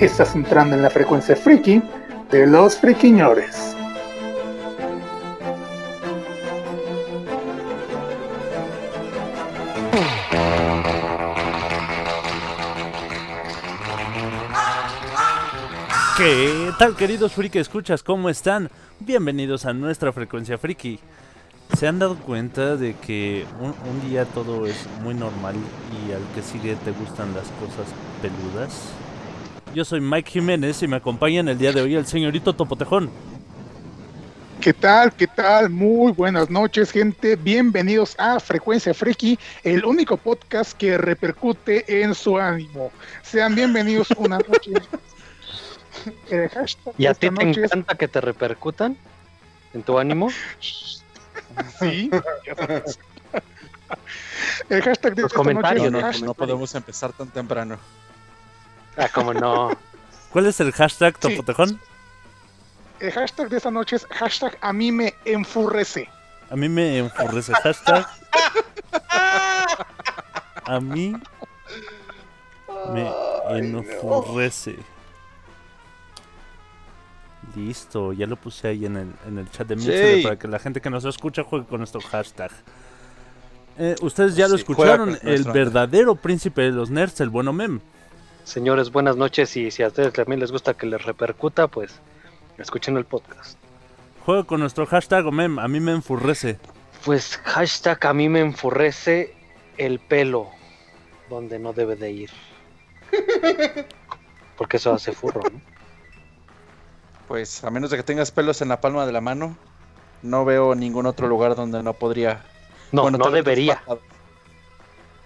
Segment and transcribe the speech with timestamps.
[0.00, 1.82] Estás entrando en la frecuencia friki
[2.30, 3.74] de los friquiñores.
[16.16, 18.04] ¿Qué tal queridos friki escuchas?
[18.04, 18.70] ¿Cómo están?
[19.00, 21.00] Bienvenidos a nuestra frecuencia friki.
[21.76, 25.56] ¿Se han dado cuenta de que un, un día todo es muy normal
[25.90, 28.92] y al que sigue te gustan las cosas peludas?
[29.74, 33.10] Yo soy Mike Jiménez y me acompaña en el día de hoy el señorito Topotejón.
[34.60, 35.12] ¿Qué tal?
[35.12, 35.70] ¿Qué tal?
[35.70, 37.36] Muy buenas noches, gente.
[37.36, 42.90] Bienvenidos a Frecuencia Friki, el único podcast que repercute en su ánimo.
[43.22, 44.72] Sean bienvenidos una noche.
[46.30, 48.96] El hashtag ¿Y a ti te noche es- encanta que te repercutan
[49.74, 50.30] en tu ánimo?
[51.80, 52.08] Sí.
[52.46, 52.98] ya sabes.
[54.68, 56.00] El hashtag de Los esta noche comentarios, es ¿no?
[56.00, 57.78] hashtag- No podemos empezar tan temprano.
[58.98, 59.70] Ah, como no.
[60.32, 61.28] ¿Cuál es el hashtag Sí.
[61.36, 61.80] Topotejón?
[63.00, 66.08] El hashtag de esta noche es hashtag a mí me enfurrece.
[66.50, 68.06] A mí me enfurrece hashtag.
[70.64, 71.14] A mí
[72.92, 73.10] me
[73.58, 74.76] enfurrece.
[77.54, 80.22] Listo, ya lo puse ahí en el, en el chat de Mixer Sí.
[80.22, 82.50] para que la gente que nos escucha juegue con nuestro hashtag.
[83.78, 87.80] Eh, Ustedes ya lo Sí, escucharon, el verdadero príncipe de los nerds, el bueno Mem.
[88.48, 92.00] Señores, buenas noches y si a ustedes también les gusta que les repercuta, pues
[92.56, 93.58] escuchen el podcast.
[94.24, 96.58] Juega con nuestro hashtag o Mem, a mí me enfurrece.
[97.04, 99.34] Pues hashtag a mí me enfurrece
[99.76, 100.48] el pelo
[101.28, 102.30] donde no debe de ir.
[104.56, 105.60] Porque eso hace furro, ¿no?
[107.28, 109.58] Pues a menos de que tengas pelos en la palma de la mano,
[110.22, 112.46] no veo ningún otro lugar donde no podría.
[112.92, 113.74] No, Bueno, no vez los debería.
[113.76, 114.02] párpados.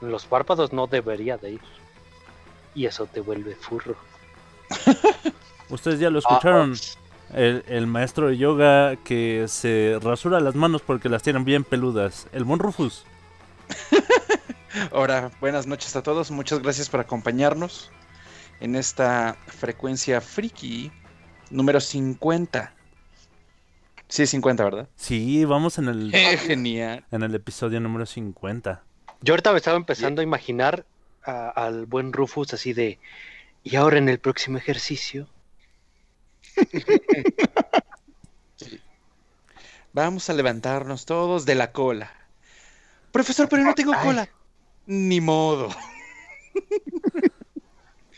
[0.00, 1.60] Los párpados no debería de ir.
[2.74, 3.96] Y eso te vuelve furro.
[5.68, 6.74] Ustedes ya lo escucharon.
[7.34, 12.26] El, el maestro de yoga que se rasura las manos porque las tienen bien peludas.
[12.32, 13.04] El Mon Rufus.
[14.92, 16.30] Ahora, buenas noches a todos.
[16.30, 17.90] Muchas gracias por acompañarnos
[18.60, 20.92] en esta frecuencia friki
[21.50, 22.74] número 50.
[24.08, 24.88] Sí, 50, ¿verdad?
[24.96, 27.04] Sí, vamos en el, Eh, genial.
[27.10, 28.82] en el episodio número 50.
[29.22, 30.84] Yo ahorita me estaba empezando a imaginar
[31.24, 32.98] a- al buen Rufus así de.
[33.64, 35.28] Y ahora en el próximo ejercicio.
[39.92, 42.10] Vamos a levantarnos todos de la cola.
[43.10, 44.06] Profesor, pero no tengo Ay.
[44.06, 44.28] cola.
[44.86, 45.68] Ni modo.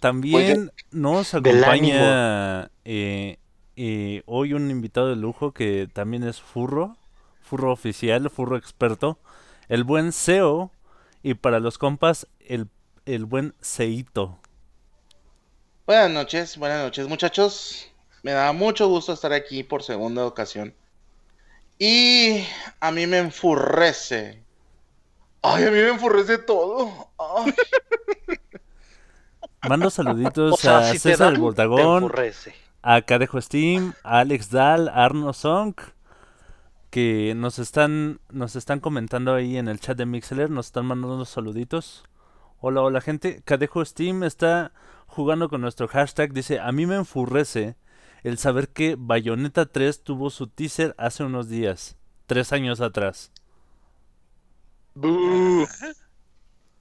[0.00, 3.38] También nos acompaña eh,
[3.76, 6.96] eh, hoy un invitado de lujo que también es furro,
[7.42, 9.18] furro oficial, furro experto,
[9.68, 10.70] el buen SEO
[11.22, 12.68] y para los compas el,
[13.06, 14.38] el buen Seito.
[15.86, 17.90] Buenas noches, buenas noches muchachos.
[18.22, 20.74] Me da mucho gusto estar aquí por segunda ocasión.
[21.78, 22.44] Y
[22.80, 24.42] a mí me enfurrece.
[25.42, 27.10] Ay, a mí me enfurrece todo.
[27.18, 27.54] Ay,
[29.68, 32.12] Mando saluditos O sea, a si César el Voltagón,
[32.82, 35.74] a Cadejo Steam, a Alex Dahl, a Arno Song,
[36.90, 41.14] que nos están, nos están comentando ahí en el chat de Mixler, nos están mandando
[41.14, 42.04] unos saluditos.
[42.66, 43.42] Hola, hola gente.
[43.44, 44.72] Cadejo Steam está
[45.06, 47.76] jugando con nuestro hashtag, dice, a mí me enfurrece
[48.22, 53.30] el saber que Bayonetta 3 tuvo su teaser hace unos días, tres años atrás.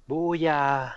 [0.08, 0.96] Buya.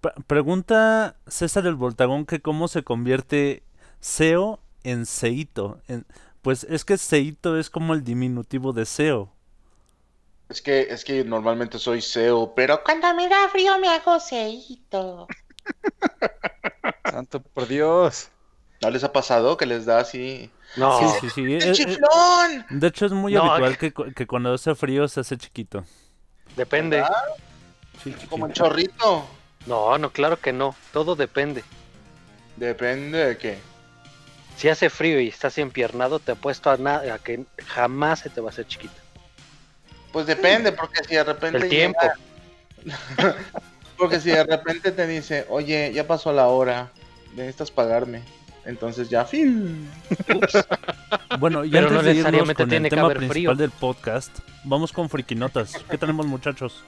[0.00, 3.64] Pre- pregunta César el Voltagón que cómo se convierte
[3.98, 5.80] SEO en Seito.
[5.88, 6.06] En-
[6.40, 9.32] pues es que Seito es como el diminutivo de SEO.
[10.50, 15.26] Es que es que normalmente soy SEO, pero cuando me da frío me hago seíto.
[17.10, 18.28] Santo por Dios.
[18.82, 20.50] ¿No les ha pasado que les da así?
[20.76, 21.54] No, Sí, sí, sí.
[21.54, 22.66] ¡El eh, eh, chiflón!
[22.70, 25.36] de hecho es muy No, habitual que- que, cu- que cuando hace frío se hace
[25.36, 25.84] chiquito.
[26.56, 27.04] depende.
[28.02, 28.14] Sí.
[28.28, 29.26] Como el chorrito.
[29.66, 30.74] No, no, claro que no.
[30.92, 31.62] Todo depende.
[32.56, 33.58] Depende de qué.
[34.56, 38.40] Si hace frío y estás empiernado, te apuesto a, na- a que jamás se te
[38.40, 38.99] va a hacer chiquito.
[40.12, 41.98] Pues depende, porque si de repente El tiempo.
[42.84, 43.36] llega-
[43.96, 46.90] Porque si de repente te dice, oye, ya pasó la hora,
[47.36, 48.22] necesitas pagarme.
[48.64, 49.90] Entonces ya, fin.
[51.38, 53.54] Bueno, y Pero antes no de irnos con tiene el que tema haber principal frío.
[53.54, 55.74] del podcast, vamos con friquinotas.
[55.90, 56.82] ¿Qué tenemos, muchachos?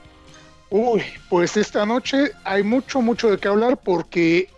[0.71, 4.49] Uy, pues esta noche hay mucho, mucho de qué hablar porque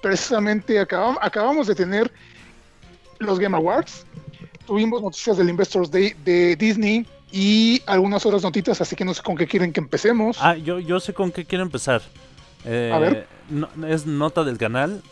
[0.00, 2.12] precisamente acabam- acabamos de tener
[3.18, 4.06] los Game Awards.
[4.66, 7.06] Tuvimos noticias del Investors Day de Disney
[7.36, 10.36] y algunas otras notitas, así que no sé con qué quieren que empecemos.
[10.40, 12.00] Ah, yo, yo sé con qué quiero empezar.
[12.64, 13.26] Eh, A ver.
[13.50, 15.02] no- es nota del canal.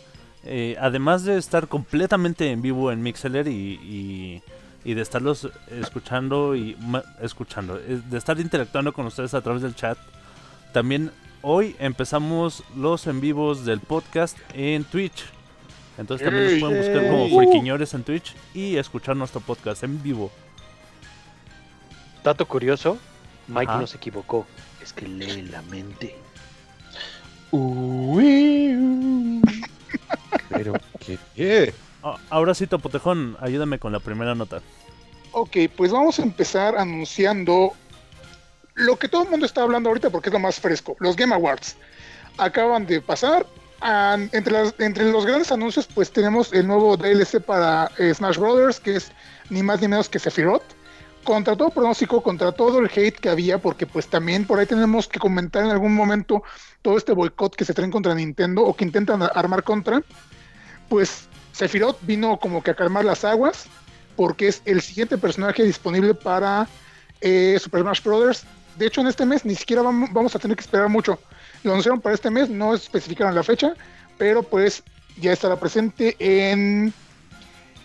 [0.45, 4.43] Eh, además de estar completamente en vivo en Mixeler y, y,
[4.85, 6.77] y de estarlos escuchando y
[7.21, 9.99] escuchando, eh, de estar interactuando con ustedes a través del chat,
[10.73, 11.11] también
[11.43, 15.25] hoy empezamos los en vivos del podcast en Twitch.
[15.99, 17.37] Entonces también nos pueden buscar como Ey.
[17.37, 20.31] friquiñores en Twitch y escuchar nuestro podcast en vivo.
[22.25, 22.99] Dato curioso,
[23.49, 23.81] Mike Ajá.
[23.81, 24.47] no se equivocó.
[24.83, 26.17] Es que lee la mente.
[30.49, 30.75] Pero,
[31.05, 31.19] ¿qué?
[31.35, 31.75] qué?
[32.03, 34.61] Ah, ahora sí, Topotejón, ayúdame con la primera nota.
[35.33, 37.73] Ok, pues vamos a empezar anunciando
[38.75, 41.35] lo que todo el mundo está hablando ahorita porque es lo más fresco, los Game
[41.35, 41.77] Awards.
[42.39, 43.47] Acaban de pasar.
[44.33, 48.79] entre, las- entre los grandes anuncios, pues tenemos el nuevo DLC para eh, Smash Brothers,
[48.79, 49.11] que es
[49.51, 50.63] ni más ni menos que Sephiroth.
[51.25, 55.07] Contra todo pronóstico, contra todo el hate que había, porque pues también por ahí tenemos
[55.07, 56.43] que comentar en algún momento
[56.83, 60.03] todo este boicot que se traen contra Nintendo o que intentan armar contra.
[60.89, 63.67] Pues Sephiroth vino como que a calmar las aguas
[64.17, 66.69] porque es el siguiente personaje disponible para
[67.21, 68.43] eh, Super Smash Bros.
[68.77, 71.21] De hecho, en este mes ni siquiera vam- vamos a tener que esperar mucho.
[71.63, 73.75] Lo anunciaron para este mes, no especificaron la fecha,
[74.19, 74.83] pero pues
[75.21, 76.93] ya estará presente en,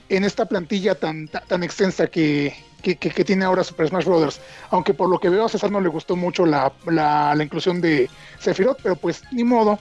[0.10, 4.40] en esta plantilla tan, tan extensa que, que, que- que tiene ahora Super Smash Bros.
[4.72, 7.82] Aunque por lo que veo a César no le gustó mucho la, la, la inclusión
[7.82, 8.10] de
[8.40, 9.80] Sephiroth, pero pues ni modo.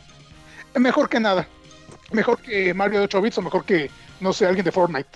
[0.74, 1.46] Mejor que nada.
[2.12, 3.90] Mejor que Mario de 8 bits o mejor que,
[4.20, 5.08] no sé, alguien de Fortnite.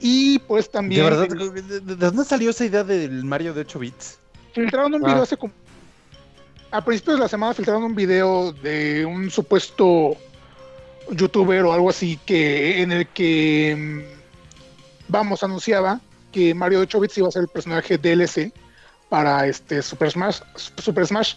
[0.00, 1.28] Y pues ¿De también verdad?
[1.28, 4.18] ¿De, de- de dónde salió esa idea del Mario de 8 bits?
[4.54, 5.08] filtraron un Ah.
[5.08, 5.52] video hace como...
[6.70, 10.16] A principios de la semana filtraron un video de un supuesto
[11.10, 14.00] youtuber o algo así que en el que mm,
[15.08, 16.00] vamos anunciaba
[16.34, 18.52] que Mario de 8 bits iba a ser el personaje DLC
[19.08, 21.34] para este Super Smash Super Smash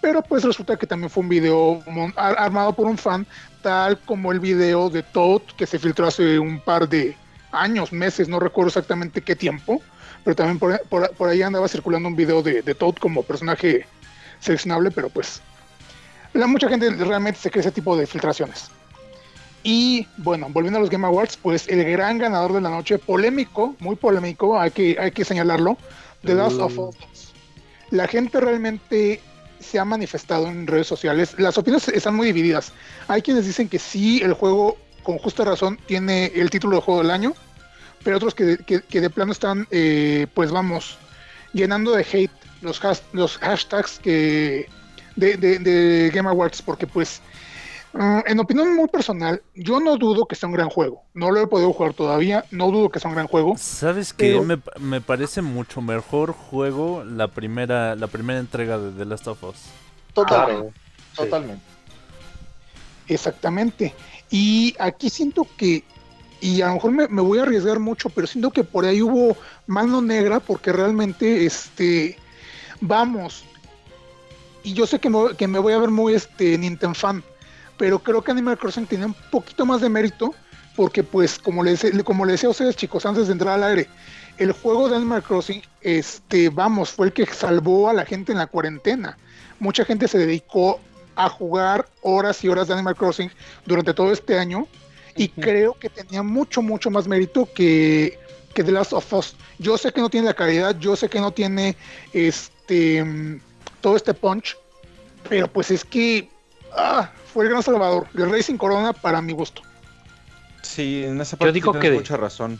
[0.00, 1.82] pero pues resulta que también fue un video
[2.16, 3.26] armado por un fan
[3.62, 7.14] tal como el video de Toad que se filtró hace un par de
[7.52, 9.82] años, meses, no recuerdo exactamente qué tiempo,
[10.24, 13.86] pero también por ahí andaba circulando un video de, de Toad como personaje
[14.40, 15.42] seleccionable, pero pues
[16.32, 18.70] la mucha gente realmente se cree ese tipo de filtraciones.
[19.62, 23.74] Y bueno, volviendo a los Game Awards, pues el gran ganador de la noche, polémico,
[23.80, 25.76] muy polémico, hay que, hay que señalarlo,
[26.24, 26.96] The Last of Us.
[27.90, 29.20] La gente realmente
[29.58, 31.34] se ha manifestado en redes sociales.
[31.38, 32.72] Las opiniones están muy divididas.
[33.08, 37.02] Hay quienes dicen que sí, el juego, con justa razón, tiene el título de juego
[37.02, 37.34] del año,
[38.04, 40.96] pero otros que, que- que de plano están, eh, pues vamos,
[41.52, 42.30] llenando de hate
[42.62, 44.68] los, has- los hashtags que
[45.16, 47.20] de, de- de Game Awards, porque pues,
[47.92, 51.02] mm, en opinión muy personal, yo no dudo que sea un gran juego.
[51.14, 53.56] No lo he podido jugar todavía, no dudo que sea un gran juego.
[53.58, 54.28] ¿Sabes qué?
[54.38, 59.26] Pero- Me, me parece mucho mejor juego la primera, la primera entrega de The Last
[59.28, 59.56] of Us.
[60.14, 60.72] Totalmente.
[61.12, 61.16] Sí.
[61.16, 61.62] Totalmente.
[63.06, 63.94] Exactamente.
[64.30, 65.84] Y aquí siento que,
[66.40, 69.00] y a lo mejor me, me voy a arriesgar mucho, pero siento que por ahí
[69.02, 72.18] hubo mano negra porque realmente, este,
[72.80, 73.44] vamos,
[74.62, 77.24] y yo sé que me, que me voy a ver muy, este, Nintendo fan,
[77.78, 80.34] pero creo que Animal Crossing tiene un poquito más de mérito
[80.76, 83.88] porque, pues, como les, como les decía a ustedes, chicos, antes de entrar al aire,
[84.36, 88.38] el juego de Animal Crossing, este, vamos, fue el que salvó a la gente en
[88.38, 89.18] la cuarentena.
[89.58, 90.80] Mucha gente se dedicó
[91.16, 93.30] a jugar horas y horas de Animal Crossing
[93.66, 94.68] durante todo este año
[95.16, 98.16] y creo que tenía mucho, mucho más mérito que,
[98.54, 99.36] que The Last of Us.
[99.58, 101.76] Yo sé que no tiene la calidad, yo sé que no tiene
[102.12, 103.40] este mm,
[103.80, 104.56] todo este punch,
[105.28, 106.30] pero pues es que
[106.76, 109.62] ah, fue el gran salvador, el Racing Corona para mi gusto.
[110.62, 112.58] Sí, en esa Yo parte digo sí tienes que- mucha razón.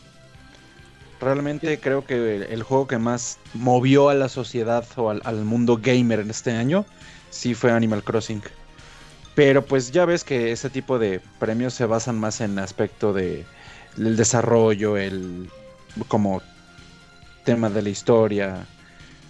[1.21, 5.45] Realmente creo que el, el juego que más movió a la sociedad o al, al
[5.45, 6.87] mundo gamer en este año
[7.31, 8.41] sí fue Animal Crossing.
[9.35, 13.45] Pero pues ya ves que ese tipo de premios se basan más en aspecto de
[13.97, 15.51] el desarrollo, el
[16.07, 16.41] como
[17.43, 18.65] tema de la historia,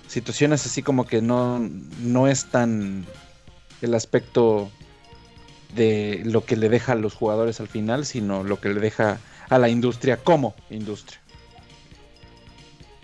[0.09, 1.59] situaciones así como que no,
[2.03, 3.07] no es tan
[3.81, 4.71] el aspecto
[5.75, 9.19] de lo que le deja a los jugadores al final, sino lo que le deja
[9.49, 11.21] a la industria como industria.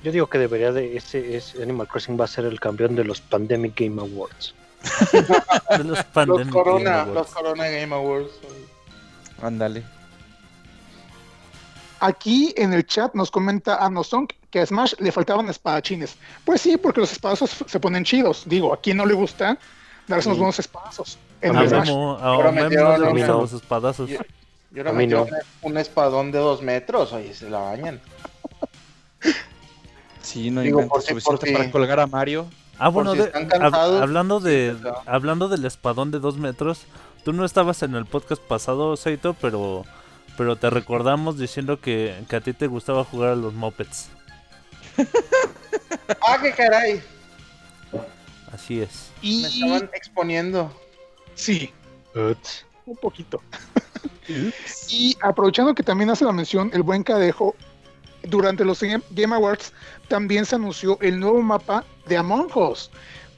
[0.03, 3.05] Yo digo que debería de ese, ese Animal Crossing va a ser el campeón de
[3.05, 4.55] los Pandemic Game Awards.
[5.71, 7.15] De los Los Pandemic Game Corona, Awards.
[7.15, 8.33] los Corona Game Awards.
[9.41, 9.83] Ándale.
[12.01, 16.17] Aquí en el chat nos comenta Anosong que a Smash le faltaban espadachines.
[16.45, 18.43] Pues sí, porque los espadazos se ponen chidos.
[18.47, 19.59] Digo, ¿a quién no le gusta
[20.07, 21.19] darse unos buenos espadazos?
[21.45, 21.71] En el.
[21.71, 24.11] Memo, Ahora Memo metieron no le los espadazos.
[24.11, 24.15] Y
[24.75, 25.37] y ahora metieron no.
[25.63, 28.01] un espadón de dos metros, oye, se la bañan.
[30.23, 32.47] Sí, no Digo, inventes por si- para colgar a Mario.
[32.79, 36.83] Ah, bueno, si de- están hab- cansados, hablando de hablando del espadón de dos metros,
[37.25, 39.85] tú no estabas en el podcast pasado, Seito, pero
[40.37, 44.09] pero te recordamos diciendo que, que a ti te gustaba jugar a los mopeds.
[46.27, 47.01] ¡Ah, qué caray!
[48.53, 49.11] Así es.
[49.23, 50.73] Me Y estaban exponiendo.
[51.35, 51.73] Sí,
[52.87, 53.43] un poquito.
[54.89, 57.55] y aprovechando que también hace la mención el buen Cadejo,
[58.23, 59.73] durante los Game Awards
[60.09, 62.91] también se anunció el nuevo mapa de Among Us,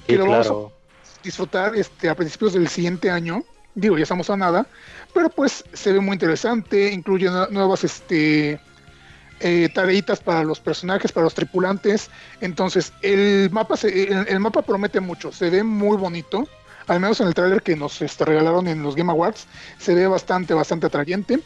[0.07, 3.43] que Sí, lo vamos a disfrutar este, a principios del siguiente año.
[3.75, 4.67] Digo, ya estamos a nada,
[5.13, 8.59] pero pues se ve muy interesante, incluye nue- nuevas este,
[9.41, 12.09] eh, tareitas para los personajes, para los tripulantes.
[12.41, 16.49] Entonces, el mapa, se- el, el mapa promete mucho, se ve muy bonito,
[16.87, 19.47] al menos en el tráiler que nos este, regalaron en los Game Awards,
[19.79, 21.41] se ve bastante, bastante atrayente.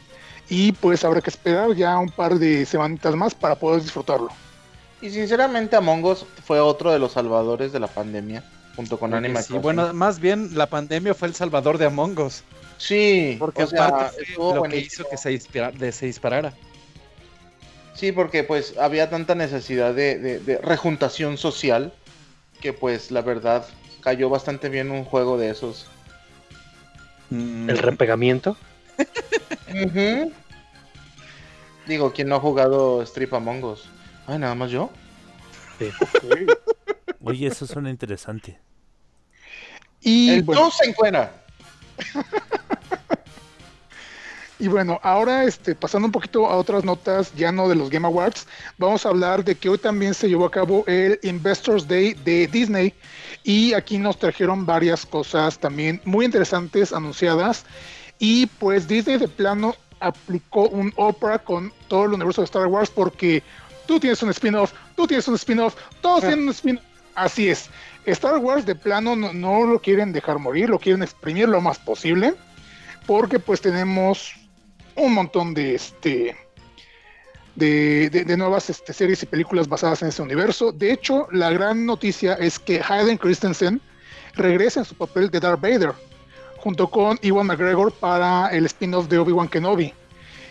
[0.49, 4.29] Y pues habrá que esperar ya un par de semanitas más para poder disfrutarlo.
[5.01, 8.43] Y sinceramente, Among Us fue otro de los salvadores de la pandemia,
[8.75, 9.63] junto con Oye, Animal sí, Crossing.
[9.63, 12.43] bueno, más bien la pandemia fue el salvador de Among Us.
[12.79, 16.07] sí, Porque o sea, aparte fue estuvo lo que hizo que se, dispara- de- se
[16.07, 16.53] disparara.
[17.95, 21.93] Sí, porque pues había tanta necesidad de, de- de rejuntación social
[22.61, 23.67] que pues la verdad
[24.01, 25.87] cayó bastante bien un juego de esos.
[27.31, 28.57] Mm, El repegamiento.
[31.87, 33.89] Digo, ¿quién no ha jugado Strip Among Us?
[34.27, 34.91] Ay, nada más yo.
[37.23, 38.59] Oye, eso suena interesante.
[40.01, 41.33] Y El bueno, tú se encuentra.
[44.61, 48.07] Y bueno, ahora este, pasando un poquito a otras notas, ya no de los Game
[48.07, 52.13] Awards, vamos a hablar de que hoy también se llevó a cabo el Investors Day
[52.13, 52.93] de Disney.
[53.43, 57.65] Y aquí nos trajeron varias cosas también muy interesantes anunciadas.
[58.19, 62.91] Y pues Disney de plano aplicó un Oprah con todo el universo de Star Wars
[62.91, 63.43] porque
[63.87, 67.71] tú tienes un spin-off, tú tienes un spin-off, todos tienen un spin-off, así es.
[68.05, 71.79] Star Wars de plano no, no lo quieren dejar morir, lo quieren exprimir lo más
[71.79, 72.35] posible
[73.07, 74.35] porque pues tenemos
[75.01, 76.37] un montón de este
[77.57, 80.73] de, de- nuevas este, series y películas basadas en ese universo.
[80.73, 83.81] De hecho, la gran noticia es que Hayden Christensen
[84.35, 85.93] regresa en su papel de Darth Vader,
[86.59, 89.93] junto con Iwan McGregor para el spin-off de Obi-Wan Kenobi.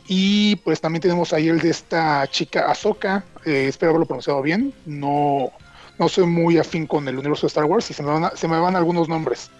[0.07, 4.73] Y pues también tenemos ahí el de esta chica Ahsoka, eh, espero haberlo pronunciado bien,
[4.85, 5.51] no,
[5.97, 9.07] no soy muy afín con el universo de Star Wars y se me van algunos
[9.07, 9.51] nombres.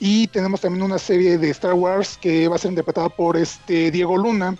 [0.00, 3.90] Y tenemos también una serie de Star Wars que va a ser interpretada por este
[3.90, 4.56] Diego Luna,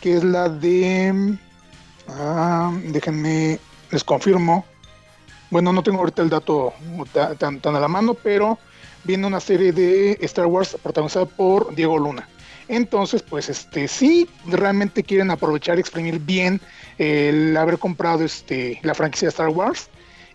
[0.00, 1.36] que es la de.
[2.08, 3.58] ah, déjenme,
[3.90, 4.64] les confirmo.
[5.50, 6.72] Bueno, no tengo ahorita el dato
[7.12, 8.58] ta- tan, a la mano, pero
[9.04, 12.26] viene una serie de Star Wars protagonizada por Diego Luna.
[12.68, 16.58] Entonces, pues este, sí, realmente quieren aprovechar y exprimir bien
[16.96, 19.90] el haber comprado este, la franquicia Star Wars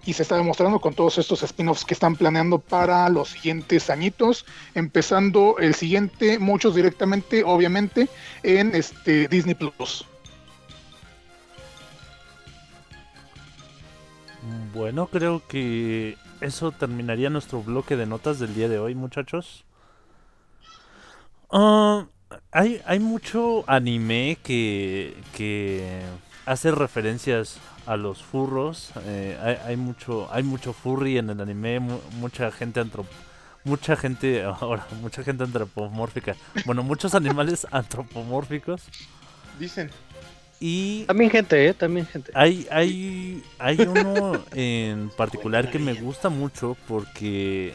[0.08, 4.46] y se está demostrando con todos estos spin-offs que están planeando para los siguientes añitos,
[4.74, 8.08] empezando el siguiente, muchos directamente, obviamente,
[8.42, 10.06] en este Disney Plus.
[14.74, 19.66] Bueno, creo que eso terminaría nuestro bloque de notas del día de hoy, muchachos.
[21.52, 22.06] Ah,
[22.52, 26.02] hay, hay mucho anime que, que
[26.46, 28.91] hace referencias a los furros.
[29.06, 33.06] eh, hay, hay mucho hay mucho furry en el anime, mu- mucha gente antrop
[33.63, 36.36] mucha gente ahora mucha gente antropomórfica.
[36.65, 38.84] Bueno, muchos animales antropomórficos
[39.60, 39.89] Dicen.
[40.60, 41.74] y También gente, ¿eh?
[41.74, 42.32] También gente.
[42.36, 47.74] hay, hay, hay uno en particular que me gusta mucho porque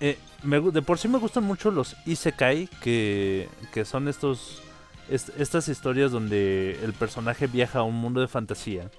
[0.00, 4.62] eh, me de por sí me gustan mucho los isekai, que, que son estos
[5.10, 8.90] est- estas historias donde el personaje viaja a un mundo de fantasía.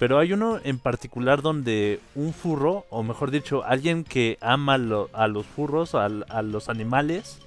[0.00, 5.10] Pero hay uno en particular donde un furro, o mejor dicho, alguien que ama lo-
[5.12, 7.38] a los furros, a los animales,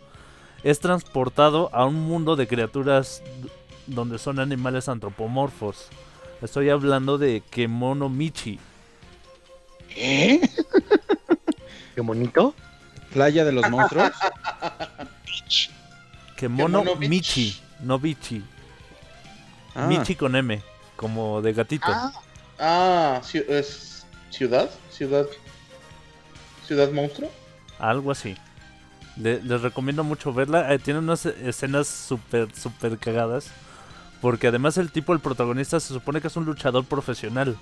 [0.63, 3.23] es transportado a un mundo de criaturas
[3.87, 5.87] donde son animales antropomorfos.
[6.43, 8.59] Estoy hablando de Kemono Michi.
[9.97, 10.39] ¿Eh?
[11.95, 12.53] Qué bonito.
[13.11, 14.11] Playa de los monstruos.
[16.35, 17.09] Kemono Kemono Michi.
[17.09, 18.43] Michi, no Bichi.
[19.75, 20.61] Ah, Michi con M,
[20.95, 21.85] como de gatito.
[21.87, 22.11] Ah,
[22.59, 25.25] Ah, es ciudad, ciudad,
[26.67, 27.29] ciudad monstruo.
[27.79, 28.35] Algo así.
[29.17, 30.73] Le- les recomiendo mucho verla.
[30.73, 33.47] eh, tiene unas escenas súper, súper cagadas.
[34.21, 37.57] Porque además el tipo, el protagonista, se supone que es un luchador profesional.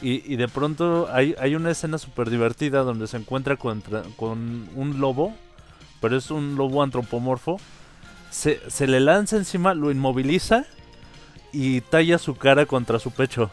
[0.00, 4.68] Y, y de pronto hay, hay una escena súper divertida donde se encuentra contra, con
[4.74, 5.34] un lobo.
[6.00, 7.58] Pero es un lobo antropomorfo.
[8.30, 10.64] Se, se le lanza encima, lo inmoviliza
[11.52, 13.50] y talla su cara contra su pecho.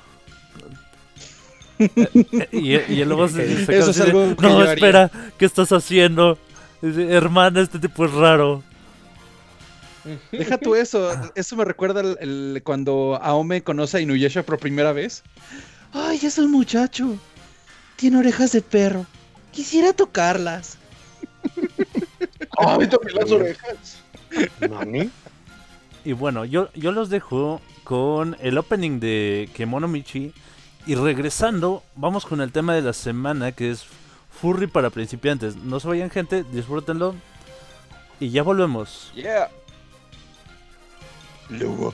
[2.51, 4.73] Y, y el lobo se, se Eso es de, algo que No, yo haría".
[4.73, 6.37] espera, ¿qué estás haciendo?
[6.81, 8.63] Dice, Hermana, este tipo es raro.
[10.31, 11.11] Deja tú eso.
[11.35, 15.23] Eso me recuerda el, el- cuando Aome conoce a Inuyasha por primera vez.
[15.93, 17.15] Ay, es un muchacho.
[17.95, 19.05] Tiene orejas de perro.
[19.51, 20.77] Quisiera tocarlas.
[22.57, 23.99] Ay, toqué las orejas.
[24.69, 25.09] ¿Nani?
[26.05, 30.31] Y bueno, yo, yo los dejo con el opening de Kemono Michi.
[30.85, 33.85] Y regresando, vamos con el tema de la semana que es
[34.29, 35.55] Furry para principiantes.
[35.55, 37.15] No se vayan, gente, disfrútenlo.
[38.19, 39.11] Y ya volvemos.
[39.15, 39.49] Yeah.
[41.49, 41.93] Luego.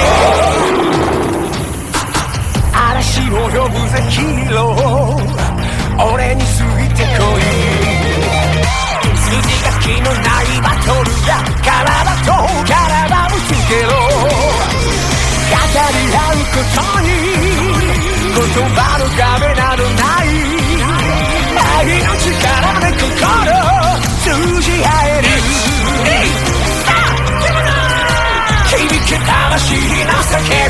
[2.72, 5.43] 嵐を呼ぶぜヒーロー
[5.99, 7.41] 俺についてこい。
[9.17, 11.31] 筋書きのないバトルだ
[11.63, 11.73] 体
[12.25, 12.31] と
[12.65, 12.73] 体
[13.27, 17.07] をつけろ語り合うことに
[18.35, 18.39] 言
[18.75, 20.27] 葉の壁などない。
[21.57, 23.65] 愛の力で心。
[24.25, 24.31] 通
[24.63, 25.29] じ合える
[28.67, 28.73] 響
[29.07, 30.64] け魂の叫び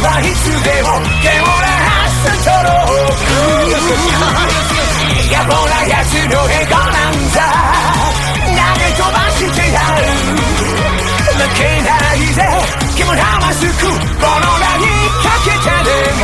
[0.00, 3.02] はいつでも獣はストロー
[3.66, 3.90] ク
[5.28, 7.42] 野暮な奴のエゴなんだ
[8.46, 10.06] 投げ飛ばしてやる
[11.34, 12.38] 負けないぜ
[12.96, 14.86] 獣マスクこの名に
[15.22, 16.22] かけてでも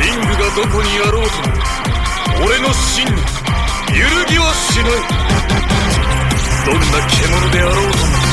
[0.00, 1.36] リングがどこにあろうと。
[1.48, 4.90] も俺の真に揺るぎはしない。
[6.66, 7.98] どんな獣であろうと。
[8.06, 8.31] も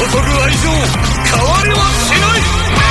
[0.00, 0.70] 注ぐ愛情
[1.24, 2.89] 変わりはしない。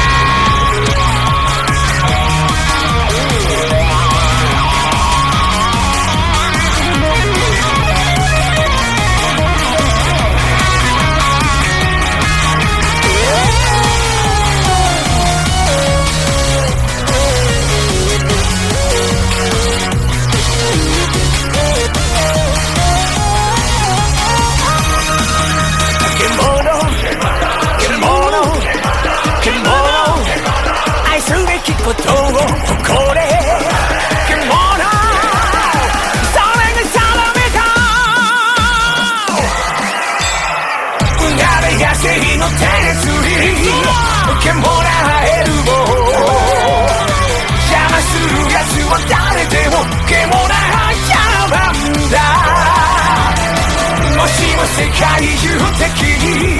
[54.80, 54.96] 世界
[55.36, 55.44] 中
[55.78, 56.56] 的に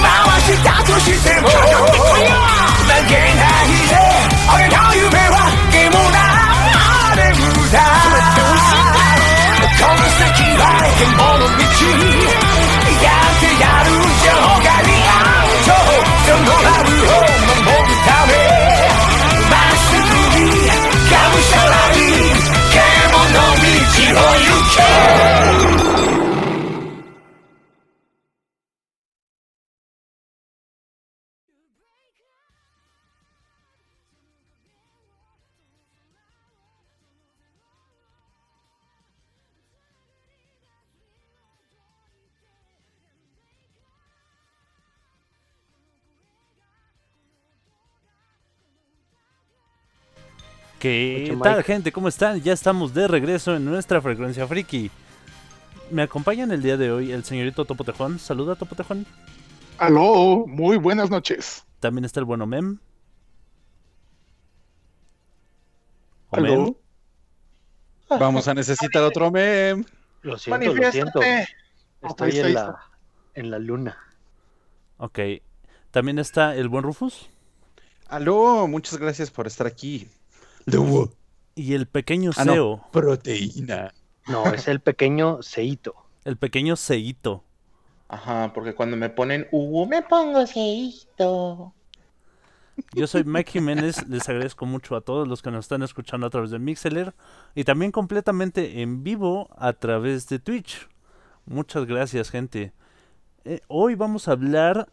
[0.00, 0.06] 回
[0.42, 1.58] したとしても負
[3.08, 3.98] けないで
[4.54, 5.34] 俺の夢は
[5.72, 6.18] でもな
[6.70, 7.76] ハーレムだ
[9.74, 10.62] この先は
[11.00, 11.66] 獣道
[13.02, 14.30] やってやる場
[14.62, 14.70] 外
[15.02, 15.74] アウト
[16.22, 16.71] その
[50.82, 51.92] ¿Qué tal, gente?
[51.92, 52.40] ¿Cómo están?
[52.40, 54.90] Ya estamos de regreso en nuestra frecuencia friki.
[55.92, 58.18] Me acompañan el día de hoy el señorito Topo Tejón.
[58.18, 59.06] Saluda, Topo Tejón.
[59.78, 61.64] Aló, muy buenas noches.
[61.78, 62.80] También está el bueno Mem.
[66.30, 66.64] O Aló.
[66.64, 66.74] Mem.
[68.18, 69.84] Vamos a necesitar otro meme.
[70.22, 71.20] Lo siento, lo siento.
[72.02, 72.76] Estoy en la,
[73.34, 73.96] en la luna.
[74.96, 75.20] Ok.
[75.92, 77.30] También está el buen Rufus.
[78.08, 80.10] Aló, muchas gracias por estar aquí.
[80.66, 81.10] Luego,
[81.54, 82.52] Y el pequeño Ah, no.
[82.54, 82.86] Seo.
[82.92, 83.92] proteína.
[84.26, 85.94] No, es el pequeño Seito.
[86.24, 87.44] El pequeño Seito.
[88.08, 91.72] Ajá, porque cuando me ponen Hugo, me pongo seíto.
[92.94, 96.30] Yo soy Mike Jiménez, les agradezco mucho a todos los que nos están escuchando a
[96.30, 97.14] través de Mixeler
[97.54, 100.88] y también completamente en vivo a través de Twitch.
[101.44, 102.72] Muchas gracias, gente.
[103.44, 104.88] Eh, hoy vamos a hablar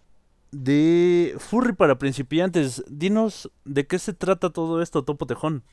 [0.51, 2.83] de Furry para principiantes.
[2.87, 5.63] Dinos de qué se trata todo esto, Topo Tejón.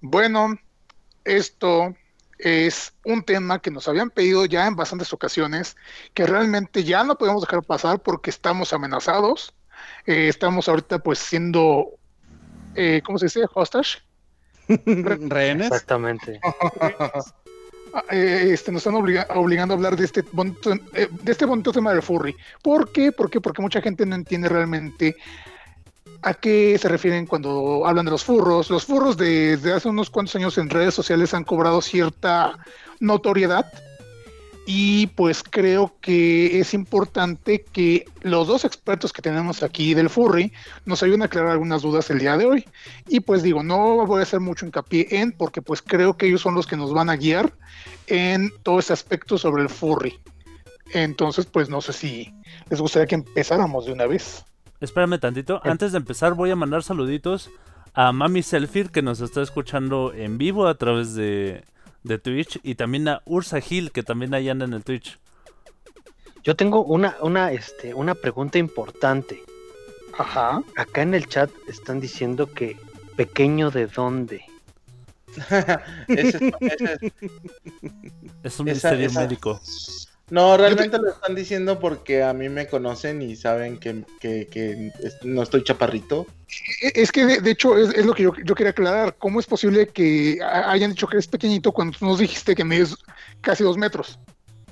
[0.00, 0.56] Bueno,
[1.24, 1.94] esto
[2.38, 5.76] es un tema que nos habían pedido ya en bastantes ocasiones,
[6.14, 9.54] que realmente ya no podemos dejar pasar porque estamos amenazados.
[10.06, 11.86] Eh, estamos ahorita pues siendo,
[12.74, 13.46] eh, ¿cómo se dice?
[13.52, 13.98] Hostage.
[14.68, 15.68] ¿Rehenes?
[15.68, 16.40] Exactamente.
[18.10, 21.72] Eh, este, nos están obliga- obligando a hablar de este, bonito, eh, de este bonito
[21.72, 22.34] tema del furry.
[22.62, 23.12] ¿Por qué?
[23.12, 23.40] ¿Por qué?
[23.40, 25.16] Porque mucha gente no entiende realmente
[26.22, 28.70] a qué se refieren cuando hablan de los furros.
[28.70, 32.58] Los furros de- desde hace unos cuantos años en redes sociales han cobrado cierta
[33.00, 33.66] notoriedad
[34.70, 40.52] y pues creo que es importante que los dos expertos que tenemos aquí del furry
[40.84, 42.66] nos ayuden a aclarar algunas dudas el día de hoy.
[43.08, 46.42] Y pues digo, no voy a hacer mucho hincapié en porque pues creo que ellos
[46.42, 47.54] son los que nos van a guiar
[48.08, 50.20] en todo ese aspecto sobre el furry.
[50.92, 52.34] Entonces pues no sé si
[52.68, 54.44] les gustaría que empezáramos de una vez.
[54.80, 55.62] Espérame tantito.
[55.64, 57.50] Antes de empezar voy a mandar saluditos
[57.94, 61.64] a Mami Selfie que nos está escuchando en vivo a través de,
[62.04, 65.18] de Twitch y también a Ursa Gil que también ahí anda en el Twitch.
[66.44, 69.42] Yo tengo una, una, este, una pregunta importante.
[70.16, 70.62] Ajá.
[70.76, 72.76] Acá en el chat están diciendo que
[73.16, 74.42] pequeño de dónde.
[76.08, 77.12] Ese- ese-
[78.42, 79.60] Es un esa- misterio esa- médico.
[80.30, 84.92] No, realmente lo están diciendo porque a mí me conocen y saben que, que- que
[85.22, 86.26] no estoy chaparrito.
[86.82, 89.16] E- Es que de, de hecho es, es lo que yo, yo quería aclarar.
[89.18, 92.62] ¿Cómo es posible que ha- hayan dicho que eres pequeñito cuando tú nos dijiste que
[92.64, 92.94] mides
[93.40, 94.18] casi dos metros?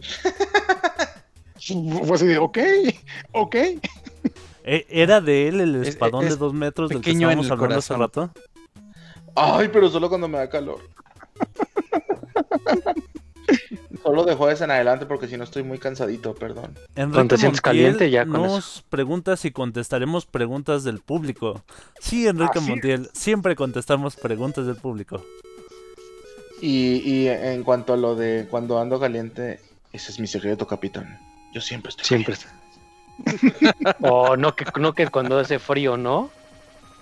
[2.04, 2.58] Fue así de, ok,
[3.32, 3.54] ok.
[4.64, 7.52] Eh, ¿Era de él el Es- espadón es de dos metros del que estábamos el
[7.52, 8.30] hablando hace rato?
[9.34, 10.80] Ay, pero solo cuando me da calor.
[14.06, 16.78] Solo de jueves en adelante porque si no estoy muy cansadito, perdón.
[16.94, 21.64] Enrique Montiel caliente, ya con nos pregunta si contestaremos preguntas del público.
[21.98, 22.68] Sí, Enrique Así es.
[22.68, 25.24] Montiel, siempre contestamos preguntas del público.
[26.60, 29.58] Y, y en cuanto a lo de cuando ando caliente,
[29.92, 31.18] ese es mi secreto, capitán.
[31.52, 32.36] Yo siempre estoy Siempre.
[32.36, 33.96] caliente.
[34.02, 36.30] O no que, no que cuando hace frío, ¿no?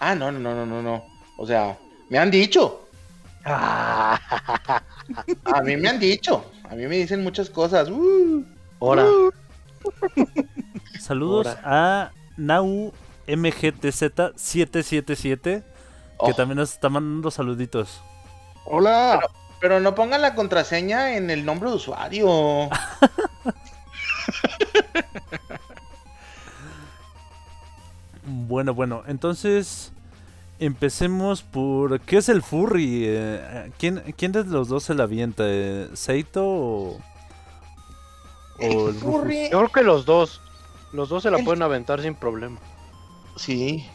[0.00, 1.04] Ah, no, no, no, no, no, no.
[1.36, 1.76] O sea,
[2.08, 2.88] me han dicho.
[3.44, 4.18] Ah,
[5.44, 6.50] A mí me han dicho.
[6.68, 7.90] A mí me dicen muchas cosas.
[7.90, 8.42] Uh.
[8.80, 9.06] ahora.
[11.00, 12.92] Saludos a Nau
[13.26, 15.62] MGTZ777 que
[16.16, 18.00] Oh, también nos está mandando saluditos.
[18.64, 19.20] Hola.
[19.60, 22.70] Pero no pongan la contraseña en el nombre de usuario.
[28.26, 29.92] Bueno, bueno, entonces
[30.58, 33.04] empecemos por ¿qué es el furry?
[33.06, 35.44] Eh, ¿quién, ¿Quién de los dos se la avienta?
[35.46, 37.04] eh, ¿Seito o,
[38.56, 38.94] o el?
[38.94, 39.50] Furry.
[39.50, 40.40] Yo creo que los dos.
[40.92, 42.60] Los dos se la El- pueden aventar sin problema.
[43.36, 43.86] Sí,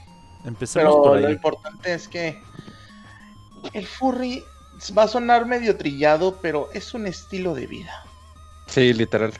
[0.43, 1.27] Empecemos pero por lo ahí.
[1.27, 2.49] importante es que
[3.73, 4.43] el furry
[4.97, 7.93] va a sonar medio trillado, pero es un estilo de vida.
[8.67, 9.33] Sí, literal.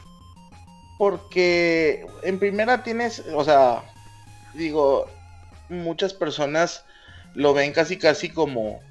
[0.97, 3.84] Porque en primera tienes, o sea,
[4.53, 5.05] digo,
[5.69, 6.86] muchas personas
[7.39, 8.82] lo ven casi casi como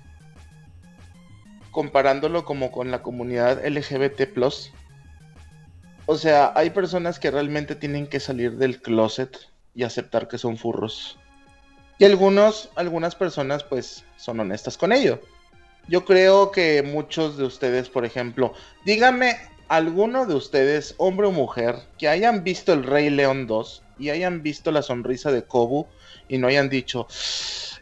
[1.71, 4.27] comparándolo como con la comunidad LGBT+.
[6.07, 9.37] O sea, hay personas que realmente tienen que salir del closet
[9.75, 11.19] y aceptar que son furros.
[11.99, 15.21] Y algunos, algunas personas pues son honestas con ello.
[15.87, 18.55] Yo creo que muchos de ustedes, por ejemplo,
[18.87, 19.37] díganme
[19.69, 24.43] alguno de ustedes, hombre o mujer, que hayan visto el Rey León 2 y hayan
[24.43, 25.87] visto la sonrisa de Kobu
[26.29, 27.07] y no hayan dicho,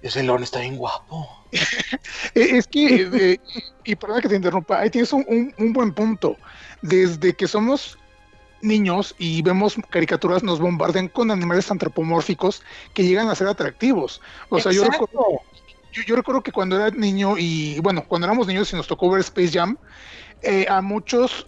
[0.09, 1.29] ese león está bien guapo.
[2.35, 3.41] Eh, Es que, eh,
[3.85, 6.37] y perdona que te interrumpa, ahí tienes un, un- un buen punto.
[6.83, 7.99] Desde que somos
[8.63, 12.63] niños y vemos caricaturas, nos bombardean con animales antropomórficos
[12.95, 14.21] que llegan a ser atractivos.
[14.51, 15.41] O sea, yo recuerdo,
[15.93, 19.11] yo, yo recuerdo que cuando era niño y bueno, cuando éramos niños y nos tocó
[19.11, 19.77] ver Space Jam,
[20.43, 21.47] eh, a muchos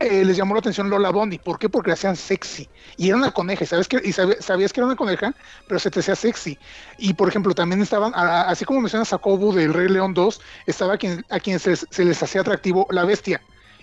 [0.00, 1.38] eh, les llamó la atención Lola Bunny.
[1.38, 1.68] ¿Por qué?
[1.68, 2.68] Porque la hacían sexy.
[2.96, 5.34] Y era una coneja, y sabes que, y sabe- sabías que era una coneja,
[5.68, 6.58] pero se te hacía sexy.
[6.98, 10.40] Y por ejemplo, también estaban, a- así como mencionas a Kobu del Rey León 2,
[10.66, 13.40] estaba quien, a quien se, se les hacía atractivo la bestia.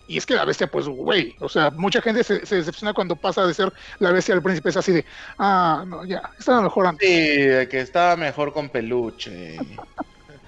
[0.10, 3.18] Y es que la bestia, pues, güey, o sea, mucha gente se, se decepciona cuando
[3.18, 5.06] pasa de ser la bestia al príncipe, es así de,
[5.38, 7.08] ah, no, ya, estaba mejor antes.
[7.08, 9.58] Sí, de que estaba mejor con peluche.
[9.58, 9.76] Sí,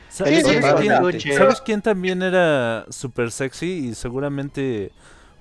[0.10, 1.34] ¿Sabes, sí, quién, sí.
[1.34, 4.92] sabes quién también era súper sexy y seguramente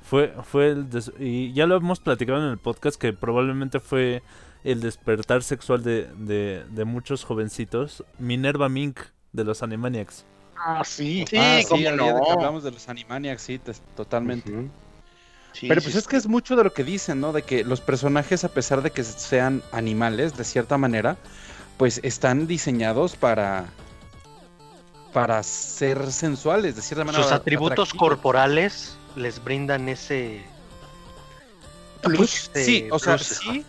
[0.09, 0.91] fue, fue el...
[0.91, 4.23] des- y ya lo hemos platicado en el podcast que probablemente fue
[4.65, 8.05] el despertar sexual de, de, de muchos jovencitos.
[8.19, 9.01] Minerva Mink
[9.33, 10.25] de los Animaniacs.
[10.57, 11.25] Ah, sí.
[11.29, 12.33] Sí, ah, sí, el día de que no.
[12.33, 14.51] hablamos de los Animaniacs, sí, te- totalmente.
[15.53, 15.99] Sí, Pero pues sí.
[15.99, 17.33] es que es mucho de lo que dicen, ¿no?
[17.33, 21.17] De que los personajes, a pesar de que sean animales, de cierta manera,
[21.77, 23.67] pues están diseñados para
[25.13, 27.25] para ser sensuales, de cierta manera.
[27.25, 27.99] Sus atributos atractivos.
[27.99, 30.45] corporales les brindan ese.
[32.03, 33.65] Pues, ese sí, o sea, plus, sí,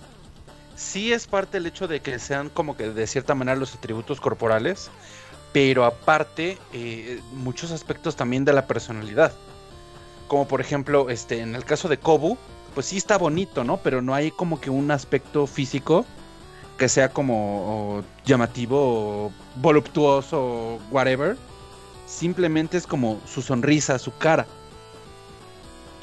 [0.76, 4.22] sí es parte el hecho de que sean como que de cierta manera los atributos
[4.22, 4.90] corporales,
[5.52, 9.34] pero aparte eh, muchos aspectos también de la personalidad.
[10.28, 12.38] Como por ejemplo, este, en el caso de Kobu,
[12.76, 13.78] pues sí está bonito, ¿no?
[13.78, 16.06] Pero no hay como que un aspecto físico
[16.78, 18.78] que sea como o, llamativo,
[19.26, 21.36] o voluptuoso, o whatever.
[22.08, 24.48] Simplemente es como su sonrisa, su cara,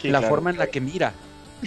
[0.07, 0.35] Sí, la claro.
[0.35, 1.13] forma en la que mira.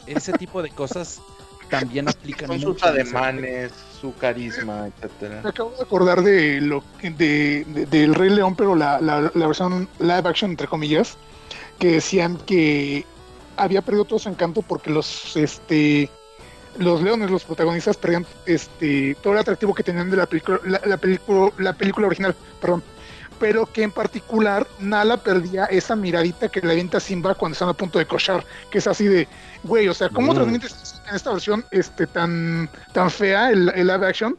[0.05, 1.21] Ese tipo de cosas
[1.69, 5.41] también aplican Son sus mucho ademanes, su carisma, etcétera.
[5.43, 9.31] Me acabo de acordar de lo que- de, de- del Rey León, pero la, la,
[9.33, 11.17] la versión live action, entre comillas,
[11.79, 13.05] que decían que
[13.57, 16.09] había perdido todo su encanto porque los este
[16.77, 20.79] los leones, los protagonistas, perdían este todo el atractivo que tenían de la película, la,
[20.85, 22.83] la película, la película original, perdón.
[23.39, 27.73] Pero que en particular Nala perdía esa miradita que le avienta Simba cuando están a
[27.73, 29.27] punto de cochar, que es así de,
[29.63, 30.35] güey, o sea, ¿cómo Mm.
[30.35, 34.37] transmites en esta versión este tan, tan fea el, el live action?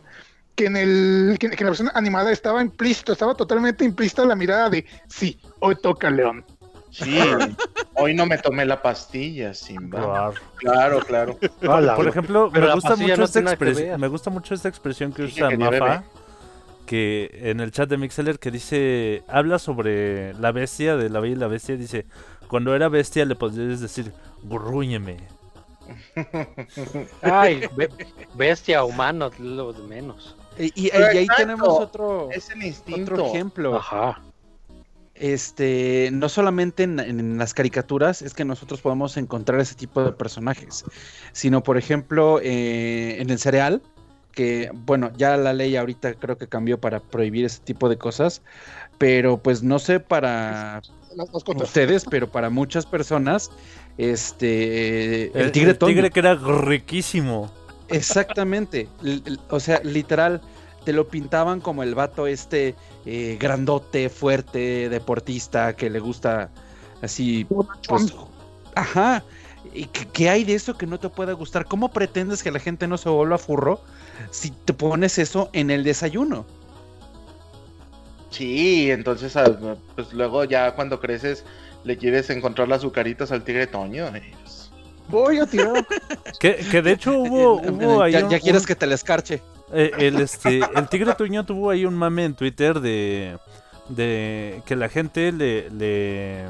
[0.56, 4.36] que en el que, que en la versión animada estaba implícito, estaba totalmente implícita la
[4.36, 6.44] mirada de sí, hoy toca León.
[6.90, 7.18] Sí,
[7.94, 10.00] hoy no me tomé la pastilla, Simba.
[10.02, 10.34] Claro.
[10.56, 11.38] Claro, claro.
[11.66, 13.88] Hola, Por ejemplo, me gusta mucho no esta expresión.
[13.90, 13.98] ver.
[13.98, 15.80] Me gusta mucho esta expresión que usa que ni bebé.
[15.80, 16.04] Mafa.
[16.86, 19.22] Que en el chat de Mixeler que dice.
[19.28, 21.76] Habla sobre la bestia de la bella y la bestia.
[21.76, 22.06] Dice.
[22.48, 24.12] Cuando era bestia le podrías decir.
[24.42, 25.18] Gurrúñeme.
[27.22, 27.88] Ay, be-
[28.34, 30.36] bestia, humano, lo de menos.
[30.58, 33.12] Y, y- y Pero ahí exacto, tenemos otro, Es el instinto.
[33.14, 33.76] otro ejemplo.
[33.76, 34.20] Ajá.
[35.14, 40.12] Este, no solamente en, en las caricaturas es que nosotros podemos encontrar ese tipo de
[40.12, 40.84] personajes,
[41.32, 43.82] sino por ejemplo eh, en el cereal,
[44.32, 48.42] que bueno, ya la ley ahorita creo que cambió para prohibir ese tipo de cosas,
[48.98, 50.82] pero pues no sé para
[51.14, 53.50] Las ustedes, pero para muchas personas,
[53.98, 57.50] este, el tigre tigre que era riquísimo.
[57.88, 58.88] Exactamente.
[59.48, 60.40] O sea, literal,
[60.84, 66.50] te lo pintaban como el vato este eh, grandote, fuerte, deportista, que le gusta
[67.02, 68.14] así, pues,
[68.74, 69.24] ajá.
[69.74, 71.66] ¿Y qué, qué hay de eso que no te pueda gustar?
[71.66, 73.80] ¿Cómo pretendes que la gente no se vuelva furro
[74.30, 76.44] si te pones eso en el desayuno?
[78.30, 81.44] Sí, entonces ah, pues luego ya cuando creces
[81.84, 84.06] le quieres encontrar las azucaritas al tigre Toño.
[84.10, 84.70] pues,
[85.08, 85.84] Voy a tirar.
[86.38, 88.94] Que, que de hecho hubo, hubo ahí ya, un- ya quieres un- que te la
[88.94, 89.42] escarche.
[89.72, 93.38] Eh, el, este, el Tigre Tuño tuvo ahí un mame en Twitter de,
[93.88, 96.44] de que la gente le, le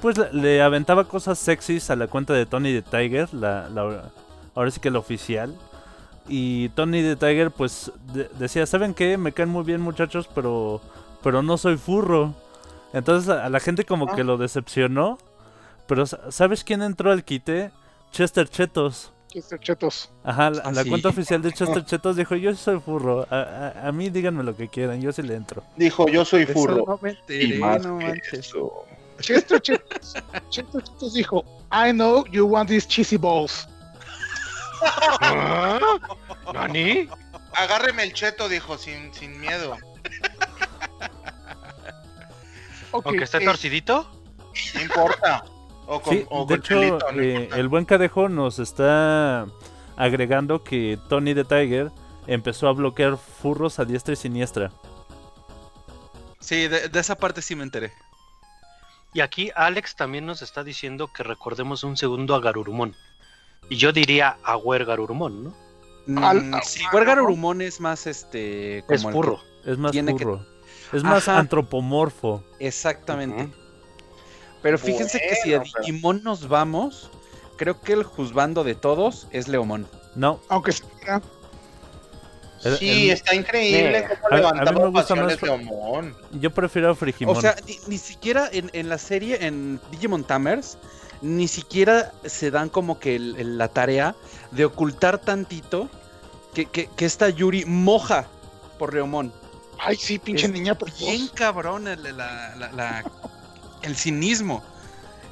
[0.00, 4.10] pues le, le aventaba cosas sexys a la cuenta de Tony the Tiger, la, la-
[4.54, 5.54] ahora sí que la oficial.
[6.28, 9.16] Y Tony the Tiger pues de- decía, ¿saben qué?
[9.18, 10.80] Me caen muy bien muchachos, pero,
[11.22, 12.34] pero no soy furro.
[12.92, 15.18] Entonces a, a la gente como que lo decepcionó.
[15.86, 17.70] Pero sa- ¿sabes quién entró al quite?
[18.12, 19.12] Chester Chetos.
[19.34, 20.10] Este, chetos.
[20.24, 20.88] Ajá, la, ¿Ah, la sí?
[20.88, 23.36] cuenta oficial de Chester Chetos dijo, yo soy furro, a,
[23.84, 25.64] a- a mí díganme lo que quieran, yo sí le entro.
[25.76, 26.84] Dijo, yo soy Eso furro.
[26.86, 28.32] no me Y enteré, más no que manches.
[28.32, 28.84] eso.
[29.20, 30.14] Chester Chetos,
[30.50, 33.68] Chester Chetos dijo, I know you want these cheesy balls.
[36.52, 37.08] ¿Nani?
[37.54, 39.76] Agárreme el cheto, dijo, sin, sin miedo.
[42.90, 44.10] Ok, Aunque esté eh, torcidito.
[44.74, 45.44] No importa.
[45.86, 49.46] O con, Sí, o de con hecho, no eh, el buen cadejo nos está
[49.96, 51.90] agregando que Tony the Tiger
[52.26, 54.70] empezó a bloquear furros a diestra y siniestra.
[56.40, 57.92] Sí, de, de esa parte sí me enteré.
[59.16, 62.94] Y aquí Alex también nos está diciendo que recordemos un segundo a Garurumon.
[63.70, 65.54] Y yo diría a Wer Garurumon, ¿no?
[66.06, 66.84] Mm, sí,
[67.62, 68.80] es más este.
[68.80, 69.40] Es como el furro.
[69.64, 70.46] Es más que- furro.
[70.92, 71.38] Es más Ajá.
[71.38, 72.44] antropomorfo.
[72.58, 73.50] Exactamente.
[74.60, 77.10] Pero fíjense que si a pero- Digimon nos vamos,
[77.56, 79.88] creo que el juzgando de todos es Leomon.
[80.14, 81.22] No, Aunque sea,
[82.78, 85.50] Sí, el- está increíble Eh, cómo a- a mí levantaba me gusta pasiones más- de
[85.50, 86.16] Omon.
[86.32, 87.36] yo prefiero a Frigimon.
[87.36, 90.78] O sea, ni, ni siquiera en, en la serie, en Digimon Tamers,
[91.22, 94.14] ni siquiera se dan como que el- el- la tarea
[94.52, 95.88] de ocultar tantito
[96.54, 98.26] que, que, que esta Yuri moja
[98.78, 99.32] por Leomon.
[99.78, 103.04] ay, sí, pinche Es niña, por Bien cabrón el, la- la- la-
[103.82, 104.62] el cinismo.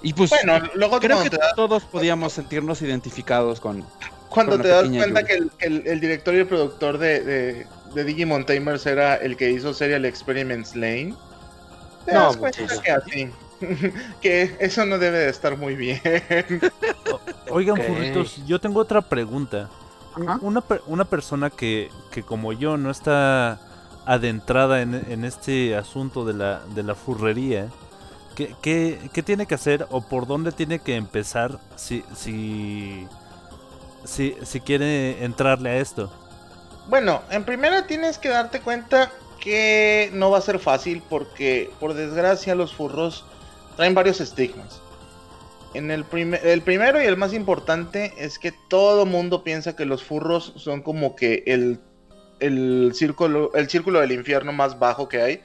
[0.03, 3.87] Y pues Bueno, luego creo que todos podíamos sentirnos identificados con...
[4.35, 7.67] cuando te das cuenta que, el, que el- el director y el productor de, de,
[7.85, 11.19] de Digimon Tamers era el que hizo Serial Experiments Lane,
[12.05, 12.83] te No, das cuenta muchacho.
[12.85, 13.39] que así,
[14.21, 16.01] que eso no debe de estar muy bien.
[17.47, 19.71] Oigan, furritos, yo tengo otra pregunta.
[20.41, 23.61] Una, una persona que, que como yo no está
[24.05, 27.73] adentrada en, en este asunto de la, de la furrería,
[28.37, 33.09] ¿qué, qué, qué tiene que hacer o por dónde tiene que empezar si, si,
[34.05, 36.13] si, si quiere entrarle a esto?
[36.89, 41.95] Bueno, en primera tienes que darte cuenta que no va a ser fácil porque por
[41.95, 43.25] desgracia los furros
[43.77, 44.81] traen varios estigmas.
[45.75, 50.05] En el, el primero y el más importante es que todo mundo piensa que los
[50.05, 51.81] furros son como que el,
[52.39, 55.43] el, círculo, el círculo del infierno más bajo que hay.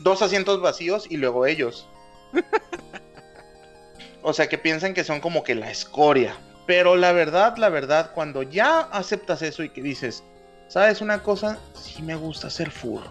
[0.00, 1.88] Dos asientos vacíos y luego ellos.
[4.22, 6.36] o sea que piensan que son como que la escoria.
[6.68, 10.22] Pero la verdad, la verdad, cuando ya aceptas eso y que dices,
[10.68, 11.58] ¿sabes una cosa?
[11.72, 13.10] Sí me gusta ser furro.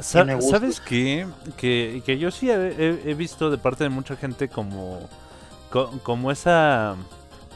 [0.00, 0.52] Sa- me gusta.
[0.58, 1.26] ¿Sabes qué?
[1.58, 5.06] Que, que yo sí he, visto de parte de mucha gente como,
[5.68, 6.96] co- como esa,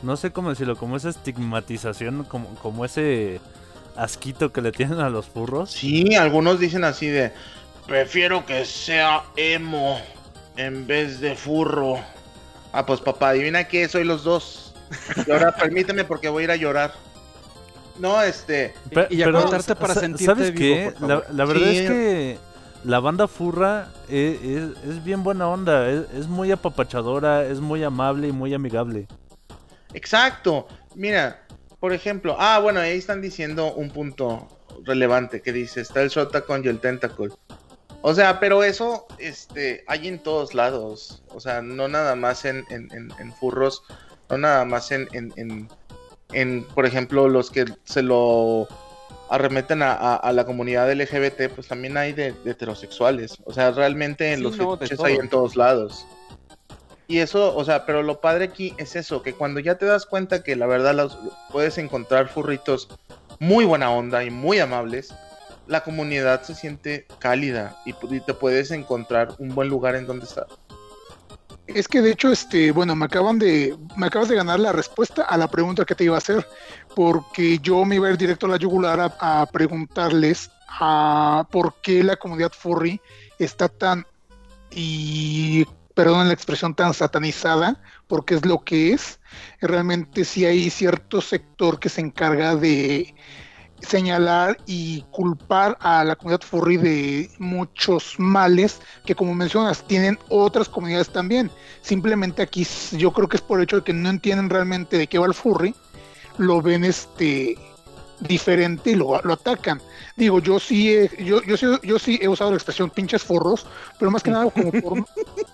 [0.02, 3.40] no sé cómo decirlo, como esa estigmatización, como, como ese
[3.96, 5.70] asquito que le tienen a los furros.
[5.70, 7.32] Sí, algunos dicen así de,
[7.87, 9.98] prefiero que sea emo
[10.58, 11.98] en vez de furro.
[12.74, 14.67] Ah, pues papá, adivina qué, soy los dos.
[15.27, 16.94] Y ahora permíteme porque voy a ir a llorar.
[17.98, 20.94] No, este, Pe- y pero, acostarte para sentirte ¿Sabes vivo, qué?
[20.98, 21.79] por La, verdad Sí.
[21.79, 22.38] es que
[22.85, 27.83] la banda furra es, es- es bien buena onda, es, es muy apapachadora, es muy
[27.83, 29.09] amable y muy amigable.
[29.94, 30.68] Exacto.
[30.94, 31.42] Mira,
[31.81, 34.46] por ejemplo, ah, bueno, ahí están diciendo un punto
[34.85, 37.31] relevante que dice, está el Shotacon y el Tentacle.
[38.01, 41.22] O sea, pero eso, este, hay en todos lados.
[41.35, 43.83] O sea, no nada más en, en, en- en furros,
[44.29, 45.73] no nada más en, en, en,
[46.33, 48.73] en, por ejemplo, los que se lo
[49.29, 53.38] arremeten a, a- a la comunidad LGBT, pues también hay de, de heterosexuales.
[53.47, 56.09] O sea, realmente en Sí, los no, fetiches hay en todos lados.
[57.07, 60.07] Y eso, o sea, pero lo padre aquí es eso, que cuando ya te das
[60.07, 61.19] cuenta que la verdad los,
[61.51, 62.93] puedes encontrar furritos
[63.38, 65.19] muy buena onda y muy amables,
[65.64, 70.27] la comunidad se siente cálida y, y te puedes encontrar un buen lugar en donde
[70.27, 70.47] estar.
[71.68, 75.22] Es que de hecho, este, bueno, me acaban de, me acabas de ganar la respuesta
[75.22, 76.46] a la pregunta que te iba a hacer,
[76.96, 82.02] porque yo me iba a ir directo a la yugular a, preguntarles a por qué
[82.02, 83.00] la comunidad furry
[83.38, 84.07] está tan
[84.70, 89.20] y perdón la expresión tan satanizada, porque es lo que es.
[89.61, 93.14] Realmente sí hay cierto sector que se encarga de
[93.81, 100.69] señalar y culpar a la comunidad furry de muchos males que como mencionas tienen otras
[100.69, 101.51] comunidades también.
[101.83, 105.07] Simplemente aquí yo creo que es por el hecho de que no entienden realmente de
[105.07, 105.75] qué va el furry,
[106.38, 107.57] lo ven este
[108.20, 109.81] diferente y lo, lo atacan.
[110.16, 113.64] Digo, yo sí, he, yo, yo, sí, yo sí he usado la expresión pinches furros,
[113.99, 115.05] pero más que nada como por...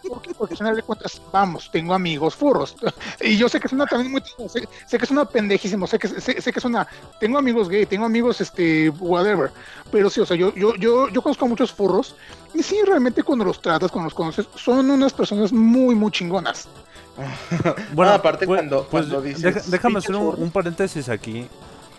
[0.08, 2.74] Porque, porque al final de cuentas, vamos, tengo amigos furros.
[3.20, 4.22] Y yo sé que es una también muy...
[4.48, 6.86] Sé, sé que es una pendejísimo, sé que, sé, sé que es una...
[7.20, 9.50] Tengo amigos gay, tengo amigos, este, whatever.
[9.92, 12.14] Pero sí, o sea, yo, yo, yo, yo conozco a muchos furros
[12.54, 16.66] y sí, realmente cuando los tratas, cuando los conoces, son unas personas muy, muy chingonas.
[17.92, 20.40] Bueno, Ah, aparte pues- cuando- pues, cuando dices, deja- déjame "Pinches hacer un, furros".
[20.40, 21.46] un paréntesis aquí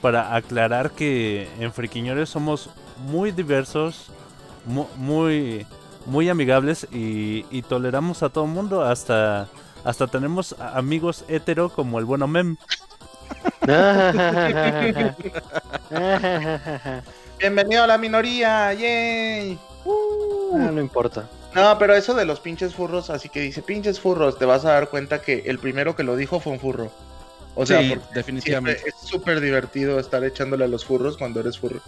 [0.05, 2.69] para aclarar que en Friquiñores somos
[3.07, 4.11] muy diversos,
[4.63, 5.65] mu- muy,
[6.05, 9.47] muy amigables y, y toleramos a todo el mundo, hasta,
[9.83, 12.55] hasta tenemos amigos hetero como el bueno Mem.
[17.39, 19.57] Bienvenido a la minoría, yay.
[20.53, 21.27] Ah, no importa.
[21.55, 24.73] No, pero eso de los pinches furros, así que dice pinches furros, te vas a
[24.73, 26.91] dar cuenta que el primero que lo dijo fue un furro.
[27.55, 28.81] O sea, Sí, porque definitivamente.
[28.85, 31.81] es súper divertido estar echándole a los furros cuando eres furro.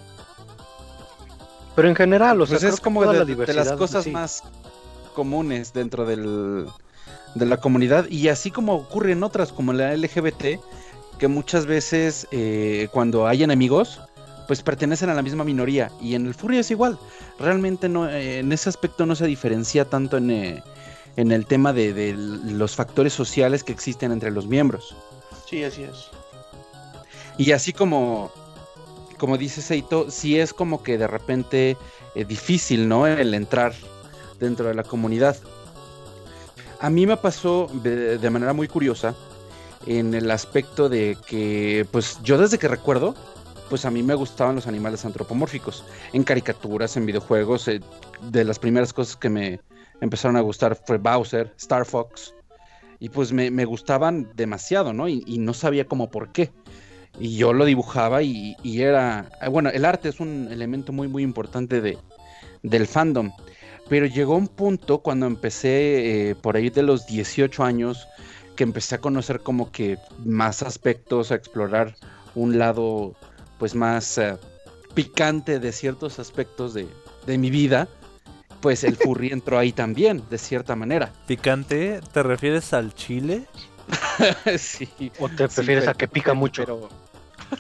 [1.76, 4.06] Pero en general, o sea, Pues creo es como de, la de diversidad las cosas
[4.06, 4.12] sí.
[4.12, 4.44] más
[5.14, 6.66] comunes dentro del,
[7.36, 10.60] de la comunidad y así como ocurre en otras como la LGBT
[11.20, 14.00] que muchas veces eh, cuando hay enemigos
[14.48, 15.92] pues pertenecen a la misma minoría.
[16.02, 16.98] Y en el furry es igual.
[17.38, 20.64] Realmente no, eh, en ese aspecto no se diferencia tanto en, eh,
[21.18, 24.96] en el tema de, de los factores sociales que existen entre los miembros.
[25.50, 26.10] Sí, así es.
[27.38, 28.32] Y así como,
[29.18, 31.78] como dice Seito, sí es como que de repente
[32.16, 33.08] eh, difícil, ¿no?
[33.08, 33.74] El entrar
[34.40, 35.38] dentro de la comunidad.
[36.80, 39.16] A mí me pasó de, manera muy curiosa
[39.86, 43.16] en el aspecto de que, pues yo desde que recuerdo,
[43.70, 45.84] pues a mí me gustaban los animales antropomórficos.
[46.14, 47.82] En caricaturas, en videojuegos, eh,
[48.22, 49.60] de las primeras cosas que me
[50.02, 52.34] empezaron a gustar fue Bowser, Star Fox.
[53.00, 55.08] Y pues me, me gustaban demasiado, ¿no?
[55.08, 56.52] Y, y no sabía cómo por qué.
[57.20, 59.30] Y yo lo dibujaba y, y era...
[59.42, 61.98] eh, Bueno, el arte es un elemento muy, muy importante de,
[62.64, 63.32] del fandom.
[63.90, 68.08] Pero llegó un punto cuando empecé eh, por ahí de los 18 años
[68.56, 71.96] que empecé a conocer como que más aspectos, a explorar
[72.36, 73.16] un lado
[73.58, 74.38] pues más eh,
[74.94, 76.88] picante de ciertos aspectos de,
[77.26, 77.88] de mi vida,
[78.62, 81.12] pues el furry entró ahí también, de cierta manera.
[81.28, 82.02] ¿Picante?
[82.12, 83.46] ¿Te refieres al chile?
[84.58, 84.90] sí.
[85.20, 86.64] ¿O te sí, prefieres pero- a que pica mucho?
[86.66, 86.90] pero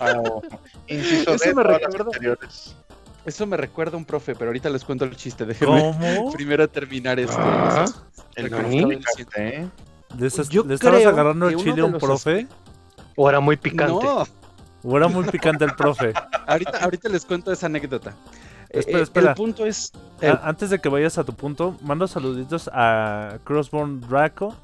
[0.01, 0.21] Ah,
[0.87, 2.11] Eso me recuerda-
[3.25, 5.45] eso me recuerda a un profe, pero ahorita les cuento el chiste.
[5.45, 6.31] Déjenme ¿Cómo?
[6.33, 7.35] primero terminar este.
[7.37, 7.85] Ah.
[8.35, 9.67] El estaba explicaste, ¿eh?
[10.17, 12.47] ¿Le, estás- Yo le estabas agarrando el chile a un profe?
[13.15, 13.93] ¿O era muy picante?
[14.05, 14.25] No,
[14.83, 16.11] ¿O era muy picante el profe?
[16.47, 18.13] ahorita, ahorita les cuento esa anécdota.
[18.69, 19.29] Eh, Espera, eh, espera.
[19.31, 19.91] El punto es.
[20.21, 24.55] el- antes de que vayas a tu punto, mando saluditos a Crossborn Draco,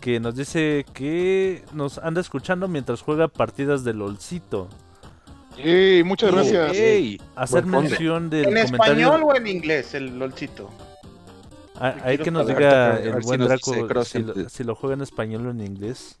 [0.00, 4.68] que nos dice que nos anda escuchando mientras juega partidas de LOLcito.
[5.58, 6.74] Ey, muchas gracias.
[6.74, 8.92] Ey, Hacer Buen mención del ¿En comentario.
[9.06, 10.68] español o en inglés el lolcito?
[11.76, 15.46] Ah, Ahí que nos diga el buen Draco si lo, si lo juega en español
[15.46, 16.18] o en inglés.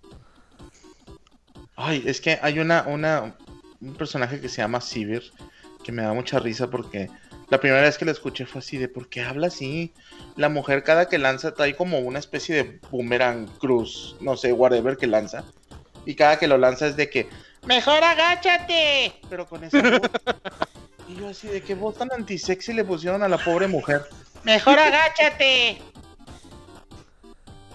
[1.76, 3.34] Ay, es que hay una, una,
[3.80, 5.22] un personaje que se llama Sivir
[5.84, 7.08] que me da mucha risa porque
[7.50, 9.92] la primera vez que lo escuché fue así de ¿por qué habla así?
[10.34, 14.96] La mujer cada que lanza trae como una especie de boomerang cruz, no sé, whatever
[14.96, 15.44] que lanza.
[16.06, 17.28] Y cada que lo lanza es de que
[17.66, 19.14] ¡Mejor agáchate!
[19.30, 20.00] Pero con esa voz.
[21.06, 24.06] Y yo así de qué voz tan antisexy le pusieron a la pobre mujer.
[24.42, 25.82] ¡Mejor agáchate!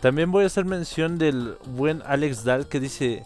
[0.01, 3.24] También voy a hacer mención del buen Alex Dahl que dice,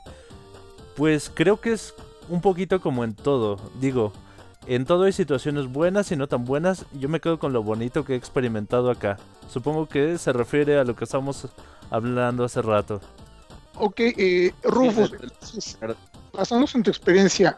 [0.98, 1.94] pues creo que es
[2.28, 3.72] un poquito como en todo.
[3.80, 4.12] Digo,
[4.68, 6.86] en todo hay situaciones buenas y no tan buenas.
[6.93, 9.18] Yo me quedo con lo bonito que he experimentado acá.
[9.49, 11.47] Supongo que se refiere a lo que estábamos
[11.89, 13.01] hablando hace rato.
[13.76, 15.14] Ok, eh, Rufus,
[16.32, 17.55] basándonos en tu experiencia,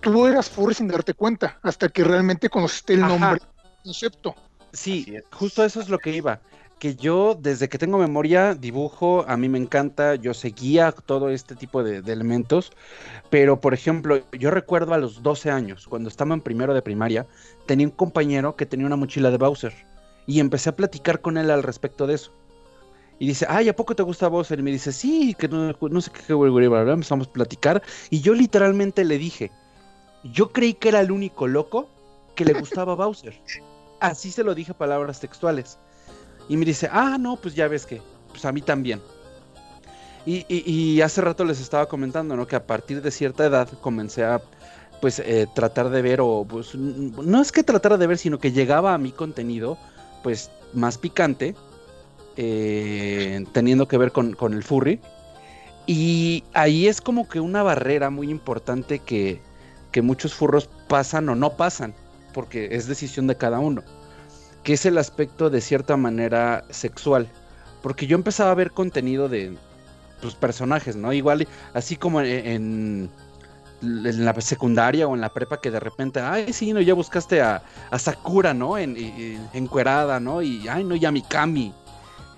[0.00, 3.08] tú eras furry sin darte cuenta, hasta que realmente conociste el Ajá.
[3.08, 4.34] nombre, el concepto.
[4.72, 6.40] Sí, justo eso es lo que iba.
[6.78, 11.56] Que yo, desde que tengo memoria, dibujo, a mí me encanta, yo seguía todo este
[11.56, 12.72] tipo de, de elementos.
[13.30, 17.26] Pero, por ejemplo, yo recuerdo a los 12 años, cuando estaba en primero de primaria,
[17.66, 19.74] tenía un compañero que tenía una mochila de Bowser.
[20.26, 22.32] Y empecé a platicar con él al respecto de eso.
[23.18, 24.60] Y dice, ay, ¿a poco te gusta Bowser?
[24.60, 26.92] Y me dice, sí, que no, no sé qué, qué, bla".
[26.92, 27.82] empezamos a platicar.
[28.10, 29.50] Y yo literalmente le dije,
[30.32, 31.88] yo creí que era el único loco
[32.36, 33.34] que le gustaba Bowser.
[34.00, 35.78] Así se lo dije palabras textuales.
[36.48, 39.00] Y me dice, ah, no, pues ya ves que, pues a mí también.
[40.26, 42.46] Y, y- hace rato les estaba comentando, ¿no?
[42.46, 44.42] Que a partir de cierta edad comencé a,
[45.00, 48.52] pues, eh, tratar de ver, o pues, no es que tratara de ver, sino que
[48.52, 49.78] llegaba a mi contenido,
[50.22, 51.54] pues, más picante,
[52.36, 55.00] eh, teniendo que ver con, con el furry.
[55.86, 59.42] Y ahí es como que una barrera muy importante que,
[59.92, 61.94] que muchos furros pasan o no pasan,
[62.34, 63.82] porque es decisión de cada uno,
[64.68, 67.26] que es el aspecto de cierta manera sexual.
[67.80, 69.56] Porque yo empezaba a ver contenido de
[70.20, 71.10] pues, personajes, ¿no?
[71.10, 73.08] Igual, así como en,
[73.80, 77.40] en la secundaria o en la prepa, que de repente, ay, sí, no, ya buscaste
[77.40, 78.76] a, a Sakura, ¿no?
[78.76, 80.42] En, en- encuerada, ¿no?
[80.42, 81.72] Y, ay, no, ya Mikami.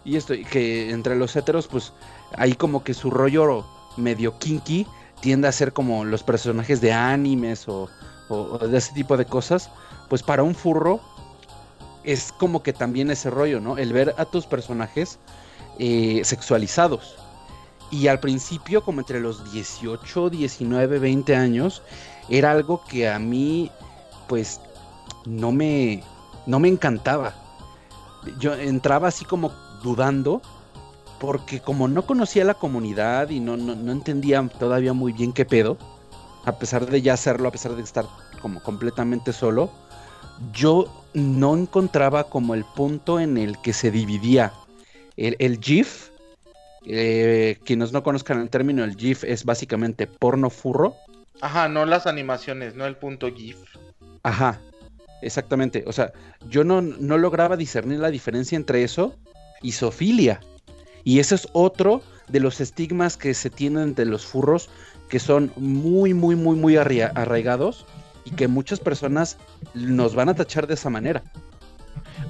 [0.04, 1.92] Y esto, que entre los heteros, pues,
[2.36, 3.66] ahí como que su rollo
[3.96, 4.86] medio kinky
[5.20, 7.88] tiende a ser como los personajes de animes o-
[8.28, 9.68] o de ese tipo de cosas,
[10.08, 11.00] pues para un furro
[12.04, 13.78] es como que también ese rollo, ¿no?
[13.78, 15.18] El ver a tus personajes
[15.78, 17.16] eh, sexualizados.
[17.90, 21.82] Y al principio, como entre los 18, 19, 20 años,
[22.28, 23.70] era algo que a mí,
[24.28, 24.60] pues,
[25.26, 26.02] no me,
[26.46, 27.34] no me encantaba.
[28.38, 30.40] Yo entraba así como dudando,
[31.18, 35.44] porque como no conocía la comunidad y no, no, no entendía todavía muy bien qué
[35.44, 35.76] pedo,
[36.44, 38.06] a pesar de ya hacerlo, a pesar de estar
[38.40, 39.70] como completamente solo,
[40.52, 44.52] yo no encontraba como el punto en el que se dividía
[45.16, 46.10] el, el GIF.
[46.86, 50.94] eh, quienes no conozcan el término, el GIF es básicamente porno furro.
[51.40, 53.58] Ajá, no las animaciones, no el punto GIF.
[54.22, 54.60] Ajá,
[55.22, 55.84] exactamente.
[55.86, 56.12] O sea,
[56.48, 59.14] yo no, no lograba discernir la diferencia entre eso
[59.62, 60.40] y zoofilia.
[61.04, 64.68] Y ese es otro de los estigmas que se tienen de los furros
[65.08, 67.84] que son muy, muy, muy, muy arraigados
[68.24, 69.36] y que muchas personas
[69.74, 71.22] nos van a tachar de esa manera.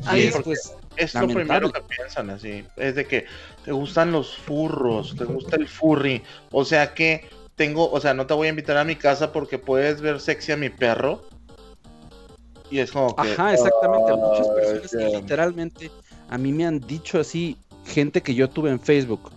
[0.07, 0.75] Ahí es, pues,
[1.15, 2.65] lo primero que piensan así.
[2.77, 3.27] Es de que
[3.65, 6.23] te gustan los furros, te gusta el furry.
[6.53, 9.59] O sea que tengo, o sea, no te voy a invitar a mi casa porque
[9.59, 11.23] puedes ver sexy a mi perro.
[12.71, 13.23] Y es como que.
[13.23, 14.13] Ajá, exactamente.
[14.15, 15.91] Muchas "Ay, personas que literalmente
[16.29, 19.31] a mí me han dicho así, gente que yo tuve en Facebook,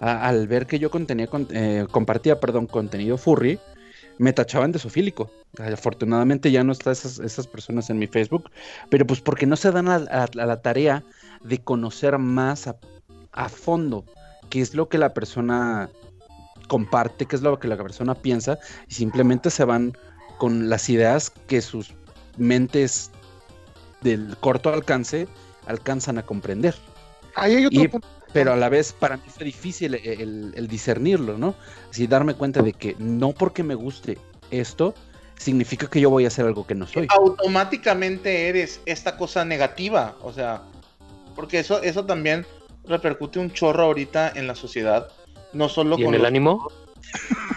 [0.00, 3.58] a- al ver que yo contenía, con- eh, compartía, perdón, contenido furry,
[4.18, 5.30] me tachaban de sofílico.
[5.58, 8.50] Afortunadamente ya no están esas, esas personas en mi Facebook,
[8.90, 11.02] pero pues porque no se dan a, a- a la tarea
[11.42, 12.76] de conocer más a,
[13.32, 14.04] a fondo
[14.50, 15.88] qué es lo que la persona
[16.68, 18.58] comparte, qué es lo que la persona piensa,
[18.88, 19.92] y simplemente se van
[20.38, 21.92] con las ideas que sus
[22.36, 23.10] mentes
[24.02, 25.26] del corto alcance
[25.66, 26.74] alcanzan a comprender.
[27.34, 28.08] Ahí hay otro Y- punto.
[28.32, 31.54] Pero a la vez para mí fue difícil el, el- el discernirlo, ¿no?
[31.90, 34.18] Así darme cuenta de que no porque me guste
[34.50, 34.94] esto,
[35.36, 37.06] significa que yo voy a hacer algo que no soy.
[37.10, 40.16] automáticamente eres esta cosa negativa.
[40.22, 40.62] O sea,
[41.34, 42.46] porque eso, eso también
[42.86, 45.08] repercute un chorro ahorita en la sociedad.
[45.52, 46.68] No solo ¿Y en con el los- ánimo?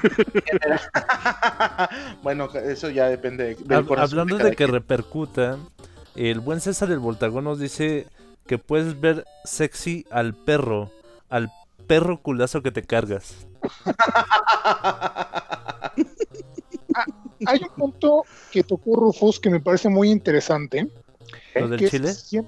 [2.23, 4.71] bueno, eso ya depende de- del Hab- corazón hablando de que quien.
[4.71, 5.57] repercuta,
[6.15, 8.07] el buen César el Voltagón nos dice
[8.51, 10.91] que puedes ver sexy al perro,
[11.29, 11.49] al
[11.87, 13.47] perro culazo que te cargas.
[17.47, 20.89] Hay un punto que tocó Rufus que me parece muy interesante.
[21.55, 22.43] ¿Lo del es chile?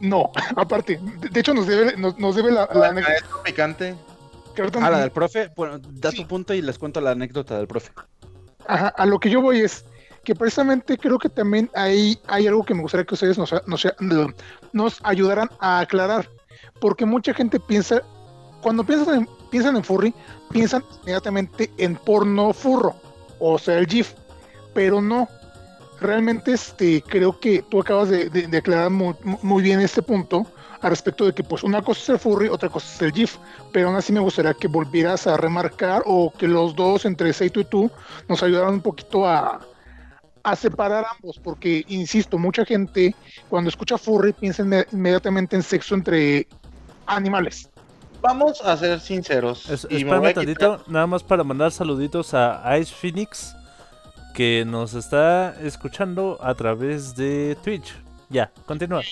[0.00, 0.98] No, aparte,
[1.30, 3.12] de, hecho nos debe, nos, nos debe la, la anécdota.
[3.12, 3.94] Maestro picante.
[4.80, 6.22] Ah, la del profe, bueno, da Sí.
[6.22, 7.92] tu punto y les cuento la anécdota del profe.
[8.66, 9.84] Ajá, a lo que yo voy es
[10.26, 13.86] que precisamente creo que también ahí hay algo que me gustaría que ustedes nos, nos,
[14.76, 16.28] nos ayudaran a aclarar.
[16.80, 18.02] Porque mucha gente piensa,
[18.62, 20.14] cuando piensan en, piensan en furry,
[20.50, 22.94] piensan inmediatamente en porno furro,
[23.38, 24.12] o sea, el GIF,
[24.74, 25.28] pero no.
[25.98, 30.46] Realmente este, creo que tú acabas de, de- de aclarar muy, muy bien este punto
[30.82, 33.38] al respecto de que pues una cosa es el furry, otra cosa es el GIF,
[33.72, 37.60] pero aún así me gustaría que volvieras a remarcar o que los dos, entre Seito
[37.60, 37.90] y tú,
[38.28, 39.58] nos ayudaran un poquito a,
[40.46, 43.14] a separar ambos, porque, insisto, mucha gente
[43.50, 46.46] cuando escucha furry piensa inme- inmediatamente en sexo entre
[47.06, 47.68] animales.
[48.22, 49.68] Vamos a ser sinceros.
[49.68, 53.56] Es- y me espérame voy a tantito, nada más para mandar saluditos a Ice Phoenix,
[54.34, 57.94] que nos está escuchando a través de Twitch.
[58.28, 59.02] Ya, continúa.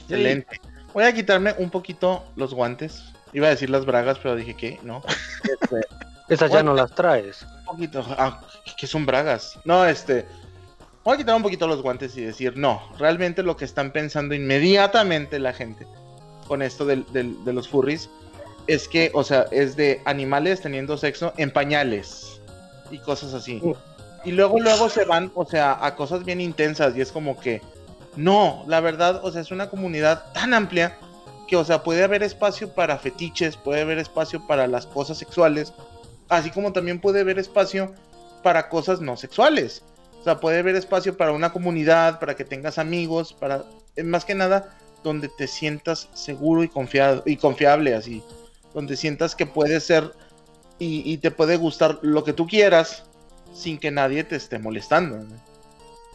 [0.00, 0.60] Excelente.
[0.92, 3.04] Voy a quitarme un poquito los guantes.
[3.32, 5.02] Iba a decir las bragas, pero dije que no.
[5.44, 5.80] Este,
[6.28, 7.46] Esas ya no las traes.
[7.60, 8.04] un poquito.
[8.18, 8.40] Ah,
[8.76, 9.56] ¿qué son bragas?
[9.64, 10.26] No, este.
[11.04, 14.34] Voy a quitar un poquito los guantes y decir, no, realmente lo que están pensando
[14.34, 15.86] inmediatamente la gente
[16.46, 18.10] con esto del- del- de los furries
[18.66, 22.40] es que, o sea, es de animales teniendo sexo en pañales
[22.90, 23.60] y cosas así.
[24.24, 27.62] Y luego, luego se van, o sea, a cosas bien intensas y es como que,
[28.16, 30.98] no, la verdad, o sea, es una comunidad tan amplia
[31.48, 35.72] que, o sea, puede haber espacio para fetiches, puede haber espacio para las cosas sexuales,
[36.28, 37.94] así como también puede haber espacio
[38.42, 39.82] para cosas no sexuales.
[40.20, 43.64] O sea, puede haber espacio para una comunidad, para que tengas amigos, para,
[44.04, 48.22] más que nada, donde te sientas seguro y confiado y confiable, así,
[48.74, 50.12] donde sientas que puedes ser
[50.78, 53.04] y, y te puede gustar lo que tú quieras
[53.54, 55.16] sin que nadie te esté molestando.
[55.18, 55.50] ¿no?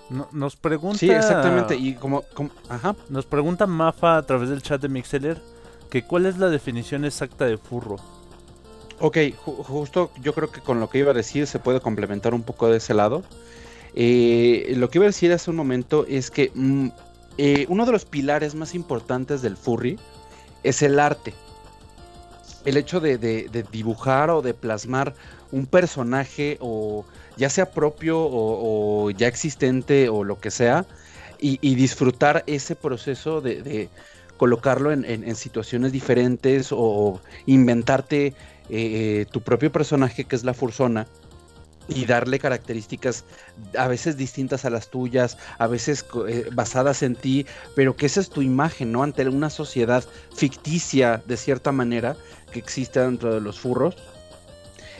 [0.10, 1.00] No- nos pregunta.
[1.00, 1.76] Sí, exactamente.
[1.76, 2.96] Y como, como- ajá.
[3.10, 5.42] Nos pregunta Mafa a través del chat de Mixeler
[5.90, 7.96] que cuál es la definición exacta de furro.
[9.00, 12.34] Ok, ju- justo yo creo que con lo que iba a decir se puede complementar
[12.36, 13.24] un poco de ese lado.
[13.96, 16.88] Eh, lo que iba a decir hace un momento es que mm,
[17.38, 19.98] eh, uno de los pilares más importantes del furry
[20.64, 21.34] es el arte.
[22.66, 23.18] El hecho de,
[23.72, 25.14] dibujar o de plasmar
[25.52, 27.06] un personaje o
[27.38, 30.86] ya sea propio o, ya existente o lo que sea
[31.40, 33.90] y, disfrutar ese proceso de,
[34.38, 38.34] colocarlo en, situaciones diferentes o inventarte
[38.70, 41.06] eh, tu propio personaje que es la fursona
[41.88, 43.26] y darle características
[43.78, 48.22] a veces distintas a las tuyas, a veces eh, basadas en ti, pero que esa
[48.22, 49.04] es tu imagen, ¿no?
[49.04, 50.04] Ante una sociedad
[50.36, 52.16] ficticia de cierta manera
[52.52, 53.96] que existe dentro de los furros,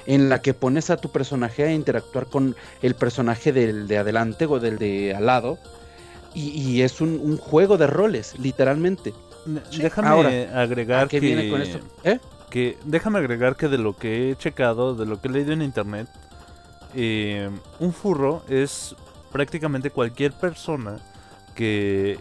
[0.06, 4.46] en la que pones a tu personaje a interactuar con el personaje del de adelante
[4.46, 5.58] o del de al lado,
[6.34, 9.14] y, y es un, un juego de roles, literalmente.
[9.78, 10.30] Déjame Ahora,
[10.62, 11.80] agregar ¿A qué que, viene con esto?
[12.04, 12.20] ¿Eh?
[12.50, 15.62] que déjame agregar que de lo que he checado, de lo que he leído en
[15.62, 16.08] internet,
[16.96, 18.96] eh, un furro es
[19.32, 21.00] prácticamente cualquier persona
[21.56, 22.18] que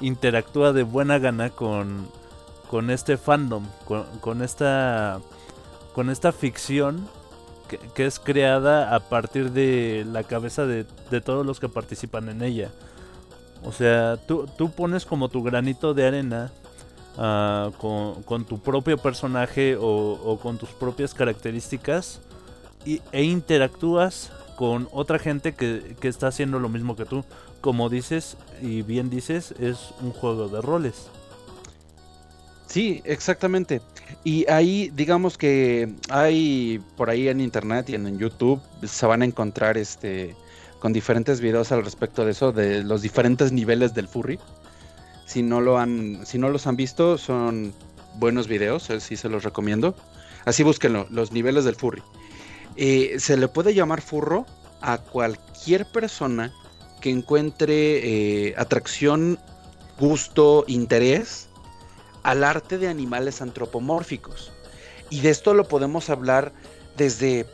[0.00, 2.06] interactúa de buena gana con,
[2.70, 3.64] con este fandom,
[4.20, 5.20] con, esta
[5.94, 7.08] con esta ficción
[7.94, 10.84] que, es creada a partir de la cabeza de,
[11.24, 12.70] todos los que participan en ella.
[13.64, 16.52] O sea, tú, tú pones como tu granito de arena
[17.16, 22.20] ah, con, tu propio personaje o, con tus propias características
[22.84, 27.24] e interactúas con otra gente que, que está haciendo lo mismo que tú.
[27.60, 31.10] Como dices y bien dices, es un juego de roles.
[32.68, 33.80] Sí, exactamente.
[34.24, 39.24] Y ahí, digamos que hay por ahí en internet y en, YouTube se van a
[39.24, 40.36] encontrar este
[40.78, 44.38] con diferentes videos al respecto de eso, de los diferentes niveles del furry.
[45.26, 47.72] Si no lo han, si no los han visto, son
[48.16, 49.96] buenos videos, sí se los recomiendo.
[50.44, 52.02] Así búsquenlo, los niveles del furry.
[52.80, 54.46] Eh, se le puede llamar furro
[54.80, 56.52] a cualquier persona
[57.00, 59.38] que encuentre eh, atracción,
[59.98, 61.48] gusto, interés
[62.22, 64.52] al arte de animales antropomórficos.
[65.10, 66.52] Y de esto lo podemos hablar
[66.96, 67.46] desde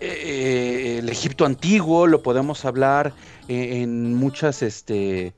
[0.00, 3.12] eh, el Egipto antiguo, lo podemos hablar
[3.48, 5.34] en muchas este,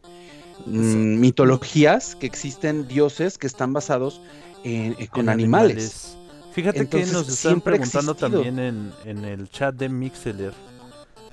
[0.66, 4.20] mm, mitologías que existen dioses que están basados
[4.64, 6.16] en- con en animales.
[6.52, 10.52] Fíjate Entonces, que nos están preguntando también en, en el chat de Mixeler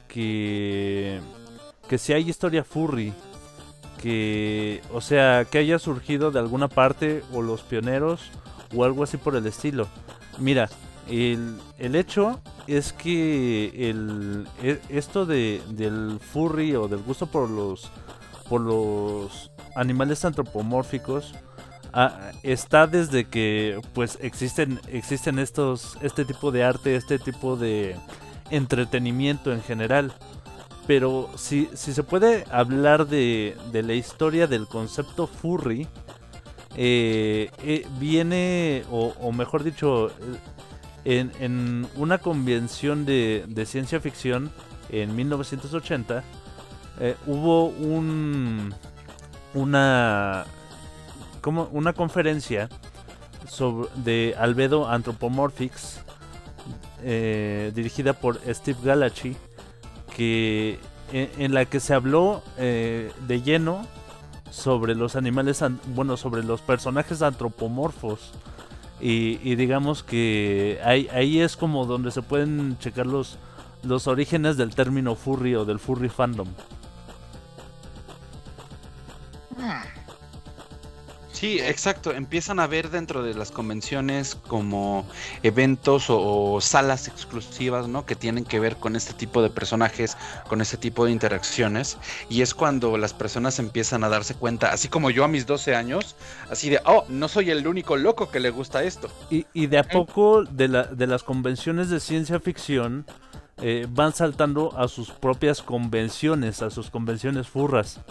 [0.07, 1.19] que,
[1.87, 3.13] que si hay historia furry,
[4.01, 8.21] que, o sea, que haya surgido de alguna parte o los pioneros
[8.75, 9.87] o algo así por el estilo.
[10.37, 10.69] Mira,
[11.07, 17.49] el, el hecho es que el, e- esto de, del furry o del gusto por
[17.49, 17.89] los,
[18.49, 21.33] por los animales antropomórficos
[21.95, 27.95] ah, está desde que pues existen existen estos este tipo de arte este tipo de
[28.51, 30.13] entretenimiento en general.
[30.87, 35.87] Pero si, si se puede hablar de, de la historia del concepto furry
[36.75, 40.11] eh, eh, viene o, mejor dicho
[41.05, 44.51] en, en una convención de, de ciencia ficción
[44.89, 46.23] en 1980
[46.99, 48.73] eh, hubo un
[49.53, 50.45] una
[51.45, 52.69] como una conferencia
[53.47, 55.99] sobre de Albedo Anthropomorphics
[57.03, 59.37] eh, dirigida por Steve Galachi
[60.15, 60.79] que
[61.13, 63.85] en, en la que se habló eh, de lleno
[64.49, 68.31] sobre los animales an- bueno sobre los personajes antropomorfos.
[68.99, 73.37] Y, y digamos que ahí, ahí es como donde se pueden checar los
[73.83, 76.47] los orígenes del término furry o del furry fandom
[81.45, 82.11] Sí, exacto.
[82.11, 85.05] Empiezan a ver dentro de las convenciones como
[85.43, 88.03] eventos o, o salas exclusivas, ¿no?
[88.03, 90.17] Que tienen que ver con este tipo de personajes,
[90.47, 91.99] con este tipo de interacciones.
[92.29, 95.75] Y es cuando las personas empiezan a darse cuenta, así como yo a mis 12
[95.75, 96.15] años,
[96.49, 99.11] así de, oh, no soy el único loco que le gusta esto.
[99.29, 103.05] Y, y de a poco de, la, de las convenciones de ciencia ficción
[103.61, 108.01] eh, van saltando a sus propias convenciones, a sus convenciones furras.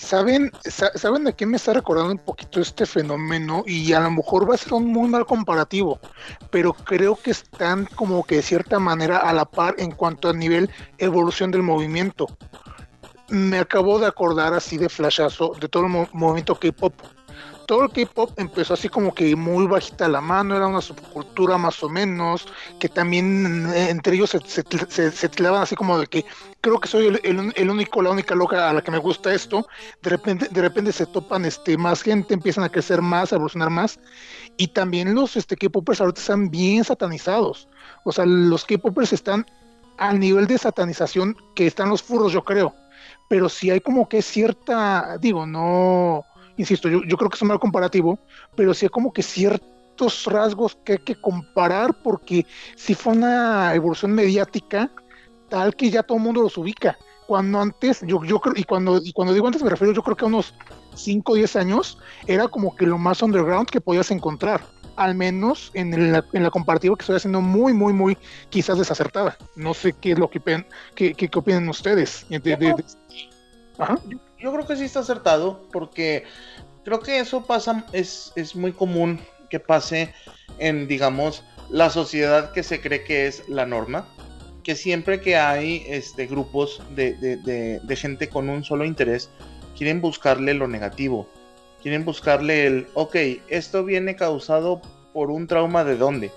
[0.00, 3.62] ¿Saben, sa- ¿Saben de qué me está recordando un poquito este fenómeno?
[3.66, 6.00] Y a lo mejor va a ser un muy mal comparativo,
[6.50, 10.32] pero creo que están como que de cierta manera a la par en cuanto a
[10.32, 12.26] nivel evolución del movimiento.
[13.28, 16.94] Me acabo de acordar así de flashazo de todo el mo- movimiento K-pop.
[17.70, 21.80] Todo el K-pop empezó así como que muy bajita la mano, era una subcultura más
[21.84, 22.48] o menos,
[22.80, 26.24] que también eh, entre ellos se, se, tiraban así como de que
[26.60, 29.68] creo que soy el, único, la única loca a la que me gusta esto,
[30.02, 33.70] de repente, de repente se topan este, más gente, empiezan a crecer más, a evolucionar
[33.70, 34.00] más,
[34.56, 37.68] y también los este, K-popers ahorita están bien satanizados.
[38.04, 39.46] O sea, los K-popers están
[39.96, 42.74] al nivel de satanización que están los furros, yo creo.
[43.28, 46.24] Pero sí hay como que cierta, digo, no,
[46.60, 48.18] insisto, yo, yo creo que es un mal comparativo,
[48.54, 52.46] pero sí hay como que ciertos rasgos que hay que comparar porque
[52.76, 54.90] si fue una evolución mediática
[55.48, 56.96] tal que ya todo el mundo los ubica.
[57.26, 60.16] Cuando antes, yo, yo creo, y cuando, y cuando digo antes me refiero, yo creo
[60.16, 60.54] que a unos
[60.94, 61.96] 5 o 10 años
[62.26, 64.60] era como que lo más underground que podías encontrar.
[64.96, 68.18] Al menos en, el- en la comparativa que estoy haciendo muy, muy, muy
[68.50, 69.36] quizás desacertada.
[69.56, 70.40] No sé qué es lo que,
[70.94, 72.26] qué, qué- qué opinan ustedes.
[72.28, 72.84] de- de- de-
[73.78, 73.98] Ajá.
[74.40, 76.24] Yo creo que sí está acertado, porque
[76.84, 79.20] creo que eso pasa, es, es muy común
[79.50, 80.14] que pase
[80.58, 84.08] en, digamos, la sociedad que se cree que es la norma.
[84.62, 89.30] Que siempre que hay este, grupos de, de- de- gente con un solo interés,
[89.76, 91.26] quieren buscarle lo negativo.
[91.82, 93.16] Quieren buscarle el, ok,
[93.48, 94.82] esto viene causado
[95.14, 96.30] por un trauma de dónde.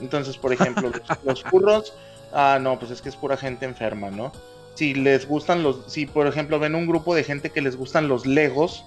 [0.00, 1.92] Entonces, por ejemplo, los, los furros,
[2.32, 4.30] ah, no, pues es que es pura gente enferma, ¿no?
[4.78, 8.06] Si les gustan los, si por ejemplo ven un grupo de gente que les gustan
[8.06, 8.84] los legos,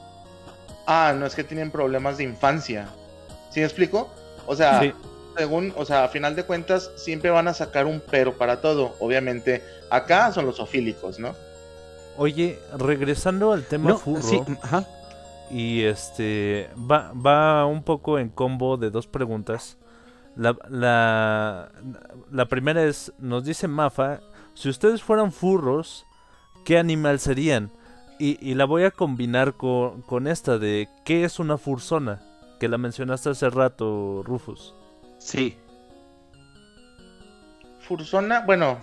[0.87, 2.87] ah, no es que tienen problemas de infancia.
[3.49, 4.09] ¿Sí me explico?
[4.45, 4.93] O sea, Sí.
[5.37, 8.95] según, o sea, a final de cuentas siempre van a sacar un pero para todo.
[8.99, 11.35] Obviamente, acá son los ofílicos, ¿no?
[12.17, 14.85] Oye, regresando al tema No, furro, sí, ajá.
[15.49, 19.77] y este va, va un poco en combo de dos preguntas.
[20.37, 21.69] La, la,
[22.31, 24.21] la primera es, nos dice Mafa,
[24.53, 26.05] si ustedes fueran furros,
[26.65, 27.71] ¿qué animal serían?
[28.19, 32.21] Y, y la voy a combinar con, con esta de, ¿qué es una fursona?
[32.59, 34.75] Que la mencionaste hace rato, Rufus.
[35.17, 35.57] Sí.
[37.79, 38.79] Fursona, bueno,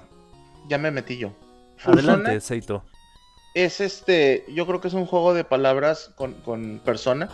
[0.69, 1.33] ya me metí yo.
[1.77, 2.85] Fursona Adelante, Seito.
[3.55, 7.29] es este, yo creo que es un juego de palabras con, con persona.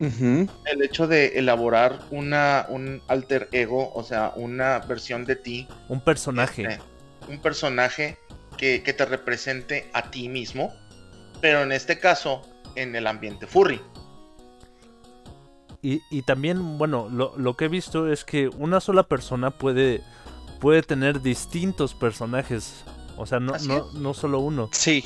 [0.00, 6.00] El hecho de elaborar una, un alter ego, o sea, una versión de ti, Un
[6.00, 6.62] personaje.
[6.62, 6.78] este,
[7.28, 8.18] un personaje
[8.56, 10.72] que, que te represente a ti mismo,
[11.40, 12.42] pero en este caso,
[12.74, 13.80] en el ambiente furry.
[15.80, 20.02] Y, y también, bueno, lo, lo que he visto es que una sola persona puede,
[20.60, 22.84] puede tener distintos personajes.
[23.16, 24.68] O sea, no, no, no solo uno.
[24.72, 25.04] Sí.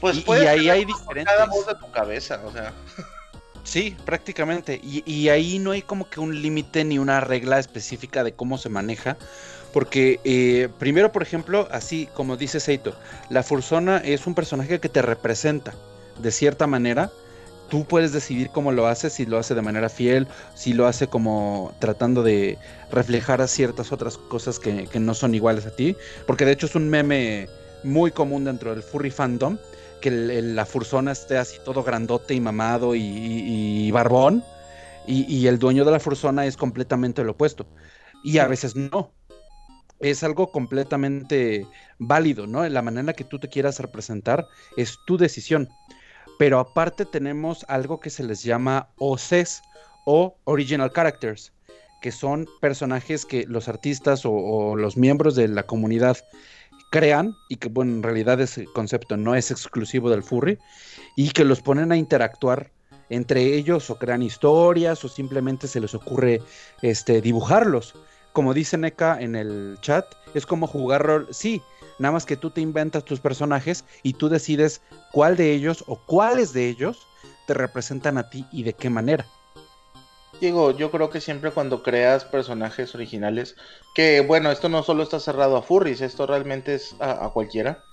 [0.00, 1.34] Pues Y- ahí tener hay diferentes.
[1.34, 2.72] cada voz de tu cabeza, o sea.
[3.62, 4.80] Sí, prácticamente.
[4.82, 8.56] Y, y ahí no hay como que un límite ni una regla específica de cómo
[8.58, 9.16] se maneja.
[9.76, 12.96] Porque eh, primero, por ejemplo, así como dice Seito,
[13.28, 15.74] la Fursona es un personaje que te representa
[16.18, 17.12] de cierta manera.
[17.68, 21.08] Tú puedes decidir cómo lo hace, si lo hace de manera fiel, si lo hace
[21.08, 22.58] como tratando de
[22.90, 25.96] reflejar a ciertas otras cosas que, que no son iguales a ti.
[26.26, 27.50] Porque de hecho es un meme
[27.82, 29.58] muy común dentro del furry fandom,
[30.00, 34.44] que el- el- la fursona esté así todo grandote y mamado y, y- y barbón,
[35.06, 37.68] y, y el dueño de la fursona es completamente lo opuesto.
[38.22, 39.14] Y a veces no.
[40.00, 41.66] Es algo completamente
[41.98, 42.68] válido, ¿no?
[42.68, 45.68] La manera que tú te quieras representar es tu decisión.
[46.38, 49.62] Pero aparte tenemos algo que se les llama OCs
[50.04, 51.52] o Original Characters,
[52.02, 56.18] que son personajes que los artistas o, o los miembros de la comunidad
[56.90, 60.58] crean y que bueno, en realidad ese concepto no es exclusivo del furry
[61.16, 62.70] y que los ponen a interactuar
[63.08, 66.42] entre ellos o crean historias o simplemente se les ocurre
[66.82, 67.94] este dibujarlos.
[68.36, 71.62] Como dice Neka en el chat, es como jugar rol, sí,
[71.98, 75.96] nada más que tú te inventas tus personajes y tú decides cuál de ellos o
[75.96, 77.06] cuáles de ellos
[77.46, 79.24] te representan a ti y de qué manera.
[80.38, 83.56] Digo, yo creo que siempre cuando creas personajes originales,
[83.94, 87.84] que bueno, esto no solo está cerrado a furries, esto realmente es a, cualquiera.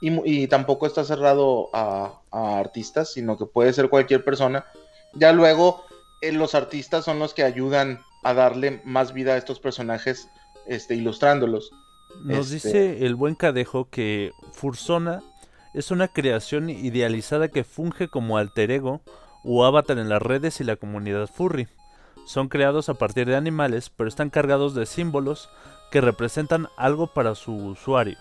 [0.00, 4.64] Y, tampoco está cerrado a, a artistas, sino que puede ser cualquier persona.
[5.12, 5.84] Ya luego,
[6.22, 10.28] eh, los artistas son los que ayudan a darle más vida a estos personajes,
[10.66, 11.70] este, ilustrándolos.
[12.24, 15.20] Nos Este- dice el buen Cadejo que Fursona
[15.74, 19.00] es una creación idealizada que funge como alter ego
[19.44, 21.68] o avatar en las redes y la comunidad furry.
[22.26, 25.48] Son creados a partir de animales, pero están cargados de símbolos
[25.90, 28.18] que representan algo para su usuario.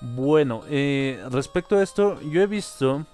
[0.00, 3.06] Bueno, eh, respecto a esto, yo he visto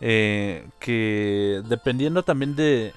[0.00, 2.92] eh, que dependiendo también de,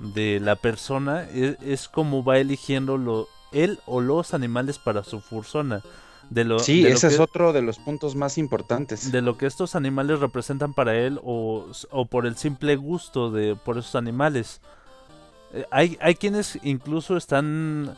[0.00, 5.20] de la persona, es, es como va eligiendo lo, él o los animales para su
[5.20, 5.82] fursona.
[6.30, 9.10] De lo, Sí, de lo ese es que- otro de los puntos más importantes.
[9.12, 13.56] de lo que estos animales representan para él o, o por el simple gusto de
[13.56, 14.60] por esos animales.
[15.52, 17.96] Eh, hay, hay quienes incluso están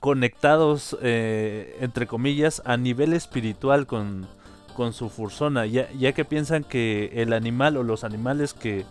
[0.00, 4.26] conectados, eh, entre comillas, a nivel espiritual con,
[4.74, 8.84] con su fursona, ya, ya que piensan que el animal o los animales que,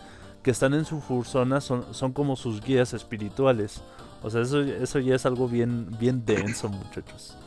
[0.47, 3.81] que están en su fursona son, son como sus guías espirituales.
[4.23, 7.37] O sea, eso, eso ya es algo bien, bien denso, muchachos.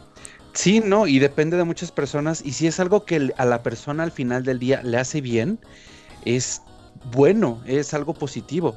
[0.53, 2.44] Sí, no, y depende de muchas personas.
[2.44, 5.59] Y si es algo que a la persona al final del día le hace bien,
[6.26, 6.61] es
[7.11, 8.76] bueno, es algo positivo.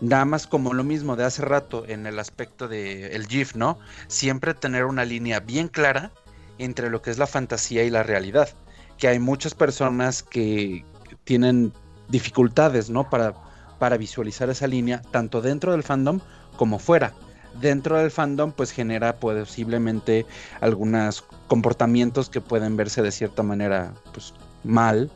[0.00, 3.80] Nada más como lo mismo de hace rato en el aspecto del el GIF, ¿no?
[4.06, 6.12] Siempre tener una línea bien clara
[6.58, 8.50] entre lo que es la fantasía y la realidad.
[8.98, 10.84] Que hay muchas personas que
[11.24, 11.72] tienen
[12.08, 13.10] dificultades, ¿no?
[13.10, 13.34] Para,
[13.78, 16.20] para visualizar esa línea, tanto dentro del fandom
[16.56, 17.14] como fuera.
[17.60, 20.26] Dentro del fandom, pues genera posiblemente
[20.60, 25.10] algunos comportamientos que pueden verse de cierta manera pues, mal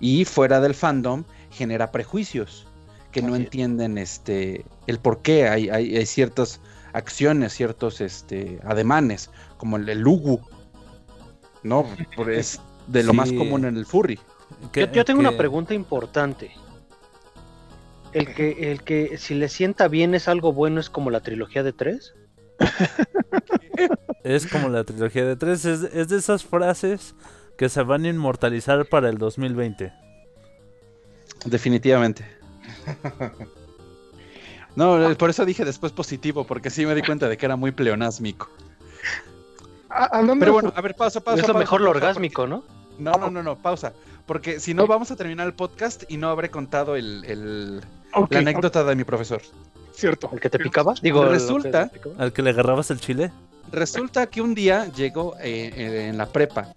[0.00, 2.66] y fuera del fandom genera prejuicios
[3.12, 6.60] que no Así entienden este el por qué hay, hay, hay ciertas
[6.92, 10.40] acciones, ciertos este ademanes, como el, el lugu,
[11.62, 11.86] ¿no?
[12.28, 14.18] Es de lo más común en el furry.
[14.72, 16.50] Yo, yo tengo una pregunta importante.
[18.12, 21.62] El que, el que si le sienta bien es algo bueno es como la trilogía
[21.62, 22.14] de tres.
[24.22, 25.64] Es como la trilogía de tres.
[25.64, 27.14] Es, es de esas frases
[27.56, 29.92] que se van a inmortalizar para el 2020.
[31.46, 32.24] Definitivamente.
[34.74, 37.56] No, eh, por eso dije después positivo, porque sí me di cuenta de que era
[37.56, 38.48] muy pleonásmico.
[39.90, 41.42] Ah, hablando Pero bueno, a ver, pausa, pausa.
[41.42, 42.64] es lo pausa, mejor lo orgásmico, ¿no?
[42.98, 43.92] No, no, no, no, pausa.
[44.24, 47.82] Porque si no, vamos a terminar el podcast y no habré contado el, el-
[48.30, 49.42] la anécdota de mi profesor.
[49.94, 50.30] Cierto.
[50.32, 50.94] ¿El que te picaba?
[51.02, 52.14] Digo, Resulta- que picaba.
[52.24, 53.30] Al que le agarrabas el chile.
[53.70, 56.68] Resulta que un día llego eh, eh, en la prepa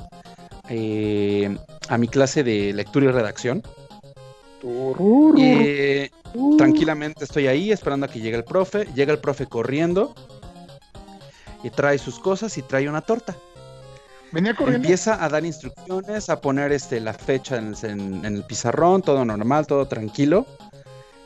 [0.69, 1.57] eh,
[1.89, 3.63] a mi clase de lectura y redacción.
[5.37, 6.09] Eh,
[6.57, 8.85] tranquilamente estoy ahí esperando a que llegue el profe.
[8.95, 10.13] Llega el profe corriendo
[11.63, 13.35] y trae sus cosas y trae una torta.
[14.31, 14.83] Venía corriendo.
[14.83, 19.01] Empieza a dar instrucciones, a poner este, la fecha en el, en- en el pizarrón,
[19.01, 20.45] todo normal, todo tranquilo,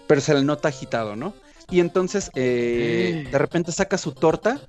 [0.09, 1.35] pero se le nota agitado, ¿no?
[1.69, 4.59] Y entonces eh, de repente saca su torta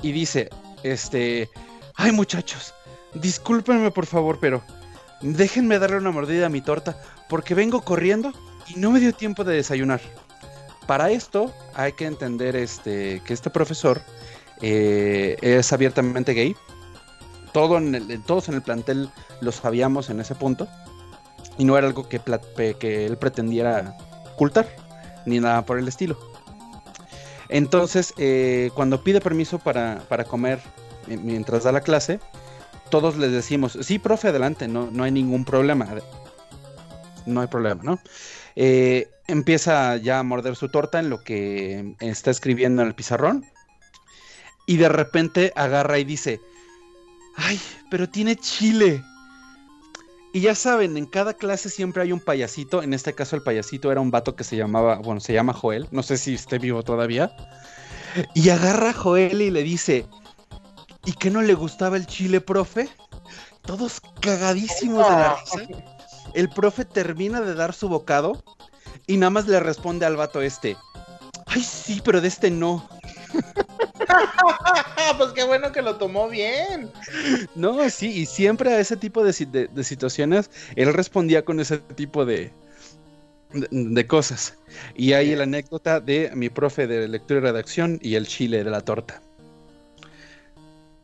[0.00, 0.48] y dice,
[0.84, 1.50] este,
[1.96, 2.72] ay muchachos,
[3.14, 4.62] discúlpenme por favor, pero
[5.22, 6.96] déjenme darle una mordida a mi torta
[7.28, 8.32] porque vengo corriendo
[8.68, 10.00] y no me dio tiempo de desayunar.
[10.86, 14.00] Para esto hay que entender este, que este profesor
[14.60, 16.54] eh, es abiertamente gay.
[17.52, 19.10] Todo en el- todos en el plantel
[19.40, 20.68] lo sabíamos en ese punto.
[21.58, 22.18] Y no era algo que,
[22.78, 23.94] que él pretendiera
[25.26, 26.18] ni nada por el estilo.
[27.48, 30.58] Entonces, eh, cuando pide permiso para, para comer
[31.08, 32.18] eh, mientras da la clase,
[32.90, 35.86] todos les decimos, sí, profe, adelante, no, no hay ningún problema.
[37.26, 38.00] No hay problema, ¿no?
[38.56, 43.46] Eh, empieza ya a morder su torta en lo que está escribiendo en el pizarrón.
[44.66, 46.40] Y de repente agarra y dice,
[47.36, 49.02] ay, pero tiene chile.
[50.32, 52.82] Y ya saben, en cada clase siempre hay un payasito.
[52.82, 55.86] En este caso el payasito era un vato que se llamaba, bueno, se llama Joel.
[55.90, 57.36] No sé si esté vivo todavía.
[58.34, 60.06] Y agarra a Joel y le dice,
[61.04, 62.88] ¿y qué no le gustaba el chile, profe?
[63.62, 65.84] Todos cagadísimos de la risa.
[66.34, 68.42] El profe termina de dar su bocado
[69.06, 70.76] y nada más le responde al vato este,
[71.46, 72.88] ay sí, pero de este no.
[75.18, 76.90] pues qué bueno que lo tomó bien.
[77.54, 81.60] No, sí, y siempre a ese tipo de, si- de- de situaciones, él respondía con
[81.60, 82.50] ese tipo de,
[83.52, 84.56] de, de cosas.
[84.94, 88.70] Y ahí la anécdota de mi profe de lectura y redacción y el chile de
[88.70, 89.20] la torta.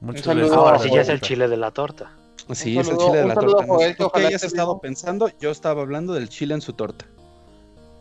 [0.00, 1.12] Muchas a Ahora Ah, sí ya es bueno.
[1.14, 2.12] el chile de la torta.
[2.52, 3.66] Sí, es el chile de la saludo torta.
[3.66, 7.04] No sé que hayas estado pensando, yo estaba hablando del chile en su torta.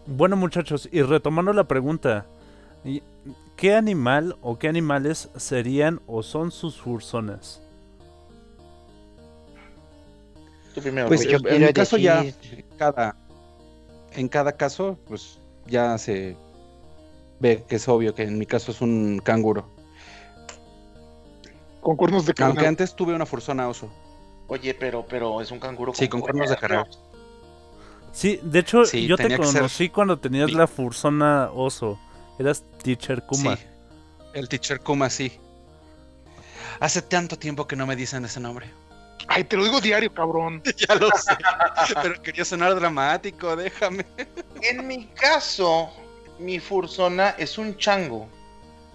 [0.05, 2.25] Bueno, muchachos, y retomando la pregunta,
[3.57, 7.61] ¿qué animal o qué animales serían o son sus fursonas?
[10.73, 11.07] Tú primero.
[11.07, 12.23] Pues yo en mi caso ya,
[12.77, 13.15] cada,
[14.13, 16.37] en cada caso, pues ya se
[17.39, 19.67] ve que es obvio que en mi caso es un canguro.
[21.81, 22.67] Con cuernos de Aunque carne.
[22.67, 23.89] antes tuve una fursona oso.
[24.49, 26.85] Oye, pero, pero es un canguro Sí, con cuernos de carnero.
[28.11, 30.55] Sí, de hecho, Sí, yo te conocí cuando tenías Sí.
[30.55, 31.99] la fursona oso.
[32.39, 33.55] Eras Teacher Kuma.
[33.55, 33.63] Sí,
[34.33, 35.39] el teacher Kuma, sí.
[36.79, 38.69] Hace tanto tiempo que no me dicen ese nombre.
[39.27, 40.61] Ay, te lo digo diario, cabrón.
[40.87, 41.35] ya lo sé.
[42.01, 44.05] Pero quería sonar dramático, déjame.
[44.61, 45.89] En mi caso,
[46.39, 48.27] mi fursona es un chango.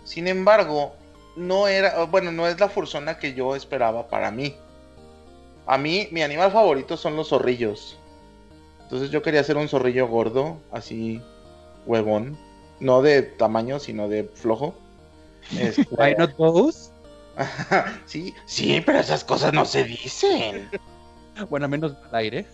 [0.05, 0.95] Sin embargo,
[1.37, 4.57] no era, bueno, no es la fursona que yo esperaba para mí.
[5.67, 7.99] A mí, mi animal favorito son los zorrillos.
[8.83, 11.23] Entonces yo quería hacer un zorrillo gordo, así,
[11.87, 12.37] huevón.
[12.83, 14.75] No de tamaño, sino de flojo.
[15.57, 16.75] Este, Why not both?
[18.07, 20.69] sí, sí, pero esas cosas no se dicen.
[21.49, 22.47] Bueno, menos al aire.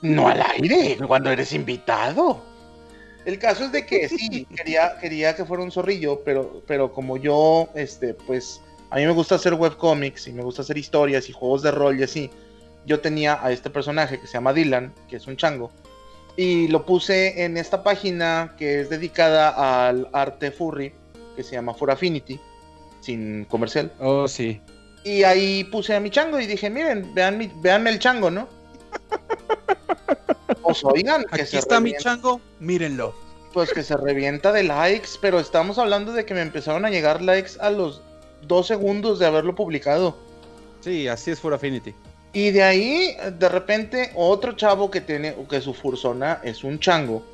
[0.00, 2.42] No al aire, cuando eres invitado.
[3.26, 7.18] El caso es de que sí, quería, quería que fuera un zorrillo, pero, pero como
[7.18, 11.32] yo, este, pues, a mí me gusta hacer webcomics y me gusta hacer historias y
[11.32, 12.30] juegos de rol y así.
[12.86, 15.70] Yo tenía a este personaje que se llama Dylan, que es un chango,
[16.36, 20.92] y lo puse en esta página que es dedicada al arte furry,
[21.36, 22.40] que se llama Furaffinity,
[23.00, 23.92] sin comercial.
[24.00, 24.60] Oh, sí.
[25.04, 28.48] Y ahí puse a mi chango y dije, miren, vean mi, véanme el chango, ¿no?
[30.62, 33.14] Pues oigan, que Aquí se está mi chango, mírenlo.
[33.52, 37.20] Pues que se revienta de likes, pero estamos hablando de que me empezaron a llegar
[37.20, 38.02] likes a los
[38.42, 40.16] dos segundos de haberlo publicado.
[40.80, 41.94] Sí, así es For Affinity.
[42.34, 47.24] Y de ahí, de repente, otro chavo que tiene, que su fursona es un chango,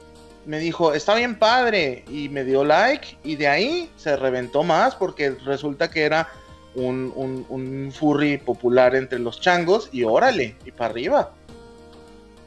[0.46, 4.94] me dijo, está bien padre, y me dio like, y de ahí se reventó más,
[4.94, 6.28] porque resulta que era
[6.74, 11.32] un, un, un furry popular entre los changos, y órale, y para arriba.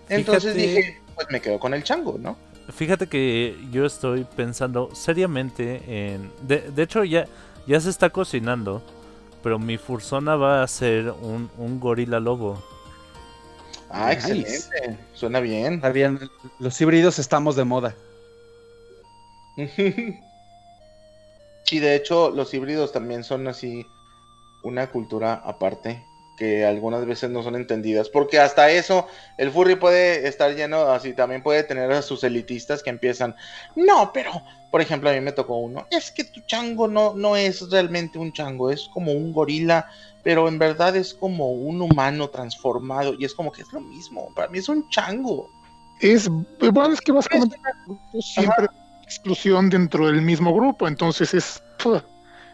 [0.10, 2.38] Entonces Fíjate- dije, pues me quedo con el chango, ¿no?
[2.72, 6.32] Fíjate que yo estoy pensando seriamente en...
[6.48, 7.26] De, de hecho, ya,
[7.68, 8.82] ya se está cocinando
[9.44, 12.64] pero mi fursona va a ser un, un gorila lobo.
[13.90, 14.32] Ah, Nice.
[14.40, 14.98] excelente.
[15.14, 15.76] Suena bien.
[15.76, 16.20] Está bien,
[16.60, 17.96] los híbridos estamos de moda.
[21.66, 23.86] Sí, de hecho, los híbridos también son así
[24.64, 26.04] una cultura aparte
[26.38, 29.08] que algunas veces no son entendidas, porque hasta eso
[29.38, 33.36] el furry puede estar lleno, así también puede tener a sus elitistas que empiezan,
[33.76, 34.32] no, pero,
[34.72, 38.18] por ejemplo, a mí me tocó uno, es que tu chango no, no es realmente
[38.18, 39.88] un chango, es como un gorila,
[40.24, 44.34] pero en verdad es como un humano transformado, y es como que es lo mismo,
[44.36, 45.50] para mí es un chango.
[46.00, 46.28] Es,
[46.60, 47.58] bueno, es que básicamente
[48.22, 51.64] siempre hay exclusión dentro del mismo grupo, entonces es...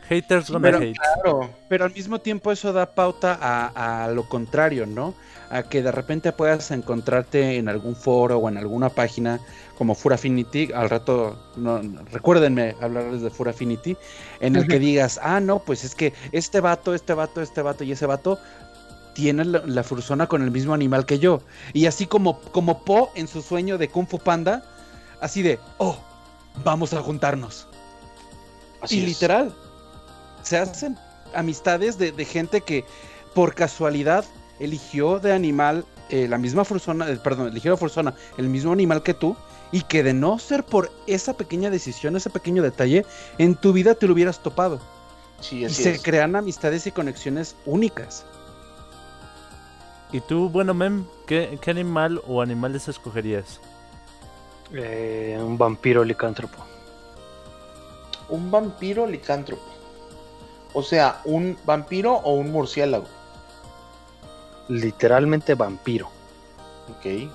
[0.10, 0.98] Haters gonna Pero- hate.
[1.22, 1.50] Claro.
[1.70, 5.14] Pero al mismo tiempo eso da pauta a, a lo contrario, ¿no?
[5.52, 9.40] A que de repente puedas encontrarte en algún foro o en alguna página
[9.78, 11.82] como Fur Affinity, al rato, no,
[12.12, 13.96] recuérdenme hablarles de Fur Affinity,
[14.42, 17.86] en el que digas, ah, no, pues es que este vato, este vato, este vato
[17.86, 18.38] y ese vato
[19.14, 21.42] tiene la, la fursona con el mismo animal que yo.
[21.74, 24.64] Y así como, como Po en su sueño de Kung Fu Panda,
[25.22, 25.98] así de, oh,
[26.64, 27.68] vamos a juntarnos.
[28.82, 29.08] Así y es.
[29.08, 29.54] literal,
[30.44, 30.98] se hacen
[31.34, 32.86] amistades de, de gente que
[33.34, 34.26] por casualidad
[34.60, 39.04] eligió de animal eh, la misma fursona, eh, perdón, eligió la fursona, el mismo animal
[39.04, 39.36] que tú,
[39.72, 43.06] y que de no ser por esa pequeña decisión, ese pequeño detalle,
[43.38, 44.80] en tu vida te lo hubieras topado.
[45.40, 46.02] Sí, Y se es.
[46.02, 48.26] crean amistades y conexiones únicas.
[50.12, 53.62] ¿Y tú, bueno, Mem, qué, qué animal o animales escogerías?
[54.74, 56.66] Eh, un vampiro licántropo.
[58.30, 59.69] Un vampiro licántropo.
[60.74, 63.06] O sea, un vampiro o un murciélago.
[64.68, 66.10] Literalmente vampiro.
[66.90, 67.30] Ok.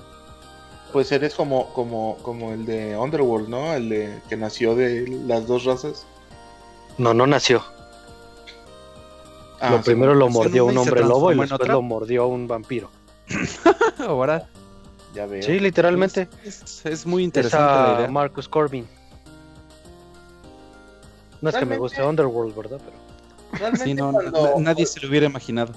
[0.93, 3.73] Pues eres como, como, como el de Underworld, ¿no?
[3.73, 6.05] El de que nació de las dos razas.
[6.97, 7.61] No, no nació.
[9.59, 11.73] Ah, lo sí, primero lo mordió un hombre lobo y después otra.
[11.73, 12.89] lo mordió un vampiro.
[13.99, 14.47] Ahora,
[15.13, 15.43] Ya veo.
[15.43, 16.29] Sí, literalmente.
[16.45, 18.07] es, es muy Es interesante la idea.
[18.11, 18.87] Marcus Corbin.
[21.41, 22.79] No es que me guste Underworld, ¿verdad?
[22.83, 22.97] Pero
[23.59, 25.73] Realmente Sí, no, cuando, na- nadie se lo hubiera imaginado.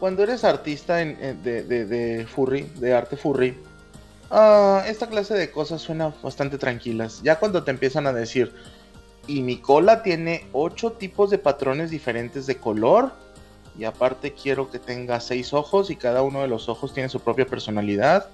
[0.00, 3.56] cuando eres artista en- en- de, de- de furry, de arte furry,
[4.30, 7.20] ah, esta clase de cosas suena bastante tranquilas.
[7.22, 8.52] Ya cuando te empiezan a decir,
[9.26, 13.12] y mi cola tiene ocho tipos de patrones diferentes de color,
[13.78, 17.20] y aparte quiero que tenga seis ojos y cada uno de los ojos tiene su
[17.20, 18.28] propia personalidad.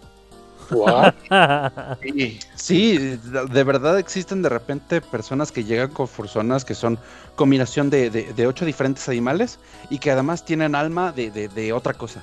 [2.55, 6.99] Sí, de de verdad existen de repente personas que llegan con fursonas que son
[7.37, 9.59] combinación de, de- de ocho diferentes animales
[9.91, 12.23] y que además tienen alma de, de- de otra cosa.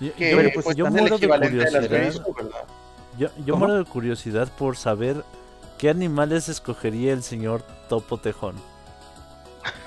[0.00, 1.80] Yo, pues, yo muero de curiosidad.
[3.78, 5.24] De curiosidad por saber
[5.78, 8.56] qué animales escogería el señor Topo Tejón.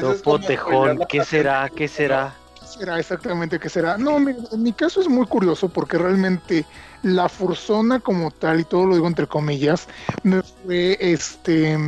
[0.00, 1.68] Topo Tejón, ¿qué será?
[1.74, 2.34] ¿Qué será?
[2.78, 3.98] Será exactamente qué será?
[3.98, 6.64] No, en mi caso es muy curioso porque realmente
[7.02, 9.88] la fursona como tal, y todo lo digo entre comillas,
[10.22, 11.78] me fue, este,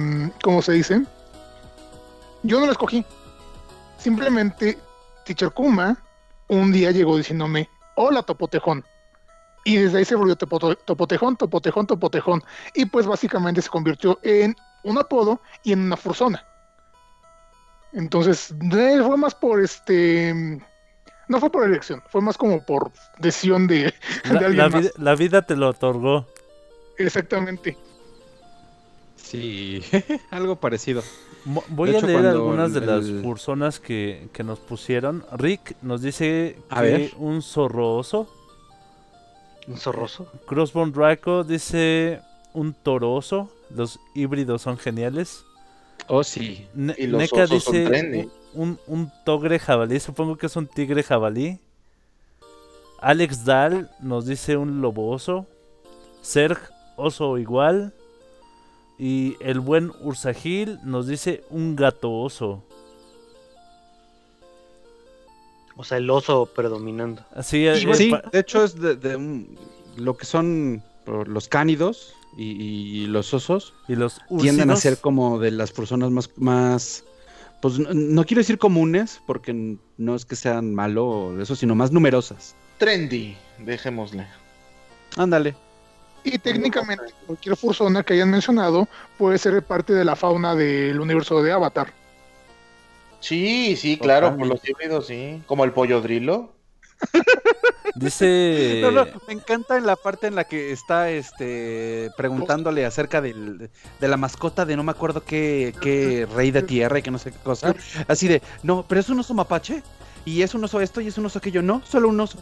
[0.42, 1.02] ¿cómo se dice?
[2.42, 3.04] Yo no la escogí.
[3.98, 4.78] Simplemente
[5.24, 5.96] Teacher Kuma
[6.48, 8.84] un día llegó diciéndome, hola Topotejón.
[9.64, 12.42] Y desde ahí se volvió Topotejón, Topotejón, Topotejón.
[12.74, 16.44] Y pues básicamente se convirtió en un apodo y en una fursona.
[17.94, 20.60] Entonces, fue más por este.
[21.28, 23.92] No fue por elección, fue más como por decisión de, de
[24.24, 24.80] La, alguien la más.
[24.82, 26.26] vida, la vida te lo otorgó.
[26.98, 27.76] Exactamente.
[29.16, 29.82] Sí,
[30.30, 31.02] algo parecido.
[31.44, 35.24] Mo- Voy De a hecho, leer algunas de las el- personas que, que nos pusieron.
[35.32, 37.10] Rick nos dice A que ver.
[37.16, 38.28] un zorroso.
[39.66, 40.30] ¿Un zorroso?
[40.46, 42.20] Crossbone Draco dice
[42.52, 43.50] un toroso.
[43.74, 45.42] Los híbridos son geniales.
[46.06, 46.68] Oh, sí.
[46.74, 48.28] Ne- Y los Neka osos son dice trendy.
[48.54, 50.00] Un, un togre jabalí.
[50.00, 51.58] Supongo que es un tigre jabalí.
[53.00, 55.46] Alex Dahl nos dice un lobo oso.
[56.22, 56.58] Serg
[56.96, 57.92] oso igual.
[58.98, 62.62] Y el buen Ursagil nos dice un gato oso.
[65.76, 67.24] O sea, el oso predominando.
[67.34, 67.80] Así es.
[67.96, 69.58] Sí, de hecho es de, de un-
[69.96, 70.82] lo que son
[71.26, 72.44] los cánidos y,
[73.02, 77.04] y los osos y los tienden a ser como de las personas más, más
[77.64, 81.74] pues no, no quiero decir comunes, porque no es que sean malo o eso, sino
[81.74, 82.54] más numerosas.
[82.76, 84.26] Trendy, dejémosle.
[85.16, 85.56] Ándale.
[86.24, 88.86] Y técnicamente cualquier fursona que hayan mencionado
[89.16, 91.90] puede ser parte de la fauna del universo de Avatar.
[93.20, 95.42] Sí, sí, claro, por los híbridos, sí.
[95.46, 96.52] Como el pollo drilo.
[97.94, 98.80] Dice.
[98.82, 103.70] No, no, me encanta en la parte en la que está este preguntándole acerca del-
[104.00, 107.18] de la mascota de no me acuerdo qué, qué rey de tierra y que no
[107.18, 107.74] sé qué cosa.
[108.08, 109.82] Así de, no, pero es un oso mapache.
[110.24, 111.60] Y es un oso esto y es un oso aquello.
[111.62, 112.38] No, solo un oso.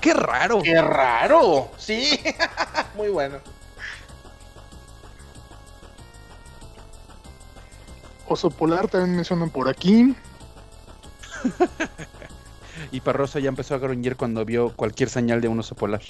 [0.00, 0.60] ¡Qué raro!
[0.62, 1.70] ¡Qué raro!
[1.78, 2.18] Sí,
[2.96, 3.38] muy bueno.
[8.28, 10.14] Oso polar también mencionan por aquí.
[12.92, 16.02] Y Parroso ya empezó a gruñir cuando vio cualquier señal de un oso polar.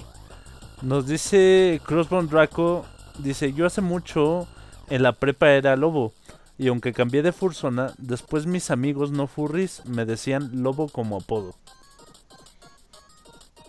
[0.82, 2.84] Nos dice Crossbone Draco.
[3.18, 4.48] Dice: Yo hace mucho
[4.90, 6.12] en la prepa era lobo.
[6.58, 11.54] Y aunque cambié de fursona, después mis amigos no furries me decían lobo como apodo.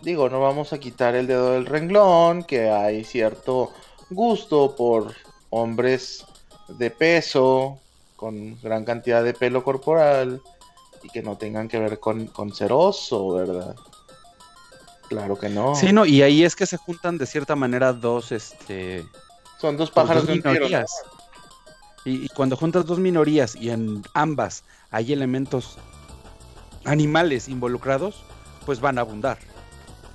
[0.01, 3.71] Digo, no vamos a quitar el dedo del renglón, que hay cierto
[4.09, 5.13] gusto por
[5.49, 6.25] hombres
[6.67, 7.79] de peso,
[8.17, 10.41] con gran cantidad de pelo corporal,
[11.03, 13.75] y que no tengan que ver con, con ser oso, ¿verdad?
[15.09, 15.75] Claro que no.
[15.75, 19.05] Sí, no, y ahí es que se juntan de cierta manera dos, este,
[19.59, 20.67] Son dos pájaros dos de un tiro.
[22.05, 25.77] Y, y cuando juntas dos minorías y en ambas hay elementos
[26.85, 28.23] animales involucrados,
[28.65, 29.37] pues van a abundar.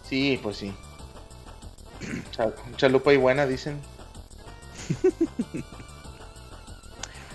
[0.03, 0.75] Sí, pues sí.
[2.31, 3.81] Cha- Chalupa y buena, dicen.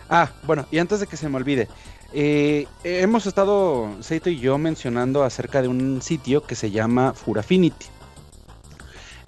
[0.09, 1.67] Ah, bueno, y antes de que se me olvide,
[2.13, 7.87] eh, hemos estado, Seito y yo, mencionando acerca de un sitio que se llama Furafinity.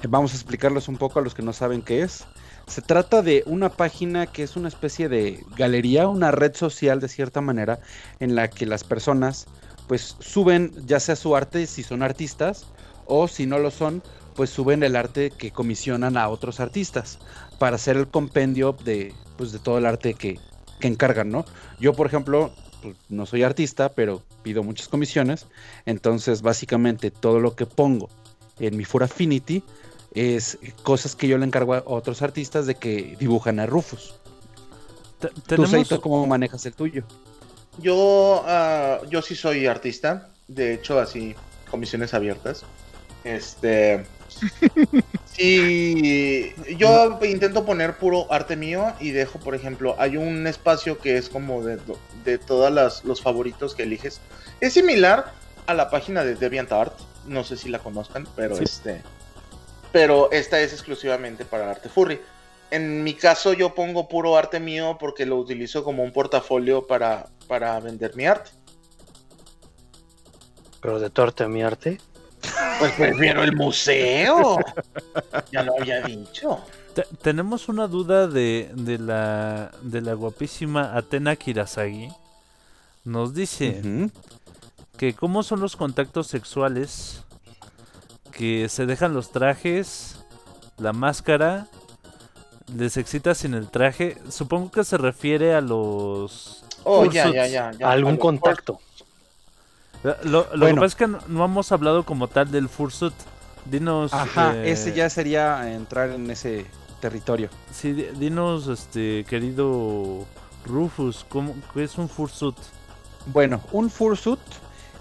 [0.04, 2.26] Eh, Vamos a explicarles un poco a los que no saben qué es.
[2.68, 7.08] Se trata de una página que es una especie de galería, una red social de
[7.08, 7.80] cierta manera,
[8.20, 9.48] en la que las personas
[9.88, 12.66] pues suben ya sea su arte si son artistas
[13.06, 14.02] o si no lo son,
[14.36, 17.20] pues suben el arte que comisionan a otros artistas
[17.60, 20.40] para hacer el compendio de pues de todo el arte que,
[20.80, 21.46] que encargan, ¿no?
[21.80, 22.52] Yo, por ejemplo,
[22.86, 25.48] pues, no soy artista, pero pido muchas comisiones,
[25.88, 28.10] entonces básicamente todo lo que pongo
[28.60, 29.64] en mi Furafinity
[30.14, 34.14] es cosas que yo le encargo a otros artistas de que dibujan a Rufus.
[35.48, 37.04] ¿Tú, Seito, cómo manejas el tuyo?
[37.80, 40.30] Yo, ah, yo sí soy artista.
[40.48, 41.36] De hecho, así,
[41.72, 42.64] comisiones abiertas.
[43.24, 44.06] Este.
[45.38, 51.18] Sí, yo intento poner puro arte mío y dejo, por ejemplo, hay un espacio que
[51.18, 51.78] es como de,
[52.24, 54.22] de todos los favoritos que eliges.
[54.62, 55.34] Es similar
[55.68, 58.64] a la página de DeviantArt, no sé si la conozcan, pero Sí.
[58.64, 59.02] este,
[59.92, 62.22] pero esta es exclusivamente para arte furry.
[62.72, 67.28] En mi caso yo pongo puro arte mío porque lo utilizo como un portafolio para,
[67.48, 68.52] para vender mi arte.
[70.82, 72.00] Pero de tu arte a mi arte.
[72.80, 74.58] Pues prefiero el museo.
[75.52, 76.60] Ya lo había dicho.
[76.94, 82.10] te- tenemos una duda de, de la, de la guapísima Atena Kirasagi.
[83.04, 84.10] Nos dice
[84.98, 87.22] que cómo son los contactos sexuales
[88.32, 90.18] que se dejan los trajes,
[90.78, 91.68] la máscara,
[92.76, 94.18] les excita sin el traje.
[94.30, 96.64] Supongo que se refiere a los...
[96.84, 97.90] Oh, ya, ya, ya, ya.
[97.92, 98.80] algún contacto.
[100.24, 103.14] Lo, lo que pasa es que no, no hemos hablado como tal del fursuit.
[103.66, 104.14] Dinos...
[104.14, 106.66] Ajá, eh, ese ya sería entrar en ese
[107.02, 107.50] territorio.
[107.72, 110.26] Sí, di- dinos, este, querido
[110.66, 112.56] Rufus, ¿cómo, ¿qué es un fursuit?
[113.28, 114.40] Bueno, un fursuit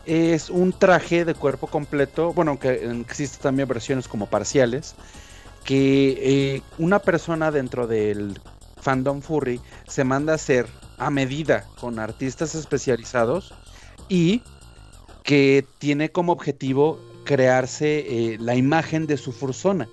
[0.06, 4.94] es un traje de cuerpo completo, bueno, aunque existen también versiones como parciales,
[5.64, 8.40] que eh, una persona dentro del
[8.81, 10.66] fandom furry se manda a hacer
[10.98, 13.55] a medida con artistas especializados
[14.09, 14.43] y
[15.24, 19.88] que tiene como objetivo crearse eh, la imagen de su fursona,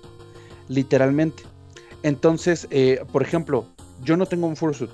[0.68, 1.42] literalmente.
[2.04, 3.66] Entonces, eh, por ejemplo,
[4.04, 4.90] yo no tengo un fursuit,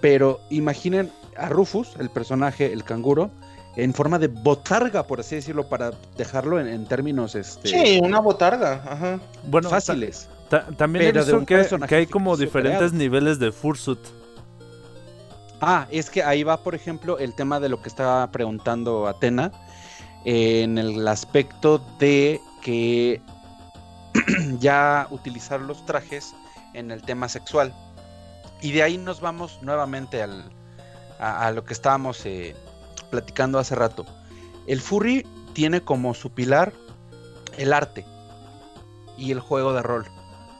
[0.00, 3.30] pero imaginen a Rufus, el personaje, el canguro,
[3.76, 8.20] en forma de botarga, por así decirlo, para dejarlo en, en términos este, Sí, una
[8.20, 8.82] botarga.
[8.84, 9.20] Ajá.
[9.44, 10.28] Bueno, fáciles.
[10.50, 12.96] ta- también he pero de visto un que, hay como diferentes creado.
[12.96, 14.00] niveles de fursuit.
[15.60, 19.50] Ah, es que ahí va, por ejemplo, el tema de lo que estaba preguntando Atena,
[20.24, 23.20] en el aspecto de que
[24.60, 26.34] ya utilizar los trajes
[26.74, 27.74] en el tema sexual.
[28.60, 30.50] Y de ahí nos vamos nuevamente al,
[31.18, 32.54] a, a lo que estábamos eh,
[33.10, 34.04] platicando hace rato.
[34.66, 36.72] El furry tiene como su pilar
[37.56, 38.04] el arte
[39.16, 40.06] y el juego de rol,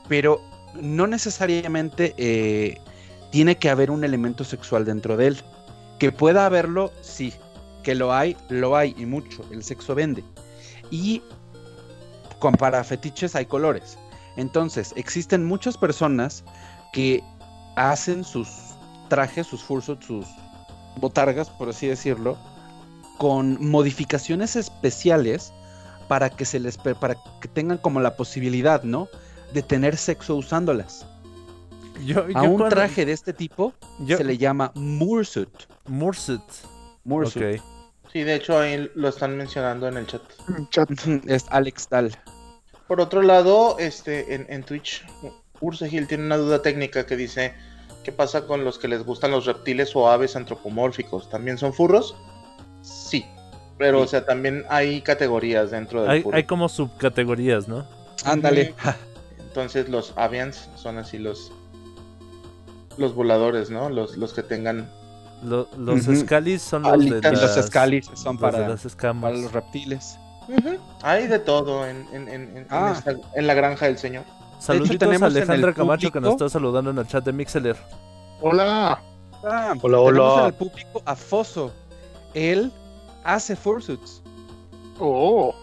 [0.07, 0.41] pero
[0.73, 2.77] no necesariamente eh,
[3.31, 5.41] tiene que haber un elemento sexual dentro de él.
[5.99, 7.33] Que pueda haberlo, sí.
[7.83, 9.43] Que lo hay, lo hay y mucho.
[9.51, 10.23] El sexo vende.
[10.91, 11.21] Y
[12.39, 13.97] con para fetiches hay colores.
[14.37, 16.43] Entonces, existen muchas personas
[16.93, 17.21] que
[17.75, 18.49] hacen sus
[19.09, 20.25] trajes, sus fursuits, sus
[20.97, 22.37] botargas, por así decirlo,
[23.17, 25.51] con modificaciones especiales
[26.07, 29.07] para que se les para que tengan como la posibilidad, ¿no?
[29.53, 31.05] De tener sexo usándolas.
[32.05, 35.49] Yo, A yo un cuando- traje de este tipo yo- se le llama Mursuit.
[35.87, 36.41] Mursuit.
[37.05, 37.61] Ok.
[38.11, 40.21] Sí, de hecho ahí lo están mencionando en el chat.
[40.71, 40.89] Chat.
[41.27, 42.15] Es Alex Dahl.
[42.87, 45.05] Por otro lado, este, en, en Twitch,
[45.61, 47.53] Ursegil tiene una duda técnica que dice,
[48.03, 51.29] ¿qué pasa con los que les gustan los reptiles o aves antropomórficos?
[51.29, 52.15] ¿También son furros?
[52.81, 53.25] Sí,
[53.77, 56.37] pero o sea, también hay categorías dentro del Hay, furro.
[56.37, 57.85] hay como subcategorías, ¿no?
[58.25, 58.73] Ándale.
[59.39, 61.51] Entonces los avians son así los
[62.99, 63.89] los voladores, ¿no?
[63.89, 64.89] Los, los que tengan...
[65.43, 66.15] Lo- los Ujú.
[66.17, 67.21] Scalis son los Alitas.
[67.21, 70.19] de las, los Scalis son los de para, las para los reptiles.
[71.01, 72.89] Hay de todo en, en- en- en- Ah.
[72.89, 74.25] en esta- en la granja del señor.
[74.59, 77.31] Saluditos tenemos a en el Alejandra Camacho que nos está saludando en el chat de
[77.31, 77.77] Mixeler.
[78.41, 79.01] Hola.
[79.43, 80.39] Ah, Hola, tenemos hola.
[80.41, 81.71] en el público a Foso.
[82.33, 82.71] Él
[83.23, 84.21] hace fursuits.
[84.99, 85.55] Oh.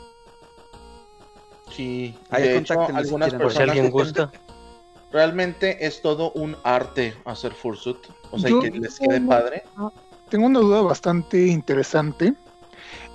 [1.70, 3.40] Sí, de hecho, algunas quieren.
[3.40, 4.30] Por si personas alguien gusta.
[5.16, 7.96] Realmente es todo un arte hacer fursuit.
[8.30, 9.62] O sea, Yo- que les quede padre.
[10.28, 12.34] Tengo una duda bastante interesante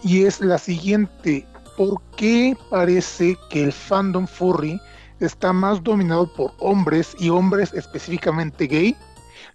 [0.02, 1.46] y es la siguiente.
[1.78, 4.82] ¿Por qué parece que el fandom furry
[5.20, 8.96] está más dominado por hombres y hombres específicamente gay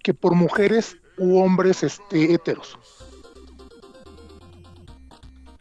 [0.05, 2.79] que por mujeres u hombres este, heteros?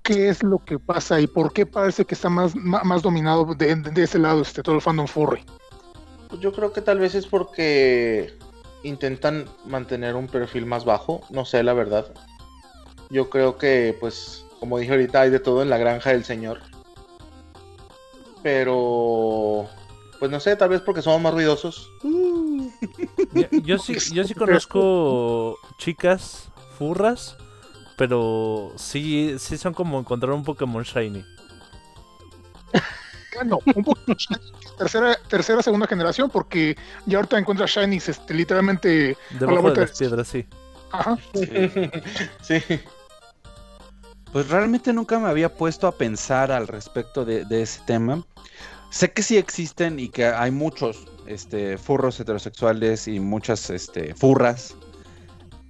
[0.04, 3.76] ¿Qué es lo que pasa y por qué parece que está más, más, dominado de,
[3.76, 5.44] de ese lado este, todo el fandom furry?
[6.30, 8.38] Pues yo creo que tal vez es porque
[8.84, 11.22] intentan mantener un perfil más bajo.
[11.30, 12.14] No sé, la verdad.
[13.10, 16.62] Yo creo que, pues, como dije ahorita, hay de todo en la granja del señor.
[18.42, 19.68] Pero,
[20.20, 21.90] pues no sé, tal vez porque somos más ruidosos.
[23.34, 27.38] Yo, yo sí, yo sí conozco chicas furras,
[27.98, 31.24] pero sí, sí son como encontrar un Pokémon Shiny.
[33.36, 34.16] Bueno, un poco
[34.78, 36.76] tercera, tercera, segunda generación, porque
[37.06, 40.46] ya ahorita encuentras shinies este, literalmente a la Debajo de vuelta las piedras, sí.
[40.92, 41.18] Ajá.
[42.42, 42.62] sí.
[44.32, 48.24] Pues realmente nunca me había puesto a pensar al respecto de, de ese tema.
[48.90, 54.76] Sé que sí existen y que hay muchos este, furros heterosexuales y muchas este, furras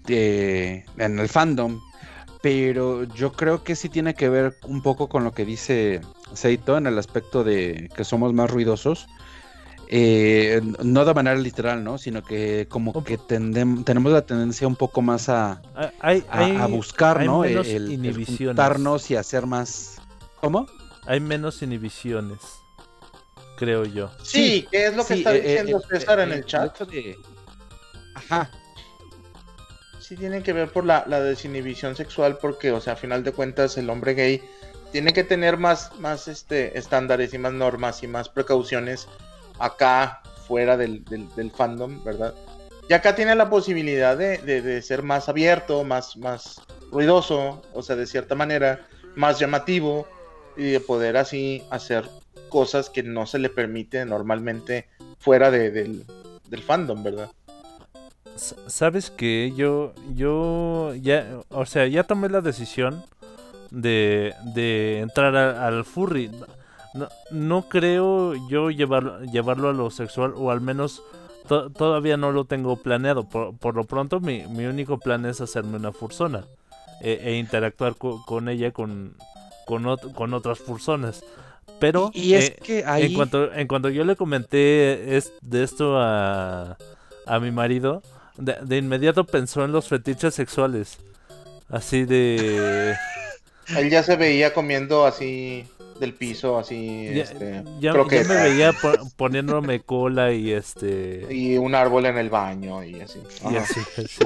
[0.06, 1.80] de- en el fandom,
[2.42, 6.02] pero yo creo que sí tiene que ver un poco con lo que dice
[6.34, 9.08] Seito en el aspecto de que somos más ruidosos.
[9.88, 12.00] Eh, no de manera literal, ¿no?
[12.00, 15.62] Sino que como que tendem- tenemos la tendencia un poco más a,
[16.00, 17.42] Hay, a, hay, a buscar, hay ¿no?
[17.42, 19.98] menos el, el juntarnos y hacer más.
[20.42, 20.66] ¿Cómo?
[21.08, 22.40] hay menos inhibiciones,
[23.58, 24.10] creo yo.
[24.24, 26.80] Sí, que es lo que Sí, está eh, diciendo eh, César eh, en el chat.
[26.82, 27.16] de-
[28.16, 28.50] Ajá.
[30.00, 33.32] Sí tiene que ver por la, la desinhibición sexual porque, o sea, a final de
[33.34, 34.42] cuentas el hombre gay
[34.96, 39.10] tiene que tener más, más este, estándares y más normas y más precauciones
[39.60, 42.34] acá fuera del, del- fandom, ¿verdad?
[42.88, 46.62] Y acá tiene la posibilidad de, de- ser más abierto, más, más
[46.94, 50.08] ruidoso, o sea, de cierta manera, más llamativo
[50.56, 52.10] y de poder así hacer
[52.48, 54.88] cosas que no se le permite normalmente
[55.20, 56.06] fuera de- del,
[56.48, 57.30] del fandom, ¿verdad?
[58.68, 63.04] Sabes que yo, yo ya, o sea, ya tomé la decisión
[63.76, 66.32] de, de entrar a- al furry.
[66.94, 71.04] No, no creo yo llevarlo, llevarlo a lo sexual, o al menos
[71.48, 73.28] to- todavía no lo tengo planeado.
[73.28, 76.46] Por, por lo pronto, mi, mi único plan es hacerme una fursona
[77.02, 79.16] e, e interactuar co- con ella con,
[79.66, 81.24] con, ot- con otras fursonas.
[81.80, 83.08] Pero Y, y es eh, que ahí.
[83.08, 86.78] en cuanto, en cuanto yo le comenté es, de esto a,
[87.26, 88.02] a mi marido,
[88.38, 90.98] de, de inmediato pensó en los fetiches sexuales.
[91.68, 92.96] Así de...
[93.78, 95.66] Él ya se veía comiendo así
[96.00, 101.26] del piso, así, ya, este, ya- ya me veía po- poniéndome cola y este...
[101.30, 103.22] y un árbol en el baño y así.
[103.50, 104.26] Y así, sí.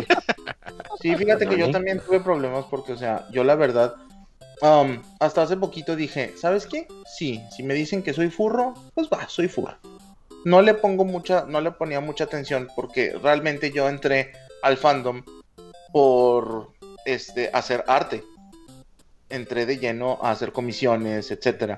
[1.01, 3.95] Sí, fíjate que yo también tuve problemas porque, o sea, yo la verdad,
[4.61, 6.87] um, hasta hace poquito dije, ¿sabes qué?
[7.17, 9.77] Sí, si me dicen que soy furro, pues va, soy furro.
[10.45, 14.31] No le pongo mucha, no le ponía mucha atención porque realmente yo entré
[14.63, 15.21] al fandom
[15.91, 16.71] por
[17.05, 18.23] este hacer arte.
[19.29, 21.77] Entré de lleno a hacer comisiones, etcétera.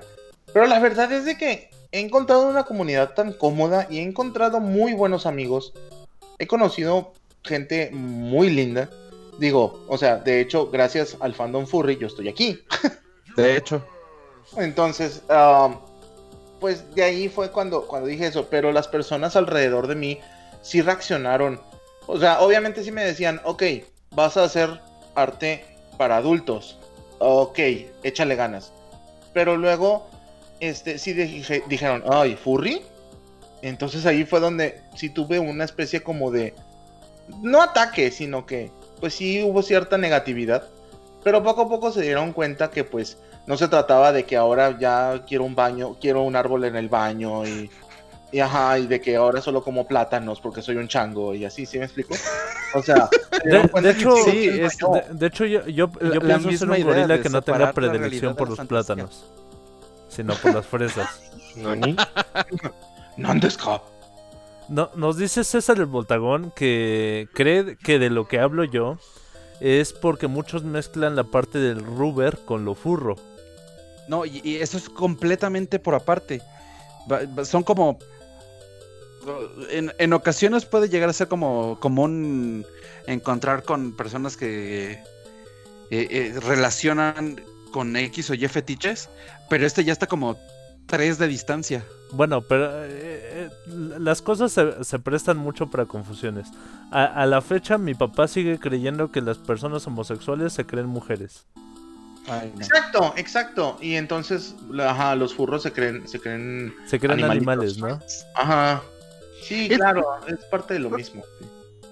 [0.52, 4.60] Pero la verdad es de que he encontrado una comunidad tan cómoda y he encontrado
[4.60, 5.72] muy buenos amigos.
[6.38, 7.12] He conocido
[7.44, 8.88] gente muy linda.
[9.38, 12.62] Digo, o sea, de hecho, gracias al fandom furry yo estoy aquí.
[13.36, 13.84] De hecho.
[14.56, 15.76] Entonces, um,
[16.60, 20.20] pues de ahí fue cuando, cuando dije eso, pero las personas alrededor de mí
[20.60, 21.60] sí reaccionaron.
[22.06, 23.62] O sea, obviamente sí me decían, ok,
[24.10, 24.80] vas a hacer
[25.14, 25.64] arte
[25.96, 26.78] para adultos.
[27.24, 27.58] Ok,
[28.02, 28.72] échale ganas.
[29.32, 30.08] Pero luego
[30.58, 32.82] este, sí dije- dijeron, ay, ¿furry?
[33.62, 36.52] Entonces ahí fue donde sí tuve una especie como de,
[37.40, 40.64] no ataque, sino que, pues sí hubo cierta negatividad.
[41.22, 44.76] Pero poco a poco se dieron cuenta que pues no se trataba de que ahora
[44.80, 47.70] ya quiero un baño, quiero un árbol en el baño y,
[48.32, 51.66] y ajá, y de que ahora solo como plátanos porque soy un chango y así,
[51.66, 52.14] ¿sí me explico?
[52.74, 53.08] O sea,
[53.42, 56.42] se De, de hecho, sí, es- de, de hecho yo, yo, La- yo la pienso
[56.50, 58.94] ser misma un gorila que no tenga la predilección por los la fantasía.
[58.96, 59.24] plátanos,
[60.08, 61.30] sino por las fresas.
[61.56, 61.94] ¿Nani?
[64.68, 68.96] No, nos dice César el Voltagón que cree que de lo que hablo yo
[69.60, 73.16] es porque muchos mezclan la parte del rubber con lo furro.
[74.08, 76.40] No, y, y eso es completamente por aparte.
[77.10, 77.98] Va- va- Son como.
[79.70, 82.64] En, en ocasiones puede llegar a ser como común
[83.06, 85.00] encontrar con personas que eh,
[85.90, 87.40] eh, relacionan
[87.72, 89.08] con X o Y fetiches,
[89.48, 90.36] pero este ya está como
[90.86, 91.84] tres de distancia.
[92.10, 93.50] Bueno, pero eh, eh,
[93.98, 96.48] las cosas se, se prestan mucho para confusiones.
[96.90, 101.46] A, a la fecha mi papá sigue creyendo que las personas homosexuales se creen mujeres.
[102.28, 102.60] Ay, no.
[102.60, 103.78] Exacto, exacto.
[103.80, 107.78] Y entonces, ajá, los furros se creen, se creen Se creen Animalitos.
[107.78, 107.98] animales, ¿no?
[108.36, 108.82] Ajá.
[109.42, 111.22] Sí, Es- claro, es parte de lo mismo.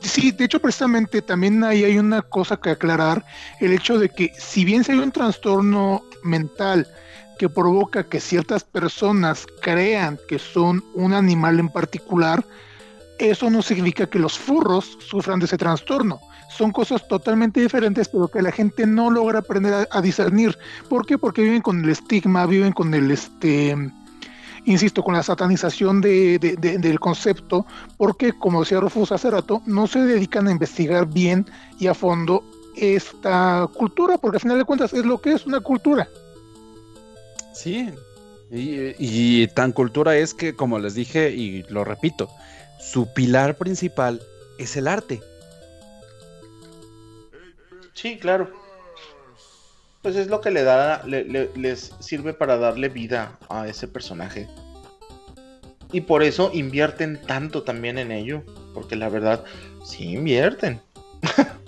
[0.01, 3.25] Sí, de hecho, precisamente también ahí hay una cosa que aclarar,
[3.61, 6.87] el hecho de que si bien si hay un trastorno mental
[7.39, 12.45] que provoca que ciertas personas crean que son un animal en particular,
[13.19, 16.19] eso no significa que los furros sufran de ese trastorno.
[16.57, 20.57] Son cosas totalmente diferentes, pero que la gente no logra aprender a, a discernir.
[20.89, 21.17] ¿Por qué?
[21.19, 23.77] Porque viven con el estigma, viven con el, este,
[24.65, 27.67] insisto, con la satanización de- de- de- del concepto,
[27.97, 31.47] porque, como decía Rufus hace rato, no se dedican a investigar bien
[31.79, 32.45] y a fondo
[32.77, 36.09] esta cultura, porque al final de cuentas es lo que es una cultura.
[37.55, 37.91] Sí.
[38.51, 42.29] Y, y tan cultura es que, como les dije y lo repito,
[42.81, 44.21] su pilar principal
[44.59, 45.21] es el arte.
[47.95, 48.51] Sí, claro.
[50.03, 53.87] Pues es lo que le da, le- le- les sirve para darle vida a ese
[53.87, 54.49] personaje.
[55.93, 58.43] Y por eso invierten tanto también en ello.
[58.75, 59.45] Porque la verdad,
[59.85, 60.81] sí invierten.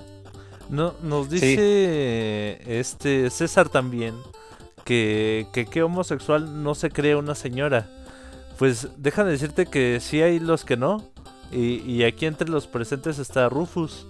[0.70, 1.34] No, nos Sí.
[1.34, 4.14] dice este César también
[4.86, 7.90] que, que qué homosexual no se cree una señora.
[8.58, 11.04] Pues déjame decirte que sí hay los que no.
[11.50, 14.06] Y, y aquí entre los presentes está Rufus.